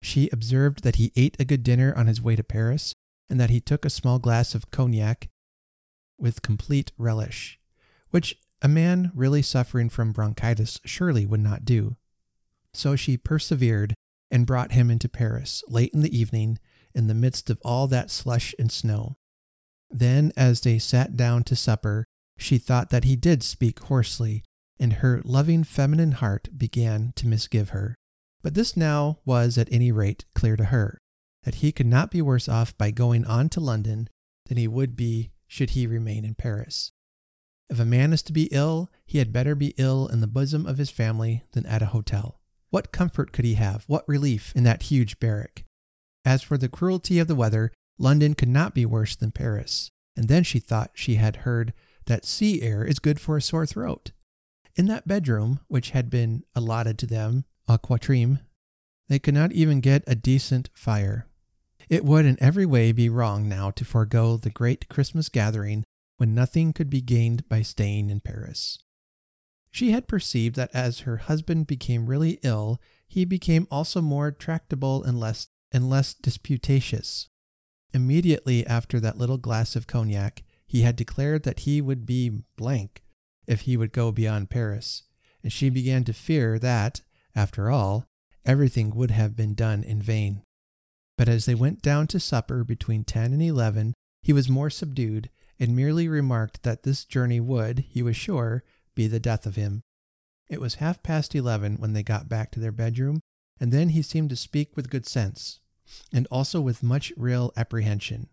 She 0.00 0.30
observed 0.32 0.84
that 0.84 0.94
he 0.94 1.10
ate 1.16 1.34
a 1.40 1.44
good 1.44 1.64
dinner 1.64 1.92
on 1.96 2.06
his 2.06 2.22
way 2.22 2.36
to 2.36 2.44
Paris, 2.44 2.94
and 3.28 3.40
that 3.40 3.50
he 3.50 3.60
took 3.60 3.84
a 3.84 3.90
small 3.90 4.20
glass 4.20 4.54
of 4.54 4.70
cognac 4.70 5.28
with 6.20 6.42
complete 6.42 6.92
relish, 6.96 7.58
which 8.10 8.36
a 8.62 8.68
man 8.68 9.10
really 9.12 9.42
suffering 9.42 9.88
from 9.88 10.12
bronchitis 10.12 10.78
surely 10.84 11.26
would 11.26 11.40
not 11.40 11.64
do. 11.64 11.96
So 12.72 12.94
she 12.94 13.16
persevered 13.16 13.94
and 14.30 14.46
brought 14.46 14.70
him 14.70 14.88
into 14.88 15.08
Paris 15.08 15.64
late 15.66 15.92
in 15.92 16.02
the 16.02 16.16
evening 16.16 16.60
in 16.94 17.08
the 17.08 17.14
midst 17.14 17.50
of 17.50 17.58
all 17.64 17.88
that 17.88 18.08
slush 18.08 18.54
and 18.56 18.70
snow. 18.70 19.16
Then, 19.90 20.30
as 20.36 20.60
they 20.60 20.78
sat 20.78 21.16
down 21.16 21.42
to 21.42 21.56
supper, 21.56 22.04
she 22.38 22.56
thought 22.56 22.90
that 22.90 23.02
he 23.02 23.16
did 23.16 23.42
speak 23.42 23.80
hoarsely, 23.80 24.44
and 24.80 24.94
her 24.94 25.20
loving 25.24 25.62
feminine 25.62 26.12
heart 26.12 26.48
began 26.56 27.12
to 27.14 27.26
misgive 27.26 27.68
her. 27.68 27.94
But 28.42 28.54
this 28.54 28.76
now 28.76 29.18
was 29.24 29.58
at 29.58 29.70
any 29.70 29.92
rate 29.92 30.24
clear 30.34 30.56
to 30.56 30.64
her, 30.64 30.98
that 31.44 31.56
he 31.56 31.70
could 31.70 31.86
not 31.86 32.10
be 32.10 32.22
worse 32.22 32.48
off 32.48 32.76
by 32.76 32.90
going 32.90 33.24
on 33.26 33.50
to 33.50 33.60
London 33.60 34.08
than 34.46 34.56
he 34.56 34.66
would 34.66 34.96
be 34.96 35.30
should 35.46 35.70
he 35.70 35.86
remain 35.86 36.24
in 36.24 36.34
Paris. 36.34 36.90
If 37.68 37.78
a 37.78 37.84
man 37.84 38.12
is 38.12 38.22
to 38.22 38.32
be 38.32 38.48
ill, 38.50 38.90
he 39.04 39.18
had 39.18 39.32
better 39.32 39.54
be 39.54 39.74
ill 39.76 40.08
in 40.08 40.20
the 40.20 40.26
bosom 40.26 40.66
of 40.66 40.78
his 40.78 40.90
family 40.90 41.44
than 41.52 41.66
at 41.66 41.82
a 41.82 41.86
hotel. 41.86 42.40
What 42.70 42.92
comfort 42.92 43.32
could 43.32 43.44
he 43.44 43.54
have, 43.54 43.84
what 43.86 44.08
relief 44.08 44.52
in 44.56 44.64
that 44.64 44.84
huge 44.84 45.20
barrack? 45.20 45.64
As 46.24 46.42
for 46.42 46.56
the 46.56 46.68
cruelty 46.68 47.18
of 47.18 47.28
the 47.28 47.34
weather, 47.34 47.72
London 47.98 48.34
could 48.34 48.48
not 48.48 48.74
be 48.74 48.86
worse 48.86 49.14
than 49.14 49.30
Paris. 49.30 49.90
And 50.16 50.28
then 50.28 50.42
she 50.42 50.58
thought 50.58 50.92
she 50.94 51.16
had 51.16 51.36
heard 51.36 51.72
that 52.06 52.24
sea 52.24 52.62
air 52.62 52.84
is 52.84 52.98
good 52.98 53.20
for 53.20 53.36
a 53.36 53.42
sore 53.42 53.66
throat. 53.66 54.12
In 54.80 54.86
that 54.86 55.06
bedroom, 55.06 55.60
which 55.68 55.90
had 55.90 56.08
been 56.08 56.42
allotted 56.54 56.98
to 57.00 57.06
them 57.06 57.44
a 57.68 57.78
quatrième, 57.78 58.40
they 59.10 59.18
could 59.18 59.34
not 59.34 59.52
even 59.52 59.82
get 59.82 60.02
a 60.06 60.14
decent 60.14 60.70
fire. 60.72 61.26
It 61.90 62.02
would 62.02 62.24
in 62.24 62.42
every 62.42 62.64
way 62.64 62.92
be 62.92 63.10
wrong 63.10 63.46
now 63.46 63.72
to 63.72 63.84
forego 63.84 64.38
the 64.38 64.48
great 64.48 64.88
Christmas 64.88 65.28
gathering 65.28 65.84
when 66.16 66.34
nothing 66.34 66.72
could 66.72 66.88
be 66.88 67.02
gained 67.02 67.46
by 67.46 67.60
staying 67.60 68.08
in 68.08 68.20
Paris. 68.20 68.78
She 69.70 69.90
had 69.90 70.08
perceived 70.08 70.56
that 70.56 70.74
as 70.74 71.00
her 71.00 71.18
husband 71.18 71.66
became 71.66 72.06
really 72.06 72.38
ill, 72.42 72.80
he 73.06 73.26
became 73.26 73.68
also 73.70 74.00
more 74.00 74.30
tractable 74.30 75.04
and 75.04 75.20
less 75.20 75.48
and 75.70 75.90
less 75.90 76.14
disputatious. 76.14 77.28
Immediately 77.92 78.66
after 78.66 78.98
that 78.98 79.18
little 79.18 79.36
glass 79.36 79.76
of 79.76 79.86
cognac, 79.86 80.42
he 80.66 80.80
had 80.80 80.96
declared 80.96 81.42
that 81.42 81.60
he 81.60 81.82
would 81.82 82.06
be 82.06 82.30
blank 82.56 83.02
if 83.50 83.62
he 83.62 83.76
would 83.76 83.92
go 83.92 84.12
beyond 84.12 84.48
Paris, 84.48 85.02
and 85.42 85.52
she 85.52 85.68
began 85.68 86.04
to 86.04 86.12
fear 86.12 86.58
that, 86.58 87.00
after 87.34 87.70
all, 87.70 88.06
everything 88.44 88.94
would 88.94 89.10
have 89.10 89.36
been 89.36 89.54
done 89.54 89.82
in 89.82 90.00
vain. 90.00 90.42
But 91.18 91.28
as 91.28 91.44
they 91.44 91.54
went 91.54 91.82
down 91.82 92.06
to 92.08 92.20
supper 92.20 92.64
between 92.64 93.04
ten 93.04 93.32
and 93.32 93.42
eleven, 93.42 93.94
he 94.22 94.32
was 94.32 94.48
more 94.48 94.70
subdued, 94.70 95.30
and 95.58 95.74
merely 95.76 96.08
remarked 96.08 96.62
that 96.62 96.84
this 96.84 97.04
journey 97.04 97.40
would, 97.40 97.80
he 97.80 98.02
was 98.02 98.16
sure, 98.16 98.62
be 98.94 99.06
the 99.06 99.20
death 99.20 99.44
of 99.46 99.56
him. 99.56 99.82
It 100.48 100.60
was 100.60 100.76
half 100.76 101.02
past 101.02 101.34
eleven 101.34 101.76
when 101.76 101.92
they 101.92 102.02
got 102.02 102.28
back 102.28 102.50
to 102.52 102.60
their 102.60 102.72
bedroom, 102.72 103.20
and 103.58 103.72
then 103.72 103.90
he 103.90 104.02
seemed 104.02 104.30
to 104.30 104.36
speak 104.36 104.76
with 104.76 104.90
good 104.90 105.06
sense, 105.06 105.60
and 106.12 106.26
also 106.30 106.60
with 106.60 106.82
much 106.82 107.12
real 107.16 107.52
apprehension. 107.56 108.28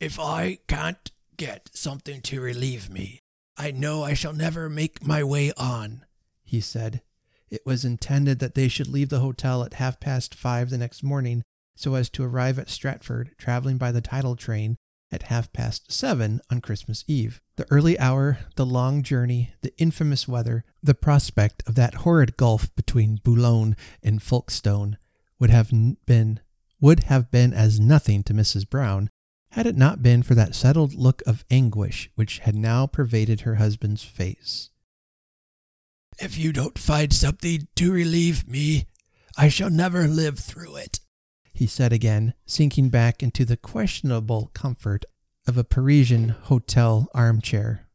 If 0.00 0.18
I 0.18 0.58
can't 0.66 1.10
get 1.36 1.70
something 1.72 2.20
to 2.22 2.40
relieve 2.40 2.90
me, 2.90 3.20
I 3.56 3.70
know 3.70 4.02
I 4.02 4.14
shall 4.14 4.32
never 4.32 4.68
make 4.68 5.06
my 5.06 5.22
way 5.22 5.52
on, 5.56 6.04
he 6.42 6.60
said. 6.60 7.02
It 7.50 7.66
was 7.66 7.84
intended 7.84 8.38
that 8.38 8.54
they 8.54 8.68
should 8.68 8.88
leave 8.88 9.10
the 9.10 9.20
hotel 9.20 9.62
at 9.62 9.74
half 9.74 10.00
past 10.00 10.34
five 10.34 10.70
the 10.70 10.78
next 10.78 11.02
morning 11.02 11.42
so 11.74 11.94
as 11.94 12.08
to 12.10 12.24
arrive 12.24 12.58
at 12.58 12.70
Stratford, 12.70 13.32
traveling 13.38 13.78
by 13.78 13.92
the 13.92 14.00
tidal 14.00 14.36
train, 14.36 14.76
at 15.10 15.24
half 15.24 15.52
past 15.52 15.92
seven 15.92 16.40
on 16.50 16.60
Christmas 16.60 17.04
Eve. 17.06 17.40
The 17.56 17.66
early 17.70 17.98
hour, 17.98 18.38
the 18.56 18.64
long 18.64 19.02
journey, 19.02 19.52
the 19.60 19.74
infamous 19.78 20.26
weather, 20.26 20.64
the 20.82 20.94
prospect 20.94 21.62
of 21.66 21.74
that 21.74 21.94
horrid 21.96 22.36
gulf 22.38 22.74
between 22.74 23.20
Boulogne 23.22 23.76
and 24.02 24.22
Folkestone 24.22 24.96
would 25.38 25.50
have 25.50 25.70
been 26.06 26.40
would 26.80 27.04
have 27.04 27.30
been 27.30 27.52
as 27.52 27.78
nothing 27.78 28.22
to 28.24 28.34
Mrs. 28.34 28.68
Brown 28.68 29.08
had 29.52 29.66
it 29.66 29.76
not 29.76 30.02
been 30.02 30.22
for 30.22 30.34
that 30.34 30.54
settled 30.54 30.94
look 30.94 31.22
of 31.26 31.44
anguish 31.50 32.10
which 32.14 32.38
had 32.40 32.54
now 32.54 32.86
pervaded 32.86 33.42
her 33.42 33.56
husband's 33.56 34.02
face. 34.02 34.70
If 36.18 36.38
you 36.38 36.52
don't 36.52 36.78
find 36.78 37.12
something 37.12 37.68
to 37.76 37.92
relieve 37.92 38.48
me, 38.48 38.86
I 39.36 39.48
shall 39.48 39.70
never 39.70 40.08
live 40.08 40.38
through 40.38 40.76
it, 40.76 41.00
he 41.52 41.66
said 41.66 41.92
again, 41.92 42.32
sinking 42.46 42.88
back 42.88 43.22
into 43.22 43.44
the 43.44 43.58
questionable 43.58 44.50
comfort 44.54 45.04
of 45.46 45.58
a 45.58 45.64
Parisian 45.64 46.30
hotel 46.30 47.08
armchair. 47.14 47.88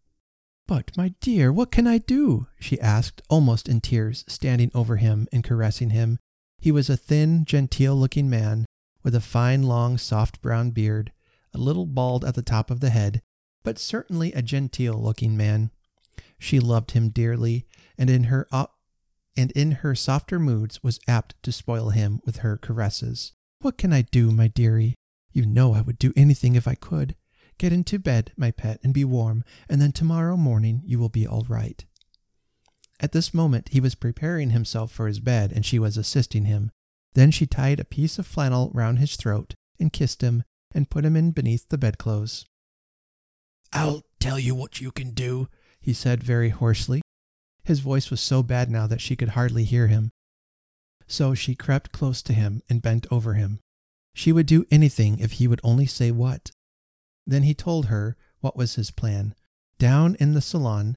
But, 0.68 0.96
my 0.96 1.14
dear, 1.22 1.52
what 1.52 1.72
can 1.72 1.88
I 1.88 1.98
do? 1.98 2.48
she 2.60 2.80
asked, 2.80 3.22
almost 3.30 3.68
in 3.68 3.82
tears, 3.82 4.26
standing 4.28 4.70
over 4.76 4.98
him 4.98 5.28
and 5.32 5.44
caressing 5.44 5.92
him. 5.92 6.20
He 6.60 6.72
was 6.72 6.90
a 6.90 6.98
thin, 6.98 7.46
genteel 7.46 7.96
looking 7.96 8.30
man, 8.30 8.66
with 9.02 9.16
a 9.16 9.22
fine, 9.22 9.64
long, 9.64 9.98
soft 9.98 10.42
brown 10.42 10.72
beard, 10.72 11.14
a 11.58 11.62
little 11.62 11.86
bald 11.86 12.24
at 12.24 12.36
the 12.36 12.42
top 12.42 12.72
of 12.72 12.80
the 12.80 12.92
head, 12.92 13.22
but 13.64 13.80
certainly 13.80 14.32
a 14.34 14.42
genteel 14.42 15.02
looking 15.02 15.36
man. 15.36 15.72
She 16.40 16.60
loved 16.60 16.92
him 16.92 17.10
dearly, 17.10 17.66
and 17.98 18.10
in 18.10 18.26
her 18.26 18.48
and 19.36 19.52
in 19.52 19.72
her 19.72 19.96
softer 19.96 20.40
moods 20.40 20.82
was 20.84 21.00
apt 21.08 21.36
to 21.44 21.52
spoil 21.52 21.90
him 21.90 22.22
with 22.26 22.38
her 22.38 22.58
caresses. 22.58 23.34
What 23.60 23.78
can 23.78 23.92
I 23.92 24.04
do, 24.04 24.32
my 24.32 24.48
dearie? 24.48 24.96
You 25.32 25.46
know 25.46 25.74
I 25.74 25.82
would 25.82 26.00
do 26.00 26.14
anything 26.16 26.56
if 26.56 26.68
I 26.68 26.76
could. 26.76 27.16
Get 27.58 27.74
into 27.74 28.00
bed, 28.00 28.32
my 28.38 28.52
pet, 28.52 28.80
and 28.84 28.94
be 28.94 29.04
warm, 29.04 29.44
and 29.68 29.82
then 29.82 29.92
tomorrow 29.92 30.38
morning 30.38 30.82
you 30.86 31.00
will 31.00 31.10
be 31.10 31.26
all 31.26 31.46
right. 31.50 31.84
At 33.00 33.12
this 33.12 33.34
moment 33.34 33.70
he 33.70 33.80
was 33.80 33.96
preparing 33.96 34.52
himself 34.52 34.92
for 34.92 35.08
his 35.08 35.20
bed, 35.20 35.52
and 35.52 35.66
she 35.66 35.80
was 35.80 35.98
assisting 35.98 36.46
him. 36.46 36.72
Then 37.14 37.32
she 37.32 37.48
tied 37.48 37.80
a 37.80 37.86
piece 37.86 38.20
of 38.20 38.28
flannel 38.28 38.72
round 38.74 39.00
his 39.00 39.16
throat 39.16 39.56
and 39.80 39.94
kissed 39.94 40.22
him 40.22 40.44
and 40.74 40.90
put 40.90 41.06
him 41.06 41.16
in 41.16 41.32
beneath 41.32 41.70
the 41.70 41.78
bedclothes. 41.78 42.46
I'll 43.74 44.04
tell 44.20 44.40
you 44.40 44.56
what 44.56 44.82
you 44.82 44.92
can 44.92 45.12
do, 45.12 45.48
he 45.80 45.94
said 45.94 46.24
very 46.24 46.50
hoarsely. 46.50 47.02
His 47.64 47.80
voice 47.82 48.10
was 48.10 48.22
so 48.22 48.44
bad 48.44 48.70
now 48.70 48.88
that 48.88 49.02
she 49.02 49.16
could 49.16 49.30
hardly 49.30 49.64
hear 49.64 49.88
him. 49.88 50.10
So 51.08 51.34
she 51.34 51.56
crept 51.56 51.92
close 51.92 52.22
to 52.24 52.34
him 52.34 52.62
and 52.70 52.82
bent 52.82 53.08
over 53.12 53.34
him. 53.34 53.60
She 54.14 54.32
would 54.32 54.46
do 54.46 54.66
anything 54.72 55.20
if 55.20 55.34
he 55.34 55.48
would 55.48 55.62
only 55.64 55.86
say 55.86 56.12
what. 56.12 56.52
Then 57.26 57.44
he 57.44 57.54
told 57.54 57.88
her 57.88 58.16
what 58.40 58.56
was 58.56 58.76
his 58.76 58.92
plan. 58.92 59.36
Down 59.80 60.16
in 60.20 60.34
the 60.34 60.42
salon, 60.42 60.96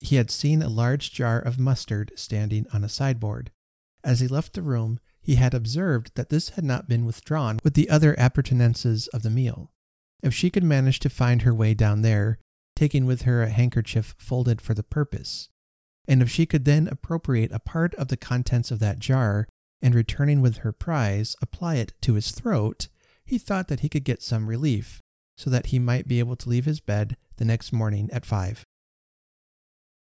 he 0.00 0.16
had 0.16 0.30
seen 0.30 0.62
a 0.62 0.68
large 0.68 1.12
jar 1.12 1.38
of 1.38 1.58
mustard 1.58 2.12
standing 2.16 2.66
on 2.72 2.82
a 2.82 2.88
sideboard. 2.88 3.50
As 4.02 4.20
he 4.20 4.28
left 4.28 4.54
the 4.54 4.62
room, 4.62 5.00
he 5.26 5.34
had 5.34 5.54
observed 5.54 6.12
that 6.14 6.28
this 6.28 6.50
had 6.50 6.62
not 6.62 6.88
been 6.88 7.04
withdrawn 7.04 7.58
with 7.64 7.74
the 7.74 7.90
other 7.90 8.14
appurtenances 8.16 9.08
of 9.08 9.24
the 9.24 9.30
meal. 9.30 9.72
If 10.22 10.32
she 10.32 10.50
could 10.50 10.62
manage 10.62 11.00
to 11.00 11.10
find 11.10 11.42
her 11.42 11.52
way 11.52 11.74
down 11.74 12.02
there, 12.02 12.38
taking 12.76 13.06
with 13.06 13.22
her 13.22 13.42
a 13.42 13.50
handkerchief 13.50 14.14
folded 14.18 14.60
for 14.60 14.72
the 14.72 14.84
purpose, 14.84 15.48
and 16.06 16.22
if 16.22 16.30
she 16.30 16.46
could 16.46 16.64
then 16.64 16.86
appropriate 16.86 17.50
a 17.50 17.58
part 17.58 17.92
of 17.96 18.06
the 18.06 18.16
contents 18.16 18.70
of 18.70 18.78
that 18.78 19.00
jar 19.00 19.48
and 19.82 19.96
returning 19.96 20.42
with 20.42 20.58
her 20.58 20.70
prize 20.70 21.34
apply 21.42 21.74
it 21.74 21.92
to 22.02 22.14
his 22.14 22.30
throat, 22.30 22.86
he 23.24 23.36
thought 23.36 23.66
that 23.66 23.80
he 23.80 23.88
could 23.88 24.04
get 24.04 24.22
some 24.22 24.46
relief, 24.46 25.02
so 25.36 25.50
that 25.50 25.66
he 25.66 25.80
might 25.80 26.06
be 26.06 26.20
able 26.20 26.36
to 26.36 26.48
leave 26.48 26.66
his 26.66 26.78
bed 26.78 27.16
the 27.38 27.44
next 27.44 27.72
morning 27.72 28.08
at 28.12 28.24
five. 28.24 28.62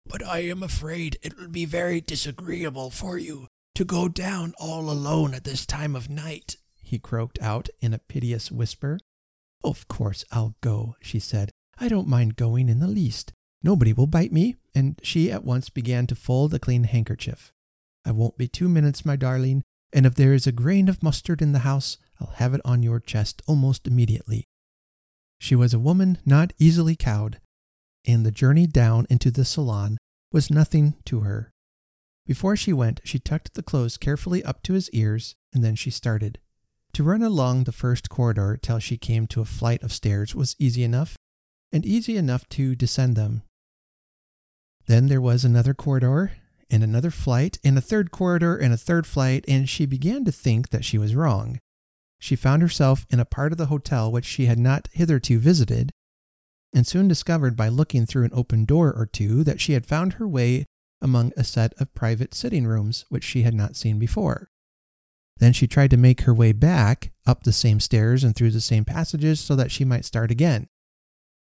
But 0.05 0.23
I 0.23 0.41
am 0.41 0.61
afraid 0.61 1.17
it 1.23 1.35
will 1.35 1.47
be 1.49 1.65
very 1.65 1.99
disagreeable 1.99 2.91
for 2.91 3.17
you 3.17 3.47
to 3.75 3.85
go 3.85 4.07
down 4.07 4.53
all 4.57 4.89
alone 4.89 5.33
at 5.33 5.43
this 5.43 5.65
time 5.65 5.95
of 5.95 6.09
night, 6.09 6.55
he 6.81 6.97
croaked 6.97 7.39
out 7.41 7.69
in 7.81 7.93
a 7.93 7.99
piteous 7.99 8.51
whisper. 8.51 8.99
Of 9.63 9.87
course 9.87 10.23
I'll 10.31 10.55
go, 10.61 10.95
she 11.01 11.19
said. 11.19 11.51
I 11.77 11.89
don't 11.89 12.07
mind 12.07 12.37
going 12.37 12.69
in 12.69 12.79
the 12.79 12.87
least. 12.87 13.33
Nobody 13.61 13.93
will 13.93 14.07
bite 14.07 14.31
me. 14.31 14.55
And 14.73 14.99
she 15.03 15.31
at 15.31 15.43
once 15.43 15.69
began 15.69 16.07
to 16.07 16.15
fold 16.15 16.53
a 16.53 16.59
clean 16.59 16.85
handkerchief. 16.85 17.51
I 18.05 18.11
won't 18.11 18.37
be 18.37 18.47
two 18.47 18.69
minutes, 18.69 19.05
my 19.05 19.15
darling, 19.15 19.63
and 19.91 20.05
if 20.05 20.15
there 20.15 20.33
is 20.33 20.45
a 20.45 20.51
grain 20.51 20.87
of 20.87 21.01
mustard 21.01 21.41
in 21.41 21.53
the 21.53 21.59
house, 21.59 21.97
I'll 22.19 22.35
have 22.35 22.53
it 22.53 22.61
on 22.63 22.83
your 22.83 22.99
chest 22.99 23.41
almost 23.47 23.87
immediately. 23.87 24.45
She 25.39 25.55
was 25.55 25.73
a 25.73 25.79
woman 25.79 26.19
not 26.25 26.53
easily 26.59 26.95
cowed, 26.95 27.39
and 28.05 28.25
the 28.25 28.31
journey 28.31 28.67
down 28.67 29.07
into 29.09 29.31
the 29.31 29.45
salon 29.45 29.97
was 30.31 30.51
nothing 30.51 30.95
to 31.05 31.21
her. 31.21 31.51
Before 32.25 32.55
she 32.55 32.73
went, 32.73 33.01
she 33.03 33.19
tucked 33.19 33.53
the 33.53 33.63
clothes 33.63 33.97
carefully 33.97 34.43
up 34.43 34.63
to 34.63 34.73
his 34.73 34.89
ears, 34.91 35.35
and 35.53 35.63
then 35.63 35.75
she 35.75 35.91
started. 35.91 36.39
To 36.93 37.03
run 37.03 37.21
along 37.21 37.63
the 37.63 37.71
first 37.71 38.09
corridor 38.09 38.57
till 38.61 38.79
she 38.79 38.97
came 38.97 39.27
to 39.27 39.41
a 39.41 39.45
flight 39.45 39.83
of 39.83 39.93
stairs 39.93 40.33
was 40.33 40.55
easy 40.57 40.83
enough, 40.83 41.17
and 41.71 41.85
easy 41.85 42.17
enough 42.17 42.47
to 42.49 42.75
descend 42.75 43.15
them. 43.15 43.43
Then 44.87 45.07
there 45.07 45.21
was 45.21 45.45
another 45.45 45.73
corridor, 45.73 46.31
and 46.69 46.83
another 46.83 47.11
flight, 47.11 47.59
and 47.63 47.77
a 47.77 47.81
third 47.81 48.11
corridor, 48.11 48.55
and 48.55 48.73
a 48.73 48.77
third 48.77 49.05
flight, 49.05 49.45
and 49.47 49.69
she 49.69 49.85
began 49.85 50.25
to 50.25 50.31
think 50.31 50.69
that 50.69 50.85
she 50.85 50.97
was 50.97 51.15
wrong. 51.15 51.59
She 52.19 52.35
found 52.35 52.61
herself 52.61 53.05
in 53.11 53.19
a 53.19 53.25
part 53.25 53.51
of 53.51 53.57
the 53.57 53.67
hotel 53.67 54.11
which 54.11 54.25
she 54.25 54.45
had 54.45 54.57
not 54.57 54.89
hitherto 54.91 55.37
visited, 55.37 55.91
and 56.73 56.87
soon 56.87 57.07
discovered 57.07 57.55
by 57.55 57.67
looking 57.67 58.05
through 58.05 58.25
an 58.25 58.33
open 58.33 58.65
door 58.65 58.91
or 58.91 59.05
two 59.05 59.43
that 59.43 59.61
she 59.61 59.73
had 59.73 59.85
found 59.85 60.13
her 60.13 60.27
way 60.27 60.65
among 61.05 61.31
a 61.37 61.43
set 61.43 61.71
of 61.77 61.93
private 61.93 62.33
sitting 62.33 62.65
rooms 62.65 63.05
which 63.09 63.23
she 63.23 63.43
had 63.43 63.53
not 63.53 63.75
seen 63.75 63.99
before. 63.99 64.49
Then 65.37 65.53
she 65.53 65.67
tried 65.67 65.91
to 65.91 65.97
make 65.97 66.21
her 66.21 66.33
way 66.33 66.51
back 66.51 67.11
up 67.27 67.43
the 67.43 67.53
same 67.53 67.79
stairs 67.79 68.23
and 68.23 68.35
through 68.35 68.49
the 68.49 68.59
same 68.59 68.85
passages 68.85 69.39
so 69.39 69.55
that 69.55 69.71
she 69.71 69.85
might 69.85 70.03
start 70.03 70.31
again. 70.31 70.67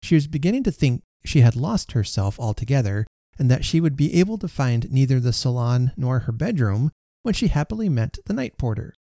She 0.01 0.15
was 0.15 0.27
beginning 0.27 0.63
to 0.63 0.71
think 0.71 1.03
she 1.23 1.39
had 1.39 1.55
lost 1.55 1.93
herself 1.93 2.37
altogether 2.37 3.07
and 3.39 3.49
that 3.49 3.63
she 3.63 3.79
would 3.79 3.95
be 3.95 4.13
able 4.15 4.37
to 4.39 4.49
find 4.49 4.91
neither 4.91 5.21
the 5.21 5.31
salon 5.31 5.93
nor 5.95 6.19
her 6.19 6.33
bedroom 6.33 6.91
when 7.21 7.33
she 7.33 7.47
happily 7.47 7.87
met 7.87 8.17
the 8.25 8.33
night 8.33 8.57
porter. 8.57 8.93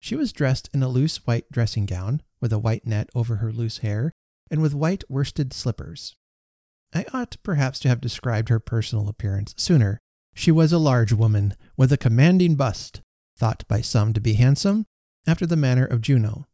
She 0.00 0.14
was 0.14 0.34
dressed 0.34 0.68
in 0.74 0.82
a 0.82 0.88
loose 0.88 1.16
white 1.26 1.50
dressing 1.50 1.86
gown, 1.86 2.20
with 2.40 2.52
a 2.52 2.58
white 2.58 2.86
net 2.86 3.08
over 3.14 3.36
her 3.36 3.50
loose 3.50 3.78
hair, 3.78 4.12
and 4.50 4.60
with 4.60 4.74
white 4.74 5.02
worsted 5.08 5.54
slippers. 5.54 6.14
I 6.94 7.04
ought 7.12 7.36
perhaps 7.42 7.78
to 7.80 7.88
have 7.88 8.00
described 8.00 8.48
her 8.48 8.60
personal 8.60 9.08
appearance 9.08 9.54
sooner. 9.56 10.00
She 10.34 10.50
was 10.50 10.72
a 10.72 10.78
large 10.78 11.12
woman, 11.12 11.54
with 11.76 11.92
a 11.92 11.96
commanding 11.96 12.54
bust, 12.54 13.00
thought 13.36 13.64
by 13.68 13.80
some 13.80 14.12
to 14.12 14.20
be 14.20 14.34
handsome, 14.34 14.86
after 15.26 15.46
the 15.46 15.56
manner 15.56 15.84
of 15.84 16.00
Juno. 16.00 16.46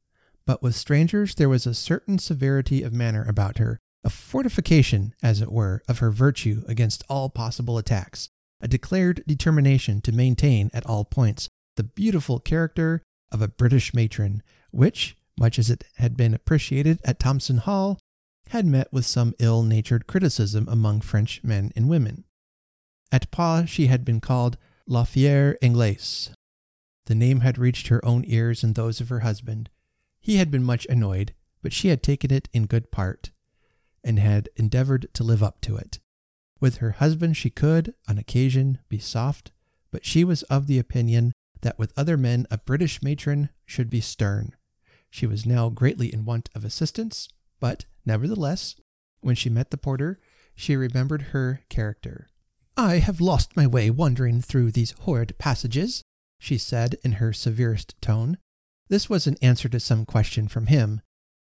But 0.47 0.63
with 0.63 0.75
strangers 0.75 1.35
there 1.35 1.49
was 1.49 1.67
a 1.67 1.75
certain 1.75 2.19
severity 2.19 2.83
of 2.83 2.93
manner 2.93 3.25
about 3.25 3.59
her, 3.59 3.79
a 4.03 4.11
fortification, 4.11 5.15
as 5.23 5.41
it 5.41 5.51
were, 5.53 5.83
of 5.89 6.01
her 6.01 6.11
virtue 6.11 6.63
against 6.69 7.05
all 7.09 7.31
possible 7.31 7.79
attacks, 7.79 8.29
a 8.61 8.69
declared 8.69 9.23
determination 9.27 10.01
to 10.03 10.13
maintain 10.13 10.71
at 10.75 10.85
all 10.87 11.05
points 11.05 11.49
the 11.77 11.85
beautiful 11.85 12.39
character 12.39 13.03
of 13.33 13.41
a 13.41 13.49
British 13.49 13.95
matron, 13.95 14.43
which, 14.71 15.17
much 15.39 15.59
as 15.59 15.71
it 15.71 15.85
had 15.97 16.17
been 16.17 16.35
appreciated 16.35 17.01
at 17.05 17.19
Thompson 17.19 17.59
Hall, 17.59 17.99
had 18.49 18.67
met 18.67 18.93
with 18.93 19.07
some 19.07 19.35
ill 19.39 19.63
natured 19.63 20.07
criticism 20.07 20.69
among 20.69 21.01
French 21.01 21.43
men 21.43 21.73
and 21.75 21.89
women. 21.89 22.25
At 23.11 23.31
Pau 23.31 23.65
she 23.65 23.87
had 23.87 24.05
been 24.05 24.21
called 24.21 24.57
La 24.87 25.05
Fière 25.05 25.57
Anglaise. 25.63 26.31
The 27.07 27.15
name 27.15 27.41
had 27.41 27.59
reached 27.59 27.89
her 27.89 28.05
own 28.05 28.25
ears 28.27 28.63
and 28.65 28.75
those 28.75 29.01
of 29.01 29.09
her 29.09 29.21
husband. 29.21 29.71
He 30.21 30.37
had 30.37 30.51
been 30.51 30.65
much 30.65 30.87
annoyed, 30.89 31.35
but 31.63 31.73
she 31.73 31.89
had 31.89 32.03
taken 32.03 32.33
it 32.33 32.49
in 32.53 32.67
good 32.67 32.91
part 32.91 33.31
and 34.03 34.19
had 34.19 34.49
endeavored 34.57 35.09
to 35.15 35.25
live 35.25 35.43
up 35.43 35.61
to 35.63 35.77
it. 35.77 35.99
With 36.61 36.77
her 36.77 36.93
husband, 36.93 37.37
she 37.37 37.51
could, 37.51 37.95
on 38.09 38.19
occasion, 38.19 38.79
be 38.89 38.99
soft, 38.99 39.53
but 39.91 40.05
she 40.05 40.25
was 40.25 40.43
of 40.45 40.67
the 40.67 40.79
opinion 40.79 41.33
that 41.63 41.79
with 41.79 41.93
other 41.97 42.17
men 42.17 42.47
a 42.51 42.59
British 42.59 43.03
matron 43.03 43.49
should 43.65 43.89
be 43.89 44.01
stern. 44.01 44.55
She 45.11 45.27
was 45.27 45.47
now 45.47 45.71
greatly 45.71 46.13
in 46.13 46.25
want 46.25 46.51
of 46.55 46.65
assistance, 46.65 47.29
but, 47.61 47.87
nevertheless, 48.05 48.77
when 49.21 49.35
she 49.35 49.51
met 49.51 49.71
the 49.71 49.77
porter, 49.77 50.19
she 50.55 50.77
remembered 50.77 51.23
her 51.33 51.63
character. 51.69 52.29
I 52.77 52.99
have 52.99 53.21
lost 53.21 53.57
my 53.57 53.67
way 53.67 53.91
wandering 53.91 54.41
through 54.41 54.73
these 54.73 54.95
horrid 55.01 55.39
passages, 55.39 56.03
she 56.39 56.59
said 56.59 56.97
in 57.05 57.13
her 57.13 57.33
severest 57.33 57.95
tone. 58.01 58.39
This 58.89 59.09
was 59.09 59.27
an 59.27 59.37
answer 59.41 59.69
to 59.69 59.81
some 59.81 60.05
question 60.05 60.49
from 60.49 60.67
him, 60.67 61.01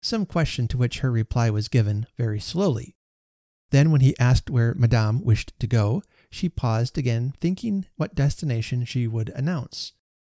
some 0.00 0.24
question 0.24 0.68
to 0.68 0.78
which 0.78 1.00
her 1.00 1.10
reply 1.10 1.50
was 1.50 1.68
given 1.68 2.06
very 2.16 2.40
slowly. 2.40 2.94
Then, 3.70 3.90
when 3.90 4.00
he 4.00 4.18
asked 4.18 4.48
where 4.48 4.74
Madame 4.74 5.22
wished 5.22 5.52
to 5.58 5.66
go, 5.66 6.02
she 6.30 6.48
paused 6.48 6.96
again, 6.96 7.34
thinking 7.40 7.86
what 7.96 8.14
destination 8.14 8.84
she 8.84 9.06
would 9.06 9.28
announce. 9.30 9.92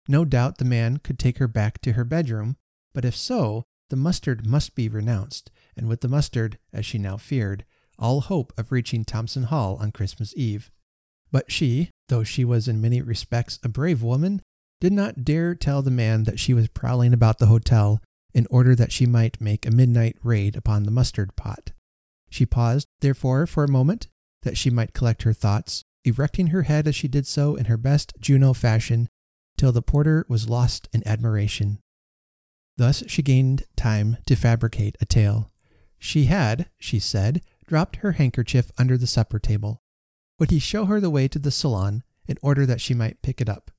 No 0.09 0.25
doubt 0.25 0.59
the 0.59 0.65
man 0.65 0.97
could 0.97 1.19
take 1.19 1.39
her 1.39 1.47
back 1.47 1.81
to 1.83 1.93
her 1.93 2.05
bedroom, 2.05 2.57
but 2.93 3.05
if 3.05 3.15
so, 3.15 3.67
the 3.91 3.97
mustard 3.97 4.47
must 4.47 4.75
be 4.75 4.89
renounced, 4.89 5.51
and 5.77 5.89
with 5.89 6.01
the 6.01 6.09
mustard, 6.09 6.59
as 6.73 6.87
she 6.87 6.99
now 6.99 7.17
feared, 7.17 7.65
all 7.99 8.23
hope 8.23 8.53
of 8.57 8.73
reaching 8.73 9.05
Thompson 9.05 9.45
Hall 9.45 9.77
on 9.81 9.93
Christmas 9.93 10.33
Eve. 10.37 10.71
But 11.31 11.53
she, 11.53 11.91
though 12.09 12.25
she 12.25 12.45
was 12.45 12.67
in 12.67 12.81
many 12.81 13.03
respects 13.03 13.59
a 13.63 13.69
brave 13.69 14.03
woman, 14.03 14.43
did 14.81 14.93
not 14.93 15.25
dare 15.25 15.55
tell 15.55 15.83
the 15.83 15.91
man 15.91 16.25
that 16.25 16.41
she 16.41 16.55
was 16.55 16.69
prowling 16.69 17.13
about 17.13 17.39
the 17.39 17.47
hotel 17.47 18.01
in 18.33 18.47
order 18.51 18.75
that 18.75 18.93
she 18.93 19.07
might 19.07 19.41
make 19.41 19.67
a 19.67 19.71
midnight 19.71 20.17
raid 20.23 20.57
upon 20.57 20.85
the 20.85 20.91
mustard 20.91 21.37
pot. 21.37 21.73
She 22.31 22.47
paused, 22.47 22.87
therefore, 23.01 23.47
for 23.47 23.65
a 23.65 23.71
moment, 23.71 24.09
that 24.43 24.57
she 24.57 24.71
might 24.71 24.95
collect 24.95 25.25
her 25.25 25.33
thoughts, 25.33 25.83
erecting 26.05 26.49
her 26.49 26.63
head 26.63 26.89
as 26.89 26.95
she 26.95 27.09
did 27.09 27.27
so 27.27 27.57
in 27.57 27.67
her 27.67 27.77
best 27.77 28.15
Juno 28.21 28.53
fashion, 28.55 29.09
till 29.59 29.73
the 29.73 29.83
porter 29.83 30.25
was 30.29 30.49
lost 30.49 30.89
in 30.93 31.07
admiration. 31.07 31.81
Thus 32.81 33.05
she 33.09 33.21
gained 33.21 33.65
time 33.77 34.17
to 34.25 34.35
fabricate 34.35 34.97
a 35.03 35.05
tale. 35.05 35.51
She 35.99 36.25
had, 36.25 36.71
she 36.79 36.99
said, 36.99 37.43
dropped 37.67 37.97
her 37.97 38.13
handkerchief 38.13 38.71
under 38.79 38.97
the 38.97 39.07
supper 39.07 39.39
table. 39.39 39.83
Would 40.39 40.51
he 40.51 40.59
show 40.59 40.87
her 40.87 40.99
the 40.99 41.11
way 41.11 41.29
to 41.29 41.39
the 41.39 41.51
salon 41.51 42.05
in 42.27 42.39
order 42.41 42.65
that 42.65 42.81
she 42.81 42.95
might 42.95 43.21
pick 43.21 43.39
it 43.39 43.51
up? 43.51 43.71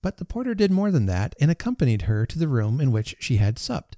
But 0.00 0.18
the 0.18 0.24
porter 0.24 0.54
did 0.54 0.70
more 0.70 0.92
than 0.92 1.06
that 1.06 1.34
and 1.40 1.50
accompanied 1.50 2.02
her 2.02 2.24
to 2.24 2.38
the 2.38 2.46
room 2.46 2.80
in 2.80 2.92
which 2.92 3.16
she 3.18 3.38
had 3.38 3.58
supped. 3.58 3.96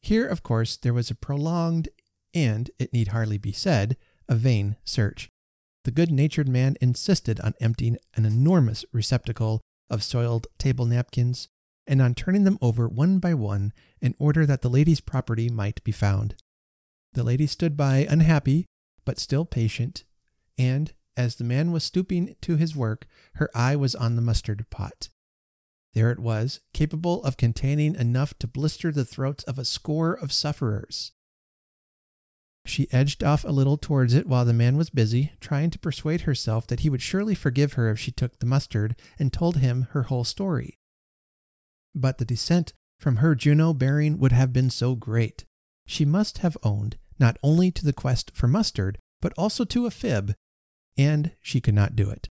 Here, 0.00 0.28
of 0.28 0.44
course, 0.44 0.76
there 0.76 0.94
was 0.94 1.10
a 1.10 1.16
prolonged 1.16 1.88
and, 2.34 2.70
it 2.78 2.92
need 2.92 3.08
hardly 3.08 3.36
be 3.36 3.50
said, 3.50 3.96
a 4.28 4.36
vain 4.36 4.76
search. 4.84 5.28
The 5.82 5.90
good 5.90 6.12
natured 6.12 6.48
man 6.48 6.76
insisted 6.80 7.40
on 7.40 7.54
emptying 7.60 7.96
an 8.14 8.24
enormous 8.24 8.84
receptacle 8.92 9.60
of 9.90 10.04
soiled 10.04 10.46
table 10.56 10.86
napkins 10.86 11.48
and 11.86 12.02
on 12.02 12.14
turning 12.14 12.44
them 12.44 12.58
over 12.60 12.88
one 12.88 13.18
by 13.18 13.34
one 13.34 13.72
in 14.00 14.14
order 14.18 14.44
that 14.46 14.62
the 14.62 14.70
lady's 14.70 15.00
property 15.00 15.48
might 15.48 15.82
be 15.84 15.92
found. 15.92 16.34
The 17.12 17.24
lady 17.24 17.46
stood 17.46 17.76
by 17.76 18.06
unhappy, 18.08 18.66
but 19.04 19.18
still 19.18 19.44
patient, 19.44 20.04
and, 20.58 20.92
as 21.16 21.36
the 21.36 21.44
man 21.44 21.72
was 21.72 21.84
stooping 21.84 22.36
to 22.42 22.56
his 22.56 22.76
work, 22.76 23.06
her 23.34 23.50
eye 23.54 23.76
was 23.76 23.94
on 23.94 24.16
the 24.16 24.22
mustard 24.22 24.66
pot. 24.70 25.08
There 25.94 26.10
it 26.10 26.18
was, 26.18 26.60
capable 26.74 27.24
of 27.24 27.38
containing 27.38 27.94
enough 27.94 28.38
to 28.40 28.46
blister 28.46 28.92
the 28.92 29.04
throats 29.04 29.44
of 29.44 29.58
a 29.58 29.64
score 29.64 30.12
of 30.12 30.32
sufferers. 30.32 31.12
She 32.66 32.92
edged 32.92 33.22
off 33.24 33.44
a 33.44 33.52
little 33.52 33.78
towards 33.78 34.12
it 34.12 34.26
while 34.26 34.44
the 34.44 34.52
man 34.52 34.76
was 34.76 34.90
busy, 34.90 35.32
trying 35.40 35.70
to 35.70 35.78
persuade 35.78 36.22
herself 36.22 36.66
that 36.66 36.80
he 36.80 36.90
would 36.90 37.00
surely 37.00 37.34
forgive 37.34 37.74
her 37.74 37.90
if 37.90 37.98
she 37.98 38.10
took 38.10 38.38
the 38.38 38.46
mustard 38.46 38.96
and 39.18 39.32
told 39.32 39.58
him 39.58 39.86
her 39.92 40.04
whole 40.04 40.24
story. 40.24 40.76
But 41.96 42.18
the 42.18 42.26
descent 42.26 42.74
from 43.00 43.16
her 43.16 43.34
Juno 43.34 43.72
bearing 43.72 44.18
would 44.18 44.32
have 44.32 44.52
been 44.52 44.68
so 44.68 44.94
great. 44.94 45.46
She 45.86 46.04
must 46.04 46.38
have 46.38 46.58
owned 46.62 46.98
not 47.18 47.38
only 47.42 47.70
to 47.70 47.84
the 47.84 47.94
quest 47.94 48.30
for 48.34 48.46
mustard, 48.46 48.98
but 49.22 49.32
also 49.38 49.64
to 49.64 49.86
a 49.86 49.90
fib, 49.90 50.34
and 50.98 51.32
she 51.40 51.60
could 51.60 51.74
not 51.74 51.96
do 51.96 52.10
it. 52.10 52.28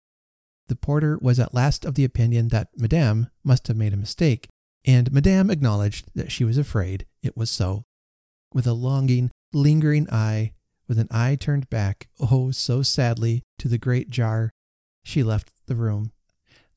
The 0.68 0.76
porter 0.76 1.18
was 1.20 1.40
at 1.40 1.54
last 1.54 1.84
of 1.86 1.94
the 1.94 2.04
opinion 2.04 2.48
that 2.48 2.68
Madame 2.76 3.30
must 3.42 3.68
have 3.68 3.76
made 3.76 3.94
a 3.94 3.98
mistake, 3.98 4.48
and 4.84 5.10
Madame 5.10 5.50
acknowledged 5.50 6.10
that 6.14 6.30
she 6.30 6.44
was 6.44 6.58
afraid 6.58 7.06
it 7.22 7.36
was 7.36 7.50
so. 7.50 7.84
With 8.52 8.66
a 8.66 8.74
longing, 8.74 9.30
lingering 9.52 10.08
eye, 10.10 10.52
with 10.86 10.98
an 10.98 11.08
eye 11.10 11.36
turned 11.36 11.70
back, 11.70 12.08
oh, 12.20 12.50
so 12.50 12.82
sadly, 12.82 13.42
to 13.58 13.68
the 13.68 13.78
great 13.78 14.10
jar, 14.10 14.50
she 15.02 15.22
left 15.22 15.50
the 15.66 15.76
room. 15.76 16.12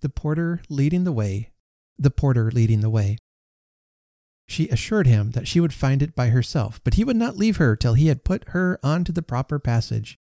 The 0.02 0.10
porter 0.10 0.62
leading 0.70 1.04
the 1.04 1.12
way, 1.12 1.52
the 1.98 2.12
porter 2.12 2.52
leading 2.52 2.82
the 2.82 2.90
way. 2.90 3.18
She 4.48 4.70
assured 4.70 5.08
him 5.08 5.32
that 5.32 5.48
she 5.48 5.60
would 5.60 5.74
find 5.74 6.02
it 6.02 6.16
by 6.16 6.30
herself, 6.30 6.80
but 6.84 6.94
he 6.94 7.04
would 7.04 7.18
not 7.18 7.38
leave 7.38 7.58
her 7.58 7.76
till 7.76 7.96
he 7.96 8.08
had 8.08 8.24
put 8.24 8.50
her 8.50 8.80
onto 8.82 9.12
the 9.12 9.22
proper 9.22 9.60
passage. 9.60 10.18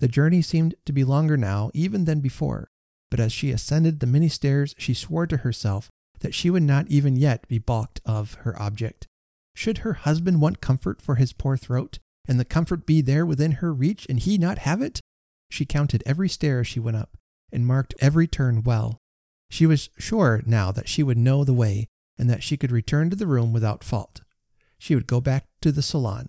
The 0.00 0.08
journey 0.08 0.42
seemed 0.42 0.74
to 0.84 0.92
be 0.92 1.04
longer 1.04 1.36
now 1.36 1.70
even 1.72 2.04
than 2.04 2.20
before, 2.20 2.70
but 3.10 3.20
as 3.20 3.32
she 3.32 3.50
ascended 3.50 4.00
the 4.00 4.06
many 4.06 4.28
stairs, 4.28 4.74
she 4.78 4.94
swore 4.94 5.26
to 5.26 5.38
herself 5.38 5.90
that 6.20 6.34
she 6.34 6.50
would 6.50 6.62
not 6.62 6.88
even 6.88 7.16
yet 7.16 7.48
be 7.48 7.58
balked 7.58 8.00
of 8.04 8.34
her 8.42 8.60
object. 8.60 9.06
Should 9.54 9.78
her 9.78 9.94
husband 9.94 10.40
want 10.40 10.60
comfort 10.60 11.00
for 11.02 11.16
his 11.16 11.32
poor 11.32 11.56
throat, 11.56 11.98
and 12.28 12.38
the 12.38 12.44
comfort 12.44 12.86
be 12.86 13.00
there 13.00 13.26
within 13.26 13.52
her 13.52 13.72
reach, 13.72 14.06
and 14.08 14.18
he 14.18 14.38
not 14.38 14.58
have 14.58 14.80
it? 14.80 15.00
She 15.50 15.64
counted 15.64 16.02
every 16.06 16.28
stair 16.28 16.60
as 16.60 16.66
she 16.66 16.80
went 16.80 16.96
up, 16.96 17.16
and 17.50 17.66
marked 17.66 17.94
every 18.00 18.26
turn 18.26 18.62
well. 18.62 18.98
She 19.50 19.66
was 19.66 19.90
sure 19.98 20.42
now 20.46 20.72
that 20.72 20.88
she 20.88 21.02
would 21.02 21.18
know 21.18 21.44
the 21.44 21.52
way, 21.52 21.88
and 22.16 22.30
that 22.30 22.42
she 22.42 22.56
could 22.56 22.70
return 22.70 23.10
to 23.10 23.16
the 23.16 23.26
room 23.26 23.52
without 23.52 23.84
fault. 23.84 24.22
She 24.78 24.94
would 24.94 25.06
go 25.06 25.20
back 25.20 25.46
to 25.60 25.72
the 25.72 25.82
salon. 25.82 26.28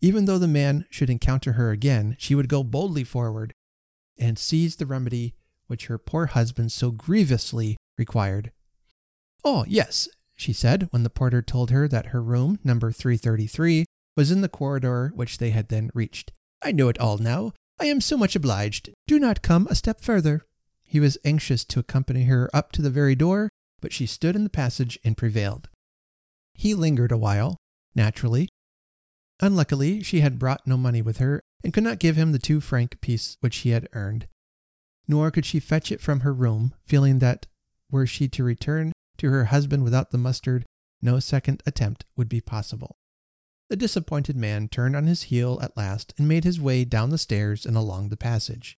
Even 0.00 0.24
though 0.24 0.38
the 0.38 0.48
man 0.48 0.86
should 0.90 1.10
encounter 1.10 1.52
her 1.52 1.70
again, 1.70 2.16
she 2.18 2.34
would 2.34 2.48
go 2.48 2.64
boldly 2.64 3.04
forward 3.04 3.52
and 4.18 4.38
seize 4.38 4.76
the 4.76 4.86
remedy 4.86 5.34
which 5.66 5.86
her 5.86 5.98
poor 5.98 6.26
husband 6.26 6.72
so 6.72 6.90
grievously 6.90 7.76
required. 7.96 8.50
Oh, 9.44 9.64
yes, 9.68 10.08
she 10.34 10.52
said 10.52 10.88
when 10.90 11.04
the 11.04 11.10
porter 11.10 11.42
told 11.42 11.70
her 11.70 11.86
that 11.88 12.06
her 12.06 12.22
room, 12.22 12.58
number 12.64 12.90
333, 12.92 13.84
was 14.16 14.30
in 14.30 14.40
the 14.40 14.48
corridor 14.48 15.12
which 15.14 15.38
they 15.38 15.50
had 15.50 15.68
then 15.68 15.90
reached. 15.94 16.32
I 16.62 16.72
know 16.72 16.88
it 16.88 16.98
all 16.98 17.18
now. 17.18 17.52
I 17.78 17.86
am 17.86 18.00
so 18.00 18.16
much 18.16 18.36
obliged. 18.36 18.90
Do 19.06 19.18
not 19.18 19.42
come 19.42 19.66
a 19.68 19.74
step 19.74 20.00
further. 20.00 20.46
He 20.94 21.00
was 21.00 21.18
anxious 21.24 21.64
to 21.64 21.80
accompany 21.80 22.26
her 22.26 22.48
up 22.54 22.70
to 22.70 22.80
the 22.80 22.88
very 22.88 23.16
door, 23.16 23.50
but 23.80 23.92
she 23.92 24.06
stood 24.06 24.36
in 24.36 24.44
the 24.44 24.48
passage 24.48 24.96
and 25.02 25.16
prevailed. 25.16 25.68
He 26.52 26.72
lingered 26.72 27.10
a 27.10 27.18
while, 27.18 27.56
naturally. 27.96 28.48
Unluckily, 29.40 30.04
she 30.04 30.20
had 30.20 30.38
brought 30.38 30.68
no 30.68 30.76
money 30.76 31.02
with 31.02 31.16
her, 31.16 31.40
and 31.64 31.72
could 31.72 31.82
not 31.82 31.98
give 31.98 32.14
him 32.14 32.30
the 32.30 32.38
two 32.38 32.60
franc 32.60 33.00
piece 33.00 33.36
which 33.40 33.56
he 33.56 33.70
had 33.70 33.88
earned. 33.92 34.28
Nor 35.08 35.32
could 35.32 35.44
she 35.44 35.58
fetch 35.58 35.90
it 35.90 36.00
from 36.00 36.20
her 36.20 36.32
room, 36.32 36.76
feeling 36.86 37.18
that 37.18 37.48
were 37.90 38.06
she 38.06 38.28
to 38.28 38.44
return 38.44 38.92
to 39.16 39.30
her 39.30 39.46
husband 39.46 39.82
without 39.82 40.12
the 40.12 40.16
mustard, 40.16 40.64
no 41.02 41.18
second 41.18 41.60
attempt 41.66 42.04
would 42.16 42.28
be 42.28 42.40
possible. 42.40 42.94
The 43.68 43.74
disappointed 43.74 44.36
man 44.36 44.68
turned 44.68 44.94
on 44.94 45.08
his 45.08 45.24
heel 45.24 45.58
at 45.60 45.76
last 45.76 46.14
and 46.18 46.28
made 46.28 46.44
his 46.44 46.60
way 46.60 46.84
down 46.84 47.10
the 47.10 47.18
stairs 47.18 47.66
and 47.66 47.76
along 47.76 48.10
the 48.10 48.16
passage. 48.16 48.78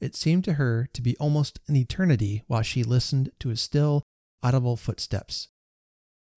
It 0.00 0.16
seemed 0.16 0.44
to 0.44 0.54
her 0.54 0.88
to 0.92 1.02
be 1.02 1.16
almost 1.18 1.60
an 1.68 1.76
eternity 1.76 2.42
while 2.46 2.62
she 2.62 2.82
listened 2.82 3.30
to 3.40 3.50
his 3.50 3.60
still, 3.60 4.02
audible 4.42 4.76
footsteps. 4.76 5.48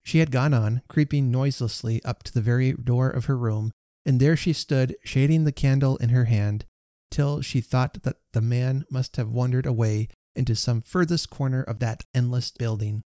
She 0.04 0.18
had 0.18 0.30
gone 0.30 0.52
on, 0.52 0.82
creeping 0.88 1.30
noiselessly 1.30 2.04
up 2.04 2.22
to 2.24 2.32
the 2.32 2.42
very 2.42 2.72
door 2.72 3.08
of 3.08 3.24
her 3.24 3.38
room, 3.38 3.72
and 4.04 4.20
there 4.20 4.36
she 4.36 4.52
stood, 4.52 4.96
shading 5.02 5.44
the 5.44 5.52
candle 5.52 5.96
in 5.96 6.10
her 6.10 6.26
hand, 6.26 6.66
till 7.10 7.40
she 7.40 7.62
thought 7.62 8.02
that 8.02 8.18
the 8.32 8.42
man 8.42 8.84
must 8.90 9.16
have 9.16 9.32
wandered 9.32 9.64
away 9.64 10.08
into 10.36 10.54
some 10.54 10.82
furthest 10.82 11.30
corner 11.30 11.62
of 11.62 11.78
that 11.78 12.04
endless 12.14 12.50
building. 12.50 13.02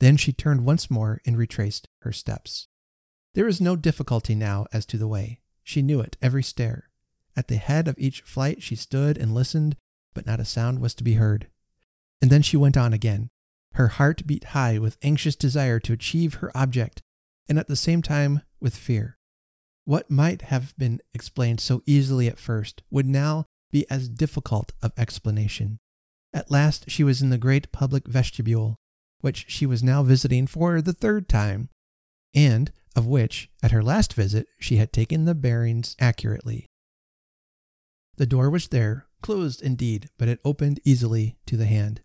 Then 0.00 0.16
she 0.16 0.32
turned 0.32 0.64
once 0.64 0.90
more 0.90 1.20
and 1.26 1.36
retraced 1.36 1.88
her 2.00 2.12
steps. 2.12 2.68
There 3.34 3.44
was 3.44 3.60
no 3.60 3.76
difficulty 3.76 4.34
now 4.34 4.66
as 4.72 4.86
to 4.86 4.96
the 4.96 5.08
way. 5.08 5.40
She 5.62 5.82
knew 5.82 6.00
it 6.00 6.16
every 6.22 6.42
stair. 6.42 6.88
At 7.36 7.48
the 7.48 7.56
head 7.56 7.88
of 7.88 7.98
each 7.98 8.22
flight 8.22 8.62
she 8.62 8.76
stood 8.76 9.18
and 9.18 9.34
listened, 9.34 9.76
but 10.14 10.26
not 10.26 10.40
a 10.40 10.44
sound 10.44 10.80
was 10.80 10.94
to 10.94 11.04
be 11.04 11.14
heard. 11.14 11.48
And 12.22 12.30
then 12.30 12.42
she 12.42 12.56
went 12.56 12.76
on 12.76 12.92
again. 12.92 13.30
Her 13.72 13.88
heart 13.88 14.26
beat 14.26 14.44
high 14.44 14.78
with 14.78 14.98
anxious 15.02 15.34
desire 15.34 15.80
to 15.80 15.92
achieve 15.92 16.34
her 16.34 16.56
object, 16.56 17.02
and 17.48 17.58
at 17.58 17.66
the 17.66 17.76
same 17.76 18.02
time 18.02 18.42
with 18.60 18.76
fear. 18.76 19.18
What 19.84 20.10
might 20.10 20.42
have 20.42 20.76
been 20.78 21.00
explained 21.12 21.60
so 21.60 21.82
easily 21.84 22.28
at 22.28 22.38
first 22.38 22.82
would 22.90 23.06
now 23.06 23.46
be 23.70 23.84
as 23.90 24.08
difficult 24.08 24.72
of 24.80 24.92
explanation. 24.96 25.78
At 26.32 26.50
last 26.50 26.88
she 26.88 27.04
was 27.04 27.20
in 27.20 27.30
the 27.30 27.38
great 27.38 27.72
public 27.72 28.06
vestibule, 28.06 28.76
which 29.20 29.46
she 29.48 29.66
was 29.66 29.82
now 29.82 30.02
visiting 30.02 30.46
for 30.46 30.80
the 30.80 30.92
third 30.92 31.28
time, 31.28 31.68
and 32.34 32.72
of 32.96 33.06
which, 33.06 33.50
at 33.62 33.72
her 33.72 33.82
last 33.82 34.14
visit, 34.14 34.46
she 34.58 34.76
had 34.76 34.92
taken 34.92 35.24
the 35.24 35.34
bearings 35.34 35.96
accurately. 35.98 36.66
The 38.16 38.26
door 38.26 38.50
was 38.50 38.68
there, 38.68 39.06
closed 39.22 39.62
indeed, 39.62 40.08
but 40.18 40.28
it 40.28 40.40
opened 40.44 40.80
easily 40.84 41.36
to 41.46 41.56
the 41.56 41.66
hand. 41.66 42.02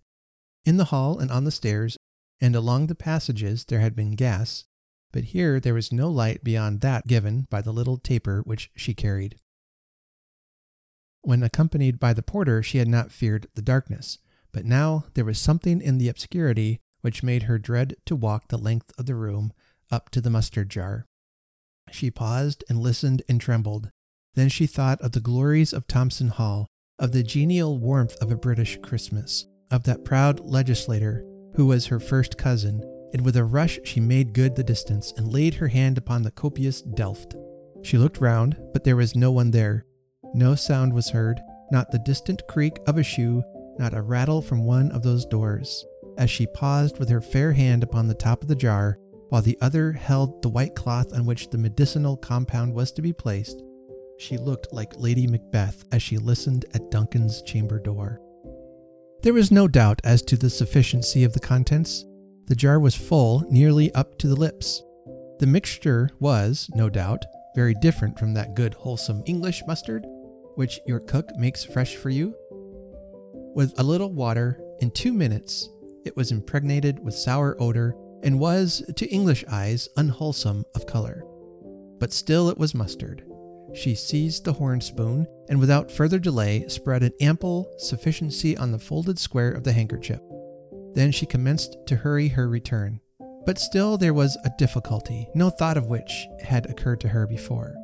In 0.65 0.77
the 0.77 0.85
hall 0.85 1.19
and 1.19 1.29
on 1.31 1.43
the 1.43 1.51
stairs 1.51 1.97
and 2.41 2.55
along 2.55 2.87
the 2.87 2.95
passages 2.95 3.65
there 3.65 3.79
had 3.79 3.95
been 3.95 4.11
gas, 4.11 4.65
but 5.11 5.25
here 5.25 5.59
there 5.59 5.73
was 5.73 5.91
no 5.91 6.09
light 6.09 6.43
beyond 6.43 6.81
that 6.81 7.07
given 7.07 7.47
by 7.49 7.61
the 7.61 7.73
little 7.73 7.97
taper 7.97 8.41
which 8.41 8.71
she 8.75 8.93
carried. 8.93 9.39
When 11.21 11.43
accompanied 11.43 11.99
by 11.99 12.13
the 12.13 12.23
porter, 12.23 12.63
she 12.63 12.77
had 12.77 12.87
not 12.87 13.11
feared 13.11 13.47
the 13.53 13.61
darkness, 13.61 14.19
but 14.51 14.65
now 14.65 15.05
there 15.13 15.25
was 15.25 15.39
something 15.39 15.81
in 15.81 15.97
the 15.97 16.09
obscurity 16.09 16.79
which 17.01 17.23
made 17.23 17.43
her 17.43 17.59
dread 17.59 17.95
to 18.05 18.15
walk 18.15 18.47
the 18.47 18.57
length 18.57 18.91
of 18.97 19.05
the 19.05 19.15
room 19.15 19.51
up 19.91 20.09
to 20.11 20.21
the 20.21 20.29
mustard 20.29 20.69
jar. 20.69 21.05
She 21.91 22.11
paused 22.11 22.63
and 22.69 22.79
listened 22.79 23.21
and 23.27 23.41
trembled. 23.41 23.91
Then 24.35 24.49
she 24.49 24.67
thought 24.67 25.01
of 25.01 25.11
the 25.11 25.19
glories 25.19 25.73
of 25.73 25.87
Thompson 25.87 26.27
Hall, 26.27 26.67
of 26.97 27.11
the 27.11 27.23
genial 27.23 27.79
warmth 27.79 28.15
of 28.21 28.31
a 28.31 28.37
British 28.37 28.77
Christmas, 28.81 29.45
of 29.71 29.83
that 29.83 30.05
proud 30.05 30.39
legislator 30.41 31.25
who 31.55 31.65
was 31.65 31.87
her 31.87 31.99
first 31.99 32.37
cousin, 32.37 32.81
and 33.13 33.25
with 33.25 33.35
a 33.35 33.43
rush 33.43 33.79
she 33.83 33.99
made 33.99 34.33
good 34.33 34.55
the 34.55 34.63
distance 34.63 35.13
and 35.17 35.31
laid 35.31 35.55
her 35.55 35.67
hand 35.67 35.97
upon 35.97 36.21
the 36.21 36.31
copious 36.31 36.81
Delft. 36.81 37.35
She 37.81 37.97
looked 37.97 38.21
round, 38.21 38.57
but 38.73 38.83
there 38.83 38.95
was 38.95 39.15
no 39.15 39.31
one 39.31 39.51
there. 39.51 39.85
No 40.33 40.55
sound 40.55 40.93
was 40.93 41.09
heard, 41.09 41.39
not 41.71 41.91
the 41.91 41.99
distant 41.99 42.43
creak 42.47 42.77
of 42.87 42.97
a 42.97 43.03
shoe, 43.03 43.43
not 43.77 43.93
a 43.93 44.01
rattle 44.01 44.41
from 44.41 44.63
one 44.63 44.91
of 44.91 45.03
those 45.03 45.25
doors 45.25 45.85
as 46.19 46.29
she 46.29 46.45
paused 46.45 46.99
with 46.99 47.09
her 47.09 47.21
fair 47.21 47.53
hand 47.53 47.81
upon 47.81 48.07
the 48.07 48.13
top 48.13 48.41
of 48.41 48.49
the 48.49 48.55
jar, 48.55 48.99
while 49.29 49.41
the 49.41 49.57
other 49.61 49.93
held 49.93 50.41
the 50.41 50.49
white 50.49 50.75
cloth 50.75 51.13
on 51.13 51.25
which 51.25 51.49
the 51.49 51.57
medicinal 51.57 52.17
compound 52.17 52.73
was 52.73 52.91
to 52.91 53.01
be 53.01 53.13
placed, 53.13 53.63
she 54.19 54.37
looked 54.37 54.71
like 54.71 54.99
Lady 54.99 55.25
Macbeth 55.25 55.85
as 55.91 56.03
she 56.03 56.17
listened 56.17 56.65
at 56.73 56.91
Duncan's 56.91 57.41
chamber 57.41 57.79
door. 57.79 58.19
There 59.23 59.33
was 59.33 59.51
no 59.51 59.67
doubt 59.67 60.01
as 60.03 60.21
to 60.23 60.37
the 60.37 60.49
sufficiency 60.49 61.23
of 61.23 61.33
the 61.33 61.39
contents. 61.39 62.05
The 62.47 62.55
jar 62.55 62.79
was 62.79 62.95
full 62.95 63.45
nearly 63.49 63.91
up 63.93 64.17
to 64.19 64.27
the 64.27 64.35
lips. 64.35 64.83
The 65.39 65.47
mixture 65.47 66.09
was, 66.19 66.69
no 66.73 66.89
doubt, 66.89 67.25
very 67.55 67.73
different 67.81 68.19
from 68.19 68.33
that 68.35 68.55
good, 68.55 68.73
wholesome 68.73 69.23
English 69.25 69.63
mustard 69.67 70.05
which 70.59 70.81
your 70.85 70.99
cook 70.99 71.33
makes 71.37 71.63
fresh 71.63 71.95
for 71.95 72.09
you. 72.09 72.35
With 73.55 73.73
a 73.79 73.83
little 73.83 74.11
water, 74.11 74.59
in 74.79 74.91
two 74.91 75.13
minutes, 75.13 75.69
it 76.03 76.17
was 76.17 76.33
impregnated 76.33 76.99
with 76.99 77.15
sour 77.15 77.55
odor 77.61 77.95
and 78.23 78.41
was, 78.41 78.83
to 78.97 79.07
English 79.07 79.45
eyes, 79.49 79.87
unwholesome 79.95 80.65
of 80.75 80.85
color. 80.85 81.23
But 81.97 82.11
still 82.11 82.49
it 82.49 82.57
was 82.57 82.75
mustard. 82.75 83.23
She 83.73 83.95
seized 83.95 84.45
the 84.45 84.53
horn 84.53 84.81
spoon 84.81 85.27
and 85.49 85.59
without 85.59 85.91
further 85.91 86.19
delay 86.19 86.67
spread 86.67 87.03
an 87.03 87.13
ample 87.21 87.71
sufficiency 87.77 88.57
on 88.57 88.71
the 88.71 88.79
folded 88.79 89.19
square 89.19 89.51
of 89.51 89.63
the 89.63 89.73
handkerchief. 89.73 90.19
Then 90.93 91.11
she 91.11 91.25
commenced 91.25 91.77
to 91.87 91.95
hurry 91.95 92.27
her 92.29 92.49
return. 92.49 92.99
But 93.45 93.59
still 93.59 93.97
there 93.97 94.13
was 94.13 94.37
a 94.43 94.51
difficulty, 94.57 95.27
no 95.33 95.49
thought 95.49 95.77
of 95.77 95.87
which 95.87 96.27
had 96.41 96.69
occurred 96.69 96.99
to 97.01 97.07
her 97.09 97.25
before. 97.25 97.75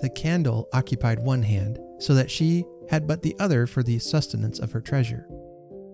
The 0.00 0.10
candle 0.10 0.68
occupied 0.72 1.20
one 1.20 1.42
hand, 1.42 1.78
so 1.98 2.14
that 2.14 2.30
she 2.30 2.64
had 2.90 3.06
but 3.06 3.22
the 3.22 3.36
other 3.38 3.66
for 3.66 3.82
the 3.82 3.98
sustenance 3.98 4.58
of 4.58 4.72
her 4.72 4.80
treasure. 4.80 5.26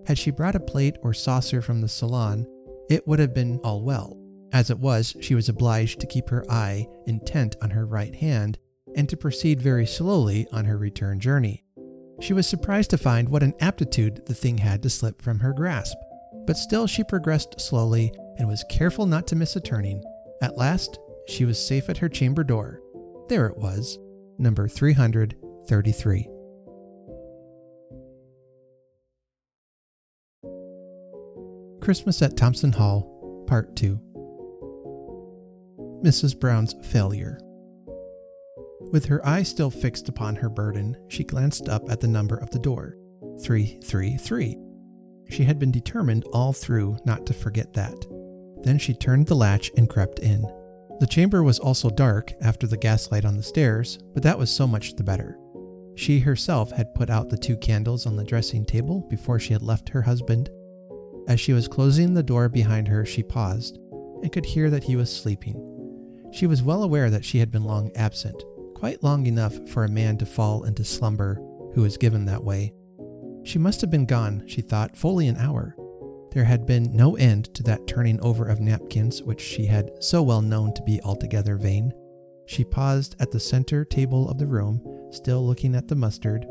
Had 0.07 0.19
she 0.19 0.31
brought 0.31 0.55
a 0.55 0.61
plate 0.61 0.97
or 1.03 1.13
saucer 1.13 1.61
from 1.63 1.81
the 1.81 1.89
salon, 1.89 2.47
it 2.89 3.07
would 3.07 3.19
have 3.19 3.35
been 3.35 3.61
all 3.63 3.83
well. 3.83 4.17
As 4.53 4.71
it 4.71 4.79
was, 4.79 5.15
she 5.21 5.35
was 5.35 5.49
obliged 5.49 6.01
to 6.01 6.07
keep 6.07 6.29
her 6.31 6.51
eye 6.51 6.89
intent 7.07 7.57
on 7.63 7.71
her 7.71 7.87
right 7.87 8.15
hand 8.15 8.59
and 8.97 9.09
to 9.09 9.17
proceed 9.17 9.61
very 9.61 9.87
slowly 9.87 10.47
on 10.53 10.65
her 10.65 10.77
return 10.77 11.21
journey. 11.21 11.65
She 12.21 12.33
was 12.33 12.47
surprised 12.47 12.91
to 12.91 12.99
find 12.99 13.29
what 13.29 13.43
an 13.43 13.55
aptitude 13.61 14.27
the 14.27 14.35
thing 14.35 14.59
had 14.59 14.83
to 14.83 14.91
slip 14.91 15.23
from 15.23 15.39
her 15.41 15.53
grasp, 15.53 15.97
but 16.47 16.57
still 16.57 16.87
she 16.87 17.03
progressed 17.03 17.61
slowly 17.61 18.13
and 18.37 18.47
was 18.47 18.65
careful 18.71 19.07
not 19.07 19.27
to 19.29 19.37
miss 19.37 19.57
a 19.57 19.61
turning. 19.61 20.03
At 20.43 20.59
last, 20.59 20.99
she 21.27 21.45
was 21.45 21.65
safe 21.65 21.89
at 21.89 21.99
her 21.99 22.09
chamber 22.09 22.45
door. 22.45 22.81
There 23.29 23.47
it 23.47 23.57
was, 23.57 23.99
number 24.39 24.69
333. 24.69 26.29
Christmas 31.81 32.21
at 32.21 32.37
Thompson 32.37 32.73
Hall, 32.73 33.45
Part 33.47 33.75
2 33.77 33.99
Mrs. 36.05 36.39
Brown's 36.39 36.75
Failure. 36.91 37.39
With 38.93 39.07
her 39.07 39.25
eye 39.27 39.45
still 39.45 39.71
fixed 39.71 40.09
upon 40.09 40.37
her 40.37 40.49
burden, 40.49 40.97
she 41.09 41.23
glanced 41.23 41.69
up 41.69 41.89
at 41.91 42.01
the 42.01 42.09
number 42.09 42.37
of 42.37 42.51
the 42.51 42.59
door 42.59 42.97
333. 43.43 44.59
She 45.31 45.45
had 45.45 45.59
been 45.59 45.71
determined 45.71 46.25
all 46.33 46.53
through 46.53 46.99
not 47.05 47.25
to 47.27 47.35
forget 47.35 47.73
that. 47.75 47.95
Then 48.63 48.79
she 48.79 48.93
turned 48.93 49.27
the 49.27 49.37
latch 49.37 49.71
and 49.77 49.89
crept 49.89 50.19
in. 50.19 50.43
The 50.99 51.07
chamber 51.07 51.43
was 51.43 51.59
also 51.59 51.89
dark 51.89 52.33
after 52.43 52.67
the 52.67 52.77
gaslight 52.77 53.25
on 53.25 53.37
the 53.37 53.43
stairs, 53.43 53.99
but 54.13 54.23
that 54.25 54.39
was 54.39 54.51
so 54.51 54.67
much 54.67 54.97
the 54.97 55.05
better. 55.05 55.39
She 55.95 56.19
herself 56.19 56.73
had 56.73 56.95
put 56.95 57.11
out 57.11 57.31
the 57.31 57.39
two 57.39 57.57
candles 57.57 58.07
on 58.07 58.17
the 58.17 58.25
dressing 58.25 58.65
table 58.65 59.07
before 59.09 59.39
she 59.39 59.53
had 59.53 59.63
left 59.63 59.89
her 59.91 60.03
husband. 60.03 60.51
As 61.29 61.39
she 61.41 61.53
was 61.53 61.69
closing 61.69 62.13
the 62.13 62.23
door 62.23 62.49
behind 62.49 62.89
her, 62.89 63.05
she 63.05 63.23
paused 63.23 63.79
and 64.23 64.33
could 64.33 64.45
hear 64.45 64.69
that 64.69 64.85
he 64.85 64.97
was 64.97 65.15
sleeping. 65.15 65.67
She 66.33 66.47
was 66.47 66.63
well 66.63 66.83
aware 66.83 67.11
that 67.11 67.25
she 67.25 67.39
had 67.39 67.51
been 67.51 67.65
long 67.65 67.91
absent, 67.95 68.43
quite 68.81 69.03
long 69.03 69.27
enough 69.27 69.55
for 69.69 69.85
a 69.85 69.91
man 69.91 70.17
to 70.17 70.25
fall 70.25 70.65
into 70.65 70.83
slumber 70.83 71.35
who 71.75 71.83
was 71.83 71.99
given 71.99 72.25
that 72.25 72.43
way. 72.43 72.73
She 73.45 73.59
must 73.59 73.83
have 73.83 73.91
been 73.91 74.07
gone, 74.07 74.43
she 74.47 74.63
thought, 74.63 74.97
fully 74.97 75.29
an 75.29 75.37
hour. 75.37 75.77
There 76.33 76.45
had 76.45 76.65
been 76.65 76.97
no 76.97 77.15
end 77.17 77.53
to 77.57 77.63
that 77.65 77.87
turning 77.87 78.19
over 78.23 78.49
of 78.49 78.59
napkins 78.59 79.23
which 79.23 79.43
she 79.43 79.67
had 79.67 79.91
so 80.01 80.23
well 80.23 80.41
known 80.41 80.73
to 80.73 80.83
be 80.83 80.99
altogether 81.03 81.57
vain. 81.57 81.93
She 82.47 82.65
paused 82.65 83.17
at 83.21 83.31
the 83.31 83.39
center 83.39 83.85
table 83.85 84.31
of 84.31 84.39
the 84.39 84.47
room, 84.47 84.81
still 85.11 85.47
looking 85.47 85.75
at 85.75 85.89
the 85.89 85.95
mustard, 85.95 86.47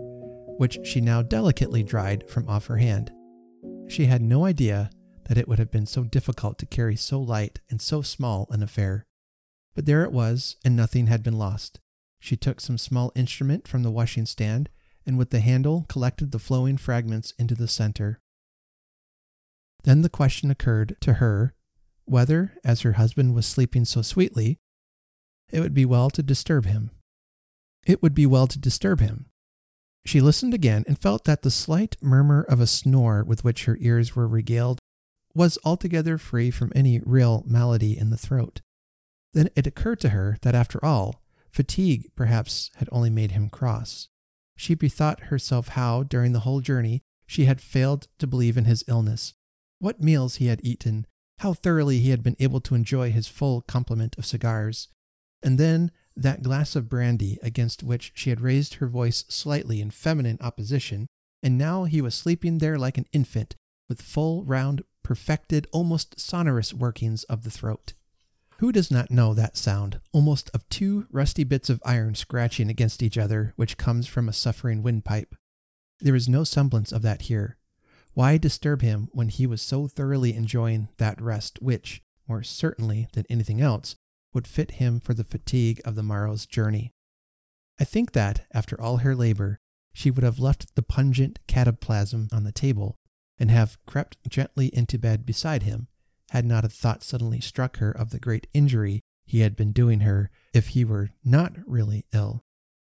which 0.60 0.78
she 0.84 1.02
now 1.02 1.24
delicately 1.24 1.82
dried 1.82 2.30
from 2.30 2.48
off 2.48 2.68
her 2.68 2.78
hand. 2.78 3.12
She 3.88 4.06
had 4.06 4.22
no 4.22 4.46
idea 4.46 4.92
that 5.28 5.40
it 5.40 5.48
would 5.48 5.58
have 5.58 5.72
been 5.72 5.88
so 5.88 6.04
difficult 6.04 6.60
to 6.60 6.68
carry 6.68 6.96
so 6.96 7.20
light 7.20 7.60
and 7.72 7.82
so 7.82 8.04
small 8.04 8.46
an 8.52 8.62
affair. 8.62 9.08
But 9.74 9.88
there 9.88 10.04
it 10.04 10.12
was, 10.12 10.58
and 10.64 10.76
nothing 10.76 11.08
had 11.08 11.24
been 11.24 11.40
lost. 11.40 11.80
She 12.20 12.36
took 12.36 12.60
some 12.60 12.78
small 12.78 13.12
instrument 13.16 13.68
from 13.68 13.84
the 13.84 13.92
washing 13.92 14.26
stand 14.26 14.70
and 15.06 15.18
with 15.18 15.30
the 15.30 15.40
handle 15.40 15.86
collected 15.88 16.32
the 16.32 16.40
flowing 16.40 16.78
fragments 16.78 17.34
into 17.40 17.56
the 17.56 17.68
center. 17.68 18.20
Then 19.84 20.02
the 20.02 20.10
question 20.10 20.52
occurred 20.52 20.98
to 21.02 21.14
her 21.14 21.54
whether, 22.06 22.54
as 22.64 22.82
her 22.82 22.94
husband 22.94 23.36
was 23.36 23.46
sleeping 23.46 23.86
so 23.86 24.02
sweetly, 24.02 24.60
it 25.52 25.60
would 25.60 25.74
be 25.74 25.86
well 25.86 26.10
to 26.10 26.24
disturb 26.24 26.66
him. 26.66 26.92
It 27.86 28.02
would 28.02 28.16
be 28.16 28.26
well 28.26 28.48
to 28.48 28.60
disturb 28.60 29.00
him. 29.00 29.28
She 30.06 30.22
listened 30.22 30.54
again 30.54 30.84
and 30.88 31.00
felt 31.00 31.26
that 31.26 31.44
the 31.44 31.52
slight 31.52 31.96
murmur 32.02 32.42
of 32.42 32.60
a 32.60 32.68
snore 32.68 33.24
with 33.24 33.44
which 33.44 33.66
her 33.66 33.78
ears 33.80 34.16
were 34.16 34.28
regaled 34.28 34.80
was 35.36 35.60
altogether 35.64 36.18
free 36.18 36.52
from 36.52 36.72
any 36.76 37.00
real 37.00 37.44
malady 37.46 37.98
in 37.98 38.10
the 38.10 38.18
throat. 38.18 38.62
Then 39.34 39.50
it 39.56 39.68
occurred 39.68 40.00
to 40.02 40.10
her 40.10 40.38
that 40.42 40.56
after 40.56 40.84
all, 40.84 41.22
Fatigue, 41.52 42.12
perhaps, 42.16 42.72
had 42.76 42.90
only 42.92 43.10
made 43.10 43.32
him 43.32 43.50
cross. 43.50 44.08
She 44.56 44.76
bethought 44.76 45.26
herself 45.26 45.70
how, 45.70 46.04
during 46.04 46.34
the 46.34 46.42
whole 46.42 46.62
journey, 46.62 47.02
she 47.26 47.46
had 47.46 47.62
failed 47.62 48.08
to 48.18 48.28
believe 48.28 48.58
in 48.58 48.66
his 48.66 48.84
illness, 48.88 49.34
what 49.80 50.02
meals 50.02 50.36
he 50.36 50.48
had 50.48 50.60
eaten, 50.64 51.06
how 51.40 51.54
thoroughly 51.54 52.00
he 52.00 52.10
had 52.10 52.24
been 52.24 52.36
able 52.40 52.60
to 52.62 52.76
enjoy 52.76 53.12
his 53.12 53.28
full 53.28 53.62
complement 53.62 54.18
of 54.18 54.26
cigars, 54.26 54.90
and 55.42 55.58
then 55.58 55.92
that 56.16 56.44
glass 56.44 56.76
of 56.76 56.90
brandy 56.90 57.40
against 57.42 57.84
which 57.84 58.12
she 58.14 58.30
had 58.30 58.42
raised 58.42 58.76
her 58.76 58.88
voice 58.88 59.24
slightly 59.30 59.80
in 59.80 59.92
feminine 59.92 60.38
opposition, 60.42 61.08
and 61.42 61.58
now 61.58 61.86
he 61.86 62.02
was 62.02 62.14
sleeping 62.14 62.58
there 62.58 62.78
like 62.78 62.98
an 62.98 63.06
infant, 63.14 63.56
with 63.88 64.02
full, 64.02 64.44
round, 64.44 64.84
perfected, 65.04 65.66
almost 65.72 66.20
sonorous 66.20 66.74
workings 66.74 67.24
of 67.26 67.44
the 67.44 67.52
throat. 67.52 67.94
Who 68.60 68.74
does 68.74 68.92
not 68.92 69.10
know 69.10 69.34
that 69.34 69.56
sound, 69.56 70.02
almost 70.12 70.50
of 70.54 70.68
two 70.68 71.08
rusty 71.14 71.46
bits 71.46 71.70
of 71.70 71.82
iron 71.86 72.16
scratching 72.16 72.70
against 72.70 73.02
each 73.02 73.18
other, 73.18 73.54
which 73.56 73.78
comes 73.78 74.06
from 74.06 74.28
a 74.28 74.34
suffering 74.34 74.84
windpipe? 74.84 75.34
There 76.02 76.16
is 76.16 76.28
no 76.28 76.44
semblance 76.44 76.92
of 76.92 77.02
that 77.04 77.24
here. 77.24 77.56
Why 78.16 78.38
disturb 78.38 78.82
him 78.82 79.08
when 79.14 79.30
he 79.30 79.48
was 79.48 79.62
so 79.62 79.88
thoroughly 79.88 80.36
enjoying 80.36 80.90
that 80.98 81.22
rest 81.22 81.62
which, 81.62 82.02
more 82.28 82.44
certainly 82.44 83.08
than 83.14 83.24
anything 83.30 83.62
else, 83.62 83.96
would 84.34 84.46
fit 84.46 84.72
him 84.72 85.00
for 85.00 85.14
the 85.14 85.24
fatigue 85.24 85.80
of 85.86 85.96
the 85.96 86.04
morrow's 86.04 86.46
journey? 86.46 86.92
I 87.80 87.86
think 87.86 88.12
that, 88.12 88.46
after 88.54 88.80
all 88.82 88.98
her 88.98 89.16
labor, 89.16 89.62
she 89.94 90.12
would 90.12 90.26
have 90.26 90.38
left 90.38 90.76
the 90.76 90.84
pungent 90.84 91.40
cataplasm 91.48 92.28
on 92.34 92.44
the 92.44 92.52
table 92.52 92.98
and 93.40 93.50
have 93.52 93.78
crept 93.86 94.18
gently 94.28 94.68
into 94.76 95.00
bed 95.00 95.26
beside 95.26 95.64
him 95.64 95.88
had 96.30 96.46
not 96.46 96.66
a 96.66 96.70
thought 96.70 97.04
suddenly 97.04 97.40
struck 97.40 97.78
her 97.78 97.92
of 97.92 98.12
the 98.12 98.20
great 98.20 98.48
injury 98.54 99.02
he 99.26 99.42
had 99.42 99.56
been 99.56 99.72
doing 99.72 100.02
her 100.02 100.32
if 100.54 100.70
he 100.70 100.84
were 100.84 101.10
not 101.24 101.54
really 101.68 102.06
ill. 102.14 102.42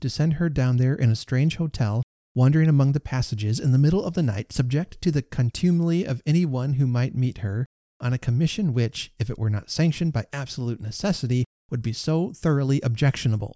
To 0.00 0.08
send 0.08 0.34
her 0.34 0.48
down 0.48 0.76
there 0.76 0.94
in 0.94 1.10
a 1.10 1.16
strange 1.16 1.56
hotel, 1.56 2.02
wandering 2.34 2.68
among 2.68 2.92
the 2.92 3.00
passages 3.00 3.58
in 3.58 3.72
the 3.72 3.78
middle 3.78 4.04
of 4.04 4.14
the 4.14 4.22
night, 4.22 4.52
subject 4.52 5.00
to 5.02 5.10
the 5.10 5.22
contumely 5.22 6.04
of 6.04 6.22
any 6.24 6.46
one 6.46 6.74
who 6.74 6.86
might 6.86 7.14
meet 7.14 7.38
her, 7.38 7.66
on 8.00 8.12
a 8.12 8.18
commission 8.18 8.72
which, 8.72 9.12
if 9.18 9.28
it 9.28 9.38
were 9.38 9.50
not 9.50 9.70
sanctioned 9.70 10.12
by 10.12 10.24
absolute 10.32 10.80
necessity, 10.80 11.44
would 11.70 11.82
be 11.82 11.92
so 11.92 12.32
thoroughly 12.32 12.80
objectionable. 12.82 13.54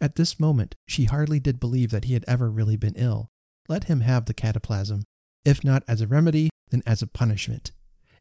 At 0.00 0.14
this 0.14 0.38
moment, 0.38 0.76
she 0.86 1.04
hardly 1.06 1.40
did 1.40 1.58
believe 1.58 1.90
that 1.90 2.04
he 2.04 2.14
had 2.14 2.24
ever 2.28 2.50
really 2.50 2.76
been 2.76 2.94
ill. 2.94 3.28
Let 3.68 3.84
him 3.84 4.02
have 4.02 4.26
the 4.26 4.34
cataplasm, 4.34 5.02
if 5.44 5.64
not 5.64 5.82
as 5.88 6.00
a 6.00 6.06
remedy, 6.06 6.50
then 6.70 6.82
as 6.86 7.02
a 7.02 7.06
punishment. 7.06 7.72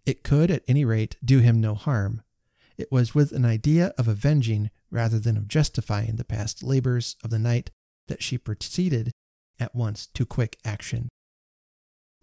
It 0.08 0.24
could, 0.24 0.50
at 0.50 0.63
any 0.70 0.86
rate, 0.86 1.17
do 1.24 1.39
him 1.39 1.60
no 1.60 1.76
harm. 1.76 2.24
It 2.78 2.89
was 2.89 3.13
with 3.13 3.34
an 3.34 3.43
idea 3.43 3.93
of 3.98 4.08
avenging 4.08 4.72
rather 4.89 5.20
than 5.20 5.36
of 5.36 5.50
justifying 5.50 6.15
the 6.15 6.24
past 6.24 6.63
labors 6.63 7.17
of 7.26 7.30
the 7.30 7.38
night 7.38 7.72
that 8.08 8.24
she 8.24 8.38
proceeded 8.38 9.12
at 9.60 9.76
once 9.76 10.08
to 10.13 10.26
quick 10.26 10.60
action. 10.63 11.10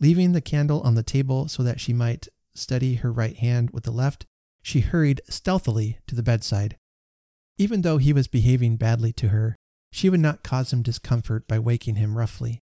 Leaving 0.01 0.33
the 0.33 0.41
candle 0.41 0.81
on 0.81 0.95
the 0.95 1.03
table 1.03 1.47
so 1.47 1.63
that 1.63 1.79
she 1.79 1.93
might 1.93 2.27
steady 2.55 2.95
her 2.95 3.13
right 3.13 3.37
hand 3.37 3.71
with 3.71 3.85
the 3.85 3.91
left, 3.91 4.25
she 4.63 4.81
hurried 4.81 5.21
stealthily 5.29 5.99
to 6.07 6.15
the 6.15 6.23
bedside. 6.23 6.79
Even 7.59 7.83
though 7.83 7.99
he 7.99 8.15
was 8.15 8.29
behaving 8.29 8.79
badly 8.79 9.13
to 9.13 9.29
her, 9.29 9.57
she 9.93 10.09
would 10.09 10.21
not 10.21 10.43
cause 10.43 10.73
him 10.73 10.81
discomfort 10.81 11.47
by 11.47 11.59
waking 11.59 11.97
him 11.97 12.17
roughly. 12.17 12.61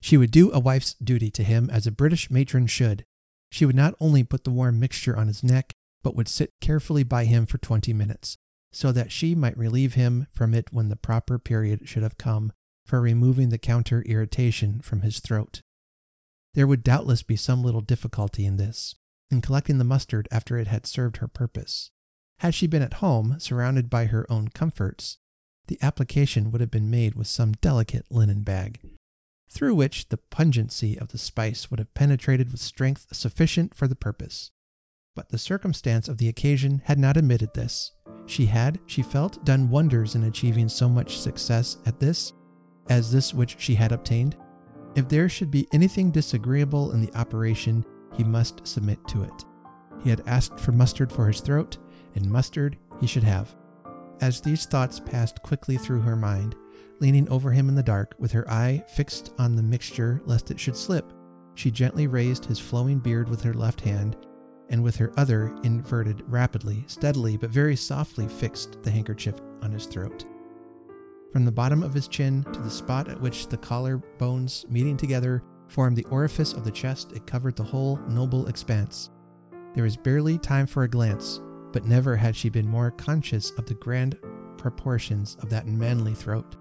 She 0.00 0.16
would 0.16 0.30
do 0.30 0.52
a 0.52 0.60
wife's 0.60 0.94
duty 0.94 1.32
to 1.32 1.42
him 1.42 1.68
as 1.68 1.84
a 1.84 1.90
British 1.92 2.30
matron 2.30 2.68
should, 2.68 3.04
she 3.52 3.66
would 3.66 3.76
not 3.76 3.94
only 4.00 4.24
put 4.24 4.44
the 4.44 4.50
warm 4.50 4.80
mixture 4.80 5.14
on 5.14 5.26
his 5.26 5.44
neck, 5.44 5.74
but 6.02 6.16
would 6.16 6.26
sit 6.26 6.50
carefully 6.62 7.02
by 7.02 7.26
him 7.26 7.44
for 7.44 7.58
twenty 7.58 7.92
minutes, 7.92 8.38
so 8.72 8.90
that 8.92 9.12
she 9.12 9.34
might 9.34 9.56
relieve 9.58 9.92
him 9.92 10.26
from 10.32 10.54
it 10.54 10.72
when 10.72 10.88
the 10.88 10.96
proper 10.96 11.38
period 11.38 11.86
should 11.86 12.02
have 12.02 12.16
come 12.16 12.50
for 12.86 12.98
removing 12.98 13.50
the 13.50 13.58
counter 13.58 14.00
irritation 14.06 14.80
from 14.80 15.02
his 15.02 15.20
throat. 15.20 15.60
There 16.54 16.66
would 16.66 16.82
doubtless 16.82 17.22
be 17.22 17.36
some 17.36 17.62
little 17.62 17.82
difficulty 17.82 18.46
in 18.46 18.56
this, 18.56 18.94
in 19.30 19.42
collecting 19.42 19.76
the 19.76 19.84
mustard 19.84 20.28
after 20.32 20.56
it 20.56 20.68
had 20.68 20.86
served 20.86 21.18
her 21.18 21.28
purpose. 21.28 21.90
Had 22.38 22.54
she 22.54 22.66
been 22.66 22.82
at 22.82 22.94
home, 22.94 23.36
surrounded 23.38 23.90
by 23.90 24.06
her 24.06 24.26
own 24.32 24.48
comforts, 24.48 25.18
the 25.66 25.78
application 25.82 26.50
would 26.50 26.62
have 26.62 26.70
been 26.70 26.90
made 26.90 27.14
with 27.14 27.26
some 27.26 27.52
delicate 27.52 28.06
linen 28.10 28.44
bag, 28.44 28.80
through 29.52 29.74
which 29.74 30.08
the 30.08 30.16
pungency 30.16 30.98
of 30.98 31.08
the 31.08 31.18
spice 31.18 31.70
would 31.70 31.78
have 31.78 31.92
penetrated 31.92 32.50
with 32.50 32.60
strength 32.60 33.06
sufficient 33.12 33.74
for 33.74 33.86
the 33.86 33.94
purpose. 33.94 34.50
But 35.14 35.28
the 35.28 35.36
circumstance 35.36 36.08
of 36.08 36.16
the 36.16 36.28
occasion 36.28 36.80
had 36.86 36.98
not 36.98 37.18
admitted 37.18 37.52
this. 37.52 37.92
She 38.24 38.46
had, 38.46 38.80
she 38.86 39.02
felt, 39.02 39.44
done 39.44 39.68
wonders 39.68 40.14
in 40.14 40.24
achieving 40.24 40.70
so 40.70 40.88
much 40.88 41.18
success 41.18 41.76
at 41.84 42.00
this 42.00 42.32
as 42.88 43.12
this 43.12 43.34
which 43.34 43.56
she 43.58 43.74
had 43.74 43.92
obtained. 43.92 44.36
If 44.94 45.08
there 45.08 45.28
should 45.28 45.50
be 45.50 45.68
anything 45.72 46.10
disagreeable 46.10 46.92
in 46.92 47.02
the 47.02 47.14
operation, 47.14 47.84
he 48.16 48.24
must 48.24 48.66
submit 48.66 49.06
to 49.08 49.22
it. 49.22 49.44
He 50.02 50.08
had 50.08 50.22
asked 50.26 50.58
for 50.58 50.72
mustard 50.72 51.12
for 51.12 51.26
his 51.26 51.40
throat, 51.40 51.76
and 52.14 52.30
mustard 52.30 52.78
he 53.00 53.06
should 53.06 53.22
have. 53.22 53.54
As 54.22 54.40
these 54.40 54.64
thoughts 54.64 54.98
passed 54.98 55.42
quickly 55.42 55.76
through 55.76 56.00
her 56.00 56.16
mind, 56.16 56.54
Leaning 57.02 57.28
over 57.30 57.50
him 57.50 57.68
in 57.68 57.74
the 57.74 57.82
dark, 57.82 58.14
with 58.20 58.30
her 58.30 58.48
eye 58.48 58.80
fixed 58.94 59.34
on 59.36 59.56
the 59.56 59.62
mixture 59.62 60.22
lest 60.24 60.52
it 60.52 60.60
should 60.60 60.76
slip, 60.76 61.12
she 61.56 61.68
gently 61.68 62.06
raised 62.06 62.44
his 62.44 62.60
flowing 62.60 63.00
beard 63.00 63.28
with 63.28 63.42
her 63.42 63.52
left 63.52 63.80
hand 63.80 64.16
and 64.70 64.80
with 64.80 64.94
her 64.94 65.12
other 65.16 65.52
inverted 65.64 66.22
rapidly, 66.28 66.84
steadily, 66.86 67.36
but 67.36 67.50
very 67.50 67.74
softly 67.74 68.28
fixed 68.28 68.80
the 68.84 68.90
handkerchief 68.90 69.34
on 69.62 69.72
his 69.72 69.86
throat. 69.86 70.24
From 71.32 71.44
the 71.44 71.50
bottom 71.50 71.82
of 71.82 71.92
his 71.92 72.06
chin 72.06 72.44
to 72.52 72.60
the 72.60 72.70
spot 72.70 73.08
at 73.08 73.20
which 73.20 73.48
the 73.48 73.56
collar 73.56 73.96
bones 74.18 74.64
meeting 74.68 74.96
together 74.96 75.42
formed 75.66 75.96
the 75.96 76.04
orifice 76.04 76.52
of 76.52 76.64
the 76.64 76.70
chest, 76.70 77.10
it 77.16 77.26
covered 77.26 77.56
the 77.56 77.64
whole 77.64 77.96
noble 78.06 78.46
expanse. 78.46 79.10
There 79.74 79.82
was 79.82 79.96
barely 79.96 80.38
time 80.38 80.68
for 80.68 80.84
a 80.84 80.88
glance, 80.88 81.40
but 81.72 81.84
never 81.84 82.14
had 82.14 82.36
she 82.36 82.48
been 82.48 82.68
more 82.68 82.92
conscious 82.92 83.50
of 83.58 83.66
the 83.66 83.74
grand 83.74 84.16
proportions 84.56 85.36
of 85.40 85.50
that 85.50 85.66
manly 85.66 86.14
throat. 86.14 86.54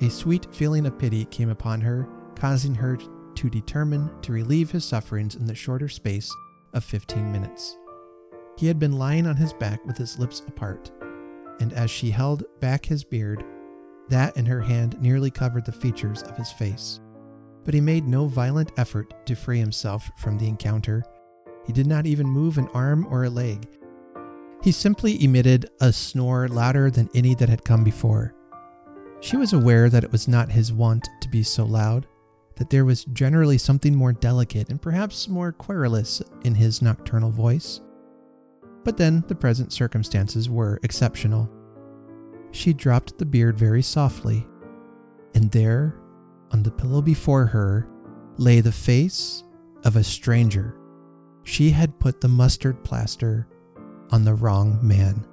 A 0.00 0.08
sweet 0.08 0.46
feeling 0.54 0.86
of 0.86 0.96
pity 0.96 1.24
came 1.24 1.50
upon 1.50 1.80
her, 1.80 2.08
causing 2.36 2.74
her 2.76 2.96
to 3.34 3.50
determine 3.50 4.10
to 4.22 4.32
relieve 4.32 4.70
his 4.70 4.84
sufferings 4.84 5.34
in 5.34 5.44
the 5.44 5.54
shorter 5.56 5.88
space 5.88 6.32
of 6.72 6.84
15 6.84 7.32
minutes. 7.32 7.76
He 8.56 8.68
had 8.68 8.78
been 8.78 8.92
lying 8.92 9.26
on 9.26 9.36
his 9.36 9.52
back 9.54 9.84
with 9.84 9.96
his 9.96 10.16
lips 10.16 10.42
apart, 10.46 10.92
and 11.58 11.72
as 11.72 11.90
she 11.90 12.10
held 12.10 12.44
back 12.60 12.86
his 12.86 13.02
beard, 13.02 13.44
that 14.08 14.36
in 14.36 14.46
her 14.46 14.60
hand 14.60 15.00
nearly 15.00 15.32
covered 15.32 15.64
the 15.64 15.72
features 15.72 16.22
of 16.22 16.36
his 16.36 16.52
face. 16.52 17.00
But 17.64 17.74
he 17.74 17.80
made 17.80 18.06
no 18.06 18.26
violent 18.26 18.70
effort 18.76 19.26
to 19.26 19.34
free 19.34 19.58
himself 19.58 20.10
from 20.16 20.38
the 20.38 20.46
encounter. 20.46 21.02
He 21.66 21.72
did 21.72 21.88
not 21.88 22.06
even 22.06 22.26
move 22.26 22.56
an 22.56 22.68
arm 22.68 23.04
or 23.10 23.24
a 23.24 23.30
leg. 23.30 23.68
He 24.62 24.70
simply 24.70 25.22
emitted 25.22 25.70
a 25.80 25.92
snore 25.92 26.46
louder 26.46 26.88
than 26.88 27.10
any 27.14 27.34
that 27.34 27.48
had 27.48 27.64
come 27.64 27.82
before. 27.82 28.34
She 29.20 29.36
was 29.36 29.52
aware 29.52 29.90
that 29.90 30.04
it 30.04 30.12
was 30.12 30.28
not 30.28 30.50
his 30.50 30.72
wont 30.72 31.08
to 31.20 31.28
be 31.28 31.42
so 31.42 31.64
loud, 31.64 32.06
that 32.56 32.70
there 32.70 32.84
was 32.84 33.04
generally 33.06 33.58
something 33.58 33.94
more 33.94 34.12
delicate 34.12 34.68
and 34.68 34.80
perhaps 34.80 35.28
more 35.28 35.52
querulous 35.52 36.22
in 36.44 36.54
his 36.54 36.82
nocturnal 36.82 37.30
voice. 37.30 37.80
But 38.84 38.96
then 38.96 39.24
the 39.26 39.34
present 39.34 39.72
circumstances 39.72 40.48
were 40.48 40.80
exceptional. 40.82 41.50
She 42.52 42.72
dropped 42.72 43.18
the 43.18 43.26
beard 43.26 43.58
very 43.58 43.82
softly, 43.82 44.46
and 45.34 45.50
there, 45.50 45.96
on 46.52 46.62
the 46.62 46.70
pillow 46.70 47.02
before 47.02 47.46
her, 47.46 47.88
lay 48.36 48.60
the 48.60 48.72
face 48.72 49.42
of 49.84 49.96
a 49.96 50.04
stranger. 50.04 50.76
She 51.42 51.70
had 51.70 51.98
put 51.98 52.20
the 52.20 52.28
mustard 52.28 52.82
plaster 52.84 53.46
on 54.10 54.24
the 54.24 54.34
wrong 54.34 54.78
man. 54.82 55.26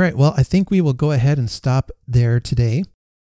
Right, 0.00 0.16
well, 0.16 0.34
I 0.36 0.42
think 0.42 0.70
we 0.70 0.80
will 0.80 0.92
go 0.92 1.12
ahead 1.12 1.38
and 1.38 1.50
stop 1.50 1.90
there 2.06 2.40
today. 2.40 2.84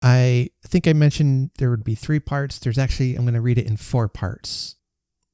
I 0.02 0.50
think 0.64 0.86
I 0.86 0.92
mentioned 0.92 1.50
there 1.58 1.70
would 1.70 1.84
be 1.84 1.94
three 1.94 2.20
parts. 2.20 2.58
There's 2.58 2.78
actually, 2.78 3.14
I'm 3.14 3.22
going 3.22 3.34
to 3.34 3.40
read 3.40 3.58
it 3.58 3.66
in 3.66 3.76
four 3.76 4.08
parts 4.08 4.76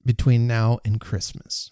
between 0.04 0.46
now 0.46 0.78
and 0.84 1.00
Christmas. 1.00 1.70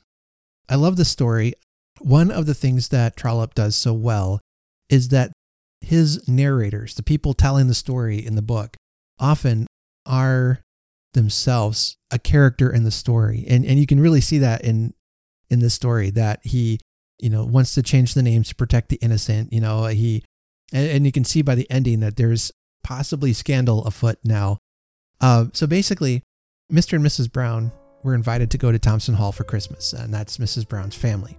I 0.68 0.76
love 0.76 0.96
the 0.96 1.04
story. 1.04 1.54
One 2.00 2.30
of 2.30 2.46
the 2.46 2.54
things 2.54 2.88
that 2.88 3.16
Trollope 3.16 3.54
does 3.54 3.76
so 3.76 3.92
well 3.92 4.40
is 4.88 5.08
that 5.08 5.32
his 5.80 6.26
narrators, 6.28 6.94
the 6.94 7.02
people 7.02 7.34
telling 7.34 7.68
the 7.68 7.74
story 7.74 8.24
in 8.24 8.34
the 8.34 8.42
book, 8.42 8.76
often 9.18 9.66
are 10.04 10.60
themselves 11.14 11.96
a 12.10 12.18
character 12.18 12.70
in 12.72 12.84
the 12.84 12.90
story. 12.90 13.44
And 13.48 13.64
and 13.64 13.78
you 13.78 13.86
can 13.86 14.00
really 14.00 14.20
see 14.20 14.38
that 14.38 14.62
in 14.62 14.94
in 15.48 15.60
the 15.60 15.70
story 15.70 16.10
that 16.10 16.40
he, 16.44 16.80
you 17.18 17.30
know, 17.30 17.44
wants 17.44 17.74
to 17.74 17.82
change 17.82 18.14
the 18.14 18.22
names 18.22 18.48
to 18.48 18.54
protect 18.54 18.88
the 18.88 18.96
innocent. 18.96 19.52
You 19.52 19.60
know, 19.60 19.86
he 19.86 20.24
and, 20.72 20.88
and 20.88 21.06
you 21.06 21.12
can 21.12 21.24
see 21.24 21.42
by 21.42 21.54
the 21.54 21.70
ending 21.70 22.00
that 22.00 22.16
there's 22.16 22.52
possibly 22.82 23.32
scandal 23.32 23.84
afoot 23.84 24.18
now. 24.24 24.58
Uh, 25.20 25.46
so 25.52 25.66
basically, 25.66 26.22
Mr. 26.72 26.94
and 26.94 27.04
Mrs. 27.04 27.30
Brown 27.30 27.72
were 28.02 28.14
invited 28.14 28.50
to 28.50 28.58
go 28.58 28.70
to 28.70 28.78
Thompson 28.78 29.14
Hall 29.14 29.32
for 29.32 29.44
Christmas, 29.44 29.92
and 29.92 30.12
that's 30.12 30.38
Mrs. 30.38 30.68
Brown's 30.68 30.94
family. 30.94 31.38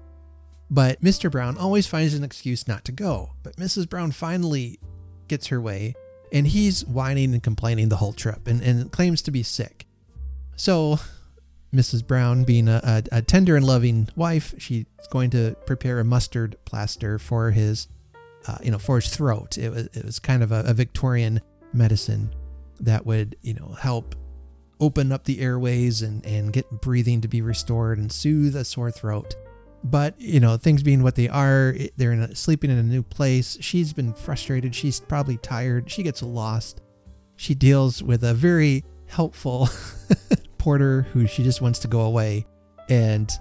But 0.70 1.02
Mr. 1.02 1.32
Brown 1.32 1.58
always 1.58 1.88
finds 1.88 2.14
an 2.14 2.24
excuse 2.24 2.68
not 2.68 2.84
to 2.86 2.92
go. 2.92 3.32
But 3.44 3.56
Mrs. 3.56 3.88
Brown 3.90 4.12
finally 4.12 4.80
gets 5.28 5.48
her 5.48 5.62
way, 5.62 5.96
and 6.34 6.48
he's 6.48 6.86
whining 6.86 7.34
and 7.34 7.42
complaining 7.42 7.90
the 7.90 7.98
whole 7.98 8.14
trip 8.14 8.48
and, 8.48 8.62
and 8.62 8.92
claims 8.92 9.22
to 9.24 9.32
be 9.32 9.44
sick. 9.44 9.86
So, 10.58 11.00
Mrs. 11.74 12.06
Brown, 12.06 12.44
being 12.44 12.68
a, 12.68 12.80
a, 12.84 13.04
a 13.18 13.22
tender 13.22 13.56
and 13.56 13.66
loving 13.66 14.08
wife, 14.16 14.54
she's 14.58 14.86
going 15.10 15.30
to 15.32 15.56
prepare 15.66 16.00
a 16.00 16.04
mustard 16.04 16.56
plaster 16.66 17.20
for 17.20 17.52
his, 17.52 17.88
uh, 18.48 18.58
you 18.64 18.72
know, 18.72 18.80
for 18.80 19.00
his 19.00 19.14
throat. 19.14 19.58
It 19.58 19.70
was, 19.70 19.88
it 19.94 20.06
was 20.06 20.20
kind 20.20 20.44
of 20.44 20.52
a, 20.52 20.64
a 20.66 20.74
Victorian 20.74 21.42
medicine 21.74 22.34
that 22.80 23.06
would, 23.06 23.36
you 23.42 23.54
know, 23.54 23.76
help 23.80 24.16
open 24.80 25.12
up 25.12 25.26
the 25.26 25.40
airways 25.40 26.02
and, 26.02 26.26
and 26.26 26.54
get 26.54 26.70
breathing 26.82 27.22
to 27.22 27.28
be 27.28 27.42
restored 27.42 27.98
and 27.98 28.12
soothe 28.12 28.56
a 28.56 28.64
sore 28.64 28.92
throat. 28.92 29.36
But, 29.84 30.20
you 30.20 30.40
know, 30.40 30.58
things 30.58 30.84
being 30.84 31.04
what 31.04 31.16
they 31.16 31.30
are, 31.30 31.76
they're 31.98 32.12
in 32.12 32.36
sleeping 32.36 32.72
in 32.72 32.78
a 32.78 32.84
new 32.84 33.04
place. 33.04 33.58
She's 33.62 33.94
been 33.94 34.14
frustrated. 34.14 34.74
She's 34.74 35.00
probably 35.00 35.38
tired. 35.38 35.90
She 35.90 36.04
gets 36.04 36.24
lost. 36.24 36.82
She 37.36 37.54
deals 37.54 38.02
with 38.02 38.24
a 38.24 38.34
very 38.34 38.84
helpful 39.06 39.70
porter 40.68 41.04
who 41.14 41.26
she 41.26 41.44
just 41.44 41.62
wants 41.62 41.80
to 41.80 41.88
go 41.88 42.02
away. 42.02 42.46
And 42.90 43.32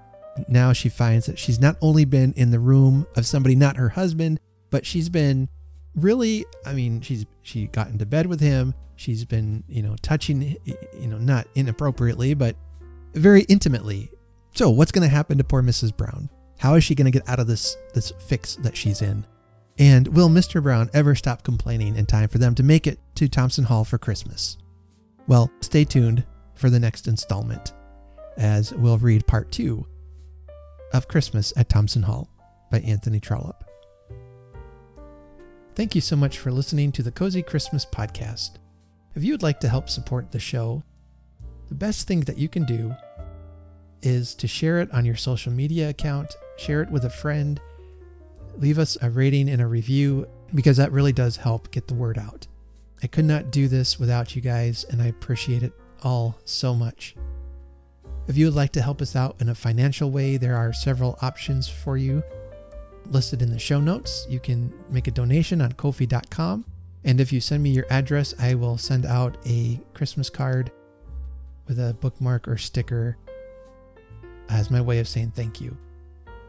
now 0.47 0.73
she 0.73 0.89
finds 0.89 1.27
that 1.27 1.41
she's 1.41 1.59
not 1.59 1.77
only 1.81 2.05
been 2.05 2.33
in 2.35 2.53
the 2.53 2.61
room 2.61 3.05
of 3.17 3.27
somebody 3.27 3.57
not 3.57 3.77
her 3.77 3.89
husband, 3.89 4.39
but 4.71 4.87
she's 4.87 5.09
been 5.09 5.49
really, 5.97 6.47
I 6.65 6.73
mean, 6.73 7.01
she's 7.01 7.27
she 7.43 7.67
got 7.67 7.89
into 7.89 8.07
bed 8.07 8.27
with 8.27 8.39
him. 8.39 8.75
She's 8.95 9.25
been, 9.25 9.65
you 9.67 9.83
know, 9.83 9.97
touching, 10.03 10.57
you 10.65 11.09
know, 11.09 11.19
not 11.19 11.49
inappropriately, 11.57 12.35
but 12.35 12.55
very 13.15 13.43
intimately. 13.49 14.09
So, 14.55 14.71
what's 14.71 14.93
going 14.93 15.03
to 15.03 15.13
happen 15.13 15.37
to 15.39 15.43
poor 15.43 15.65
Mrs. 15.65 15.97
Brown? 15.97 16.31
How 16.61 16.75
is 16.75 16.85
she 16.85 16.95
going 16.95 17.11
to 17.11 17.19
get 17.19 17.29
out 17.29 17.41
of 17.41 17.49
this 17.49 17.77
this 17.93 18.13
fix 18.29 18.55
that 18.63 18.77
she's 18.77 19.03
in? 19.03 19.27
And 19.81 20.07
will 20.15 20.29
Mr. 20.29 20.63
Brown 20.63 20.91
ever 20.95 21.17
stop 21.17 21.43
complaining 21.43 21.97
in 21.97 22.07
time 22.07 22.29
for 22.29 22.39
them 22.39 22.55
to 22.55 22.63
make 22.63 22.87
it 22.87 23.01
to 23.17 23.29
Thompson 23.29 23.65
Hall 23.65 23.85
for 23.85 23.99
Christmas? 23.99 24.59
Well, 25.27 25.51
stay 25.61 25.85
tuned 25.85 26.25
for 26.57 26.71
the 26.71 26.81
next 26.81 27.07
installment 27.07 27.73
as 28.37 28.75
we'll 28.75 28.99
read 28.99 29.27
part 29.27 29.51
2 29.53 29.87
of 30.93 31.09
Christmas 31.09 31.53
at 31.57 31.69
Thompson 31.69 32.03
Hall 32.03 32.29
by 32.71 32.81
Anthony 32.81 33.21
Trollope. 33.21 33.65
Thank 35.75 35.95
you 35.95 36.01
so 36.01 36.17
much 36.17 36.39
for 36.39 36.51
listening 36.51 36.91
to 36.93 37.03
the 37.03 37.13
Cozy 37.13 37.43
Christmas 37.43 37.85
Podcast. 37.85 38.57
If 39.15 39.23
you 39.23 39.33
would 39.33 39.43
like 39.43 39.61
to 39.61 39.69
help 39.69 39.89
support 39.89 40.33
the 40.33 40.39
show, 40.39 40.83
the 41.69 41.75
best 41.75 42.07
thing 42.07 42.21
that 42.21 42.39
you 42.39 42.49
can 42.49 42.65
do 42.65 42.95
is 44.03 44.35
to 44.37 44.47
share 44.47 44.81
it 44.81 44.93
on 44.93 45.05
your 45.05 45.17
social 45.17 45.53
media 45.53 45.91
account, 45.91 46.35
share 46.57 46.83
it 46.83 46.91
with 46.91 47.05
a 47.05 47.11
friend, 47.11 47.61
leave 48.59 48.79
us 48.79 48.97
a 49.03 49.11
rating 49.11 49.49
and 49.49 49.61
a 49.61 49.67
review 49.67 50.27
because 50.55 50.77
that 50.77 50.93
really 50.93 51.13
does 51.13 51.37
help 51.37 51.71
get 51.71 51.89
the 51.89 51.95
word 51.95 52.19
out. 52.19 52.47
I 53.03 53.07
could 53.07 53.25
not 53.25 53.51
do 53.51 53.69
this 53.69 53.99
without 53.99 54.35
you 54.35 54.41
guys, 54.41 54.85
and 54.85 55.03
I 55.03 55.07
appreciate 55.07 55.63
it 55.63 55.73
all 56.03 56.39
so 56.45 56.75
much. 56.75 57.17
If 58.29 58.37
you 58.37 58.47
would 58.47 58.55
like 58.55 58.73
to 58.73 58.83
help 58.83 59.01
us 59.01 59.15
out 59.15 59.37
in 59.41 59.49
a 59.49 59.55
financial 59.55 60.11
way, 60.11 60.37
there 60.37 60.57
are 60.57 60.73
several 60.73 61.19
options 61.23 61.69
for 61.69 61.97
you 61.97 62.23
listed 63.11 63.41
in 63.41 63.51
the 63.51 63.59
show 63.59 63.81
notes. 63.81 64.27
You 64.29 64.41
can 64.41 64.73
make 64.91 65.07
a 65.07 65.13
donation 65.13 65.61
on 65.61 65.73
Ko-fi.com 65.73 66.65
and 67.07 67.21
if 67.21 67.33
you 67.33 67.41
send 67.41 67.63
me 67.63 67.71
your 67.71 67.87
address, 67.89 68.35
I 68.39 68.55
will 68.55 68.77
send 68.77 69.07
out 69.07 69.39
a 69.47 69.81
Christmas 69.95 70.29
card 70.29 70.73
with 71.69 71.79
a 71.79 71.97
bookmark 72.01 72.49
or 72.49 72.57
sticker 72.57 73.17
as 74.49 74.73
my 74.73 74.81
way 74.81 74.99
of 74.99 75.07
saying 75.07 75.31
thank 75.31 75.61
you. 75.61 75.77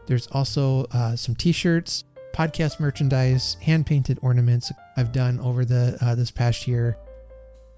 There's 0.06 0.26
also 0.28 0.86
uh, 0.90 1.14
some 1.14 1.36
t-shirts, 1.36 2.02
podcast 2.34 2.80
merchandise, 2.80 3.56
hand-painted 3.62 4.18
ornaments 4.20 4.72
I've 4.96 5.12
done 5.12 5.38
over 5.38 5.64
the 5.64 5.96
uh, 6.00 6.16
this 6.16 6.32
past 6.32 6.66
year. 6.66 6.98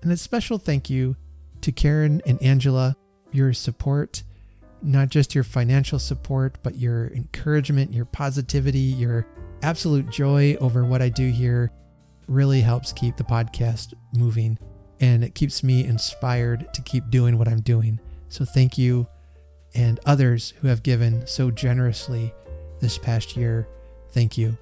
And 0.03 0.11
a 0.11 0.17
special 0.17 0.57
thank 0.57 0.89
you 0.89 1.17
to 1.63 1.73
Karen 1.73 2.23
and 2.27 2.43
Angela, 2.43 2.97
your 3.33 3.53
support, 3.53 4.23
not 4.83 5.09
just 5.09 5.35
your 5.35 5.45
financial 5.45 5.99
support, 5.99 6.59
but 6.63 6.77
your 6.77 7.09
encouragement, 7.09 7.93
your 7.93 8.05
positivity, 8.07 8.79
your 8.79 9.27
absolute 9.63 10.09
joy 10.11 10.57
over 10.61 10.85
what 10.85 11.03
I 11.03 11.09
do 11.09 11.29
here 11.29 11.71
really 12.29 12.61
helps 12.61 12.93
keep 12.93 13.17
the 13.17 13.25
podcast 13.25 13.93
moving 14.15 14.59
and 15.01 15.25
it 15.25 15.35
keeps 15.35 15.63
me 15.63 15.85
inspired 15.85 16.73
to 16.75 16.83
keep 16.83 17.09
doing 17.11 17.39
what 17.39 17.49
I'm 17.49 17.61
doing. 17.61 17.99
So 18.29 18.45
thank 18.45 18.79
you 18.79 19.07
and 19.75 19.99
others 20.05 20.53
who 20.61 20.69
have 20.69 20.83
given 20.83 21.27
so 21.27 21.51
generously 21.51 22.35
this 22.81 22.99
past 22.99 23.37
year. 23.37 23.67
Thank 24.13 24.37
you. 24.37 24.57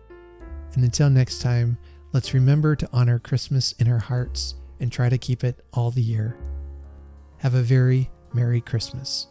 And 0.75 0.85
until 0.85 1.11
next 1.11 1.41
time, 1.41 1.79
let's 2.13 2.35
remember 2.35 2.77
to 2.77 2.89
honor 2.93 3.19
Christmas 3.19 3.73
in 3.73 3.89
our 3.89 3.99
hearts 3.99 4.55
and 4.81 4.93
try 4.93 5.09
to 5.09 5.19
keep 5.19 5.45
it 5.45 5.65
all 5.73 5.91
the 5.91 6.03
year. 6.03 6.37
Have 7.39 7.55
a 7.55 7.63
very 7.63 8.11
Merry 8.33 8.61
Christmas. 8.61 9.29